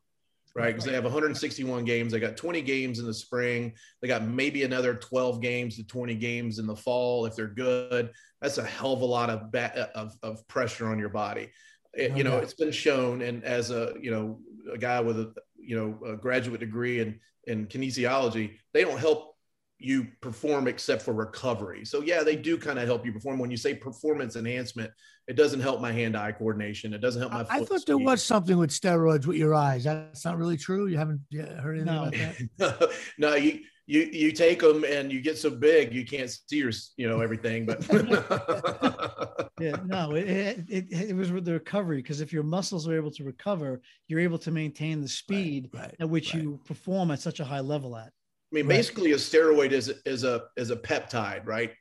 right? 0.56 0.68
Because 0.68 0.86
they 0.86 0.94
have 0.94 1.04
161 1.04 1.86
games. 1.86 2.12
They 2.12 2.20
got 2.20 2.38
20 2.38 2.62
games 2.62 3.00
in 3.00 3.06
the 3.06 3.14
spring. 3.14 3.74
They 4.02 4.08
got 4.08 4.24
maybe 4.28 4.64
another 4.64 4.96
12 4.96 5.42
games 5.42 5.78
to 5.78 5.84
20 5.86 6.16
games 6.16 6.60
in 6.60 6.68
the 6.68 6.76
fall 6.76 7.26
if 7.26 7.36
they're 7.36 7.48
good. 7.48 8.12
That's 8.42 8.58
a 8.58 8.64
hell 8.64 8.94
of 8.94 9.02
a 9.02 9.06
lot 9.06 9.30
of, 9.30 9.52
ba- 9.52 9.90
of, 9.96 10.14
of 10.24 10.48
pressure 10.48 10.88
on 10.88 11.00
your 11.00 11.10
body. 11.10 11.52
It- 11.94 12.16
you 12.18 12.24
know, 12.24 12.38
it's 12.38 12.54
been 12.54 12.72
shown, 12.72 13.22
and 13.22 13.44
as 13.44 13.70
a 13.72 13.94
you 14.00 14.12
know 14.12 14.40
a 14.72 14.78
guy 14.78 15.02
with 15.02 15.20
a 15.20 15.34
you 15.58 15.76
know 15.76 16.10
a 16.14 16.16
graduate 16.16 16.60
degree 16.62 17.00
in 17.02 17.20
in 17.48 17.66
kinesiology, 17.68 18.58
they 18.74 18.84
don't 18.84 18.98
help 19.00 19.31
you 19.82 20.08
perform 20.22 20.68
except 20.68 21.02
for 21.02 21.14
recovery. 21.14 21.84
So 21.86 22.02
yeah, 22.02 22.24
they 22.24 22.36
do 22.36 22.58
kind 22.58 22.80
of 22.80 22.86
help 22.86 23.06
you 23.06 23.12
perform. 23.12 23.40
When 23.40 23.52
you 23.52 23.58
say 23.58 23.74
performance 23.74 24.36
enhancement, 24.36 24.92
it 25.28 25.36
doesn't 25.36 25.62
help 25.62 25.82
my 25.82 25.92
hand-eye 25.92 26.34
coordination. 26.34 26.94
It 26.94 27.00
doesn't 27.00 27.22
help 27.22 27.34
my. 27.34 27.46
I 27.50 27.60
foot 27.60 27.70
thought 27.70 27.86
there 27.86 27.98
was 27.98 28.24
something 28.24 28.58
with 28.58 28.70
steroids 28.70 29.26
with 29.26 29.38
your 29.38 29.54
eyes. 29.56 29.84
That's 29.84 30.26
not 30.26 30.38
really 30.38 30.58
true. 30.58 30.88
You 30.88 30.98
haven't 30.98 31.22
heard 31.34 31.78
anything 31.78 31.86
No. 31.86 32.04
about 32.06 32.14
that? 32.58 32.92
no, 33.18 33.36
you 33.36 33.62
you 33.88 34.02
you 34.12 34.32
take 34.32 34.60
them 34.60 34.84
and 34.84 35.12
you 35.12 35.22
get 35.22 35.38
so 35.38 35.50
big 35.50 35.94
you 35.94 36.06
can't 36.06 36.30
see 36.30 36.58
your 36.58 36.72
you 36.98 37.10
know 37.10 37.20
everything. 37.22 37.66
But 37.66 37.82
Yeah, 39.60 39.76
no, 39.86 40.12
it, 40.16 40.28
it, 40.28 40.66
it, 40.70 41.10
it 41.10 41.16
was 41.16 41.32
with 41.32 41.46
the 41.46 41.54
recovery 41.54 41.98
because 41.98 42.20
if 42.22 42.34
your 42.34 42.44
muscles 42.44 42.88
are 42.88 42.96
able 42.96 43.12
to 43.12 43.24
recover, 43.24 43.82
you're 44.08 44.20
able 44.20 44.40
to 44.40 44.50
maintain 44.52 45.02
the 45.02 45.08
speed 45.08 45.70
Right. 45.74 45.96
at 46.00 46.10
which 46.10 46.34
right. 46.34 46.42
you 46.44 46.60
perform 46.66 47.12
at 47.12 47.20
such 47.20 47.40
a 47.40 47.46
high 47.46 47.60
level 47.60 47.96
at. 47.96 48.12
I 48.52 48.56
mean, 48.56 48.68
Right. 48.68 48.78
basically, 48.78 49.14
a 49.14 49.16
steroid 49.16 49.72
is 49.72 49.90
is 50.06 50.24
a 50.24 50.44
is 50.58 50.72
a 50.72 50.76
peptide, 50.76 51.46
right? 51.46 51.74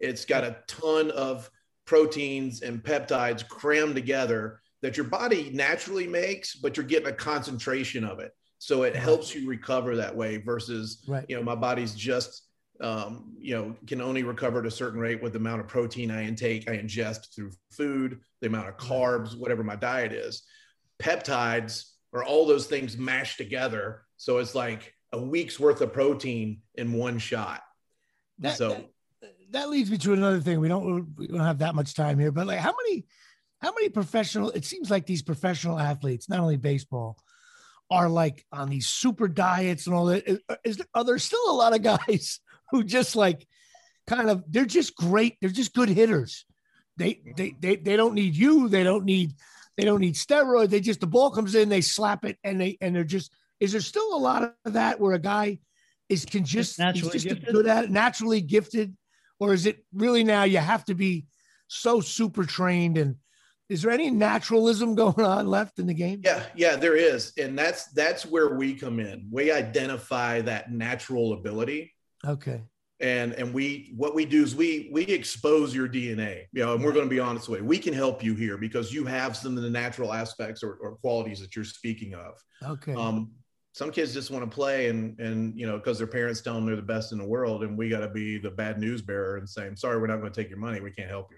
It's 0.00 0.24
got 0.24 0.44
a 0.44 0.58
ton 0.66 1.10
of 1.12 1.48
proteins 1.84 2.62
and 2.62 2.82
peptides 2.82 3.46
crammed 3.48 3.94
together 3.94 4.60
that 4.82 4.96
your 4.96 5.06
body 5.06 5.50
naturally 5.50 6.06
makes, 6.06 6.54
but 6.54 6.76
you're 6.76 6.86
getting 6.86 7.08
a 7.08 7.12
concentration 7.12 8.04
of 8.04 8.18
it, 8.20 8.32
so 8.58 8.82
it 8.82 8.94
Right. 8.94 9.02
helps 9.02 9.34
you 9.34 9.48
recover 9.48 9.96
that 9.96 10.14
way. 10.14 10.36
Versus, 10.38 11.04
Right. 11.08 11.24
you 11.28 11.36
know, 11.36 11.42
my 11.42 11.54
body's 11.54 11.94
just 11.94 12.44
um, 12.80 13.34
you 13.40 13.56
know 13.56 13.76
can 13.88 14.00
only 14.00 14.22
recover 14.22 14.60
at 14.60 14.66
a 14.66 14.70
certain 14.70 15.00
rate 15.00 15.20
with 15.22 15.32
the 15.32 15.38
amount 15.38 15.60
of 15.60 15.68
protein 15.68 16.10
I 16.12 16.24
intake, 16.24 16.68
I 16.68 16.76
ingest 16.78 17.34
through 17.34 17.50
food, 17.72 18.20
the 18.40 18.46
amount 18.48 18.68
of 18.68 18.76
carbs, 18.76 19.36
whatever 19.36 19.62
my 19.64 19.74
diet 19.76 20.12
is. 20.12 20.42
Peptides 21.00 21.90
are 22.12 22.24
all 22.24 22.46
those 22.46 22.66
things 22.66 22.96
mashed 22.96 23.36
together, 23.38 24.02
so 24.16 24.38
it's 24.38 24.54
like 24.54 24.94
a 25.12 25.20
week's 25.20 25.58
worth 25.58 25.80
of 25.80 25.92
protein 25.92 26.62
in 26.74 26.92
one 26.92 27.18
shot. 27.18 27.62
That, 28.38 28.56
so 28.56 28.84
that, 29.20 29.34
that 29.50 29.70
leads 29.70 29.90
me 29.90 29.98
to 29.98 30.12
another 30.12 30.40
thing. 30.40 30.60
We 30.60 30.68
don't 30.68 31.14
we 31.16 31.26
don't 31.26 31.40
have 31.40 31.58
that 31.58 31.74
much 31.74 31.94
time 31.94 32.18
here, 32.18 32.32
but 32.32 32.46
like 32.46 32.60
how 32.60 32.74
many 32.86 33.06
how 33.60 33.72
many 33.72 33.88
professional? 33.88 34.50
It 34.50 34.64
seems 34.64 34.90
like 34.90 35.06
these 35.06 35.22
professional 35.22 35.78
athletes, 35.78 36.28
not 36.28 36.40
only 36.40 36.56
baseball, 36.56 37.18
are 37.90 38.08
like 38.08 38.44
on 38.52 38.68
these 38.68 38.86
super 38.86 39.28
diets 39.28 39.86
and 39.86 39.96
all 39.96 40.06
that. 40.06 40.28
Is, 40.28 40.38
is 40.64 40.82
are 40.94 41.04
there 41.04 41.18
still 41.18 41.50
a 41.50 41.52
lot 41.52 41.74
of 41.74 41.82
guys 41.82 42.40
who 42.70 42.84
just 42.84 43.16
like 43.16 43.46
kind 44.06 44.30
of 44.30 44.44
they're 44.48 44.64
just 44.64 44.94
great. 44.94 45.36
They're 45.40 45.50
just 45.50 45.74
good 45.74 45.88
hitters. 45.88 46.44
They 46.96 47.20
they 47.36 47.54
they 47.58 47.76
they 47.76 47.96
don't 47.96 48.14
need 48.14 48.36
you. 48.36 48.68
They 48.68 48.84
don't 48.84 49.04
need 49.04 49.34
they 49.76 49.84
don't 49.84 50.00
need 50.00 50.14
steroids. 50.14 50.70
They 50.70 50.80
just 50.80 51.00
the 51.00 51.06
ball 51.06 51.30
comes 51.30 51.54
in, 51.54 51.68
they 51.68 51.80
slap 51.80 52.24
it, 52.24 52.38
and 52.44 52.60
they 52.60 52.78
and 52.80 52.94
they're 52.94 53.04
just. 53.04 53.32
Is 53.60 53.72
there 53.72 53.80
still 53.80 54.14
a 54.14 54.18
lot 54.18 54.54
of 54.64 54.72
that 54.72 55.00
where 55.00 55.14
a 55.14 55.18
guy 55.18 55.58
is 56.08 56.24
can 56.24 56.44
just 56.44 56.78
naturally 56.78 57.12
he's 57.12 57.24
just 57.24 57.36
gifted? 57.36 57.54
good 57.54 57.66
at 57.66 57.84
it, 57.84 57.90
naturally 57.90 58.40
gifted, 58.40 58.96
or 59.40 59.52
is 59.52 59.66
it 59.66 59.84
really 59.92 60.24
now 60.24 60.44
you 60.44 60.58
have 60.58 60.84
to 60.86 60.94
be 60.94 61.26
so 61.68 62.00
super 62.00 62.44
trained 62.44 62.96
and 62.98 63.16
is 63.68 63.82
there 63.82 63.90
any 63.90 64.10
naturalism 64.10 64.94
going 65.02 65.20
on 65.22 65.46
left 65.46 65.78
in 65.78 65.86
the 65.86 65.92
game? 65.94 66.22
yeah, 66.24 66.42
yeah, 66.56 66.76
there 66.76 66.96
is, 66.96 67.32
and 67.36 67.58
that's 67.58 67.86
that's 67.92 68.24
where 68.24 68.54
we 68.56 68.74
come 68.74 68.98
in. 69.00 69.28
We 69.30 69.52
identify 69.52 70.40
that 70.42 70.72
natural 70.72 71.34
ability, 71.34 71.92
Okay. 72.26 72.62
and 73.00 73.34
and 73.34 73.52
we 73.52 73.92
what 73.94 74.14
we 74.14 74.24
do 74.24 74.42
is 74.42 74.56
we 74.56 74.88
we 74.90 75.02
expose 75.02 75.74
your 75.74 75.86
DNA. 75.86 76.44
You 76.54 76.64
know, 76.64 76.74
and 76.74 76.82
we're 76.82 76.92
going 76.92 77.04
to 77.04 77.10
be 77.14 77.20
honest 77.20 77.50
with 77.50 77.60
you. 77.60 77.66
We 77.66 77.78
can 77.78 77.92
help 77.92 78.24
you 78.24 78.34
here 78.34 78.56
because 78.56 78.90
you 78.90 79.04
have 79.04 79.36
some 79.36 79.58
of 79.58 79.62
the 79.62 79.68
natural 79.70 80.14
aspects 80.14 80.62
or, 80.62 80.78
or 80.80 80.96
qualities 80.96 81.38
that 81.40 81.54
you're 81.54 81.66
speaking 81.66 82.14
of. 82.14 82.42
Okay. 82.64 82.94
Um, 82.94 83.32
some 83.78 83.92
kids 83.92 84.12
just 84.12 84.32
want 84.32 84.44
to 84.44 84.52
play 84.52 84.88
and 84.88 85.16
and 85.20 85.56
you 85.56 85.64
know 85.64 85.78
because 85.78 85.98
their 85.98 86.08
parents 86.08 86.40
tell 86.40 86.54
them 86.54 86.66
they're 86.66 86.74
the 86.74 86.82
best 86.82 87.12
in 87.12 87.18
the 87.18 87.24
world, 87.24 87.62
and 87.62 87.78
we 87.78 87.88
got 87.88 88.00
to 88.00 88.08
be 88.08 88.36
the 88.36 88.50
bad 88.50 88.80
news 88.80 89.02
bearer 89.02 89.36
and 89.36 89.48
saying, 89.48 89.76
"Sorry, 89.76 90.00
we're 90.00 90.08
not 90.08 90.18
going 90.18 90.32
to 90.32 90.42
take 90.42 90.50
your 90.50 90.58
money. 90.58 90.80
We 90.80 90.90
can't 90.90 91.08
help 91.08 91.30
you." 91.30 91.36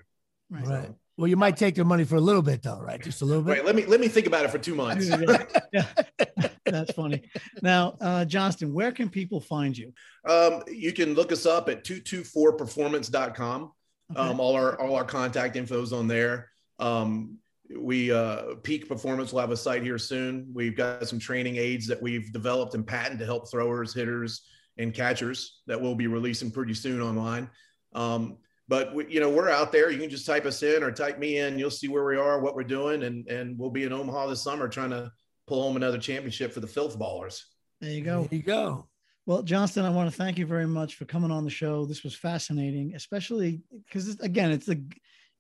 Right. 0.49 0.67
right. 0.67 0.95
Well, 1.19 1.29
you 1.29 1.37
might 1.37 1.59
take 1.59 1.75
their 1.75 1.85
money 1.85 2.05
for 2.05 2.17
a 2.17 2.21
little 2.21 2.41
bit, 2.41 2.63
though, 2.63 2.81
right? 2.81 2.99
Just 2.99 3.21
a 3.21 3.27
little 3.27 3.43
bit. 3.43 3.59
Wait, 3.59 3.67
let 3.67 3.77
me 3.77 3.85
let 3.85 4.01
me 4.01 4.09
think 4.09 4.27
about 4.27 4.47
it 4.47 4.51
for 4.51 4.57
two 4.57 4.75
months. 4.75 5.07
yeah, 5.73 5.85
that's 6.65 6.93
funny. 6.95 7.31
Now, 7.61 7.99
uh, 8.01 8.25
Johnston, 8.25 8.73
where 8.73 8.91
can 8.91 9.11
people 9.11 9.43
find 9.43 9.77
you? 9.77 9.93
Um, 10.27 10.63
you 10.67 10.95
can 10.95 11.13
look 11.13 11.33
us 11.33 11.45
up 11.45 11.69
at 11.69 11.85
224performance.com. 11.85 13.73
Okay. 14.13 14.19
Um, 14.19 14.41
all 14.41 14.55
our 14.55 14.81
all 14.81 14.97
our 14.97 15.05
contact 15.05 15.57
info 15.57 15.83
is 15.83 15.93
on 15.93 16.09
there. 16.09 16.49
Um, 16.79 17.37
we 17.79 18.13
uh, 18.13 18.55
peak 18.63 18.89
performance 18.89 19.33
will 19.33 19.41
have 19.41 19.51
a 19.51 19.57
site 19.57 19.83
here 19.83 19.99
soon. 19.99 20.51
We've 20.53 20.77
got 20.77 21.07
some 21.09 21.19
training 21.19 21.57
aids 21.57 21.87
that 21.87 22.01
we've 22.01 22.33
developed 22.33 22.75
and 22.75 22.87
patent 22.87 23.21
to 23.21 23.27
help 23.27 23.51
throwers, 23.51 23.95
hitters, 23.95 24.43
and 24.79 24.95
catchers 24.95 25.61
that 25.67 25.81
we'll 25.81 25.95
be 25.95 26.07
releasing 26.07 26.51
pretty 26.51 26.75
soon 26.75 27.01
online. 27.01 27.49
Um, 27.95 28.39
but 28.69 28.95
we, 28.95 29.13
you 29.13 29.21
know 29.21 29.29
we're 29.29 29.51
out 29.51 29.73
there. 29.73 29.91
You 29.91 29.99
can 29.99 30.11
just 30.11 30.27
type 30.27 30.47
us 30.47 30.63
in 30.63 30.83
or 30.83 30.93
type 30.93 31.19
me 31.19 31.39
in. 31.39 31.59
You'll 31.59 31.71
see 31.71 31.89
where 31.89 32.05
we 32.05 32.17
are, 32.17 32.41
what 32.41 32.55
we're 32.55 32.63
doing, 32.63 33.03
and 33.03 33.27
and 33.29 33.59
we'll 33.59 33.71
be 33.71 33.85
in 33.85 33.93
Omaha 33.93 34.29
this 34.29 34.43
summer 34.43 34.69
trying 34.69 34.91
to 34.91 35.11
pull 35.47 35.63
home 35.63 35.77
another 35.77 35.99
championship 35.99 36.53
for 36.53 36.61
the 36.61 36.67
Filth 36.67 36.99
Ballers. 36.99 37.43
There 37.81 37.91
you 37.91 38.03
go. 38.03 38.23
There 38.31 38.37
you 38.37 38.45
go. 38.45 38.89
Well, 39.27 39.43
Johnston, 39.43 39.85
I 39.85 39.91
want 39.91 40.11
to 40.11 40.17
thank 40.17 40.39
you 40.39 40.47
very 40.47 40.67
much 40.67 40.95
for 40.95 41.05
coming 41.05 41.31
on 41.31 41.45
the 41.45 41.51
show. 41.51 41.85
This 41.85 42.05
was 42.05 42.15
fascinating, 42.15 42.95
especially 42.95 43.61
because 43.87 44.09
again, 44.21 44.51
it's 44.51 44.67
the 44.67 44.83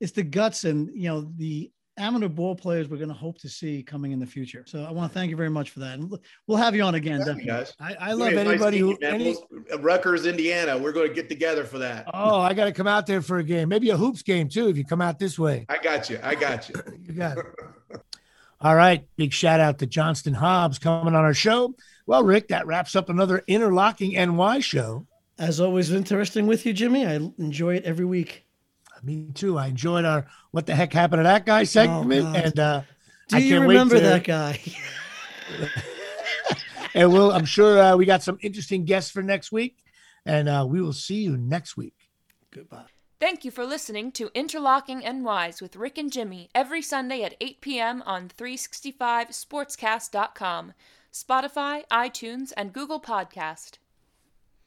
it's 0.00 0.12
the 0.12 0.22
guts 0.22 0.64
and 0.64 0.90
you 0.94 1.08
know 1.08 1.30
the 1.36 1.70
amateur 2.00 2.28
ball 2.28 2.54
players 2.54 2.88
we're 2.88 2.96
going 2.96 3.08
to 3.08 3.14
hope 3.14 3.38
to 3.38 3.48
see 3.48 3.82
coming 3.82 4.12
in 4.12 4.18
the 4.18 4.26
future. 4.26 4.64
So 4.66 4.84
I 4.84 4.90
want 4.90 5.12
to 5.12 5.18
thank 5.18 5.30
you 5.30 5.36
very 5.36 5.50
much 5.50 5.70
for 5.70 5.80
that, 5.80 5.98
and 5.98 6.12
we'll 6.46 6.58
have 6.58 6.74
you 6.74 6.82
on 6.82 6.94
again. 6.94 7.22
Thank 7.24 7.40
you 7.40 7.46
guys. 7.46 7.74
I, 7.78 7.94
I 8.00 8.12
love 8.12 8.32
anybody 8.32 8.82
nice 8.82 8.98
who 9.00 9.06
any, 9.06 9.36
Rutgers, 9.78 10.26
Indiana. 10.26 10.76
We're 10.78 10.92
going 10.92 11.08
to 11.08 11.14
get 11.14 11.28
together 11.28 11.64
for 11.64 11.78
that. 11.78 12.06
Oh, 12.12 12.40
I 12.40 12.54
got 12.54 12.64
to 12.64 12.72
come 12.72 12.86
out 12.86 13.06
there 13.06 13.22
for 13.22 13.38
a 13.38 13.44
game, 13.44 13.68
maybe 13.68 13.90
a 13.90 13.96
hoops 13.96 14.22
game 14.22 14.48
too. 14.48 14.68
If 14.68 14.76
you 14.76 14.84
come 14.84 15.00
out 15.00 15.18
this 15.18 15.38
way, 15.38 15.66
I 15.68 15.78
got 15.78 16.10
you. 16.10 16.18
I 16.22 16.34
got 16.34 16.68
you. 16.68 16.74
you 17.04 17.12
got 17.12 17.38
it. 17.38 17.46
All 18.62 18.76
right. 18.76 19.06
Big 19.16 19.32
shout 19.32 19.60
out 19.60 19.78
to 19.78 19.86
Johnston 19.86 20.34
Hobbs 20.34 20.78
coming 20.78 21.14
on 21.14 21.24
our 21.24 21.34
show. 21.34 21.74
Well, 22.06 22.24
Rick, 22.24 22.48
that 22.48 22.66
wraps 22.66 22.94
up 22.94 23.08
another 23.08 23.42
Interlocking 23.46 24.12
NY 24.12 24.60
show. 24.60 25.06
As 25.38 25.60
always, 25.60 25.90
interesting 25.90 26.46
with 26.46 26.66
you, 26.66 26.74
Jimmy. 26.74 27.06
I 27.06 27.14
enjoy 27.38 27.76
it 27.76 27.84
every 27.84 28.04
week. 28.04 28.46
Me 29.02 29.28
too. 29.34 29.58
I 29.58 29.68
enjoyed 29.68 30.04
our 30.04 30.26
"What 30.50 30.66
the 30.66 30.74
heck 30.74 30.92
happened 30.92 31.20
to 31.20 31.24
that 31.24 31.46
guy" 31.46 31.64
segment, 31.64 32.26
oh, 32.26 32.34
and 32.34 32.58
uh, 32.58 32.82
do 33.28 33.36
I 33.36 33.40
you 33.40 33.60
remember 33.60 33.96
to... 33.96 34.00
that 34.00 34.24
guy? 34.24 34.60
and 36.94 37.12
we'll, 37.12 37.32
I'm 37.32 37.44
sure 37.44 37.80
uh, 37.80 37.96
we 37.96 38.06
got 38.06 38.22
some 38.22 38.38
interesting 38.42 38.84
guests 38.84 39.10
for 39.10 39.22
next 39.22 39.52
week, 39.52 39.78
and 40.26 40.48
uh, 40.48 40.66
we 40.68 40.82
will 40.82 40.92
see 40.92 41.22
you 41.22 41.36
next 41.36 41.76
week. 41.76 41.94
Goodbye. 42.50 42.86
Thank 43.20 43.44
you 43.44 43.50
for 43.50 43.66
listening 43.66 44.12
to 44.12 44.30
Interlocking 44.34 45.02
NYs 45.02 45.60
with 45.60 45.76
Rick 45.76 45.98
and 45.98 46.10
Jimmy 46.10 46.48
every 46.54 46.80
Sunday 46.80 47.22
at 47.22 47.36
8 47.38 47.60
p.m. 47.60 48.02
on 48.06 48.28
365sportscast.com, 48.28 50.72
Spotify, 51.12 51.86
iTunes, 51.88 52.54
and 52.56 52.72
Google 52.72 53.00
Podcast. 53.00 53.76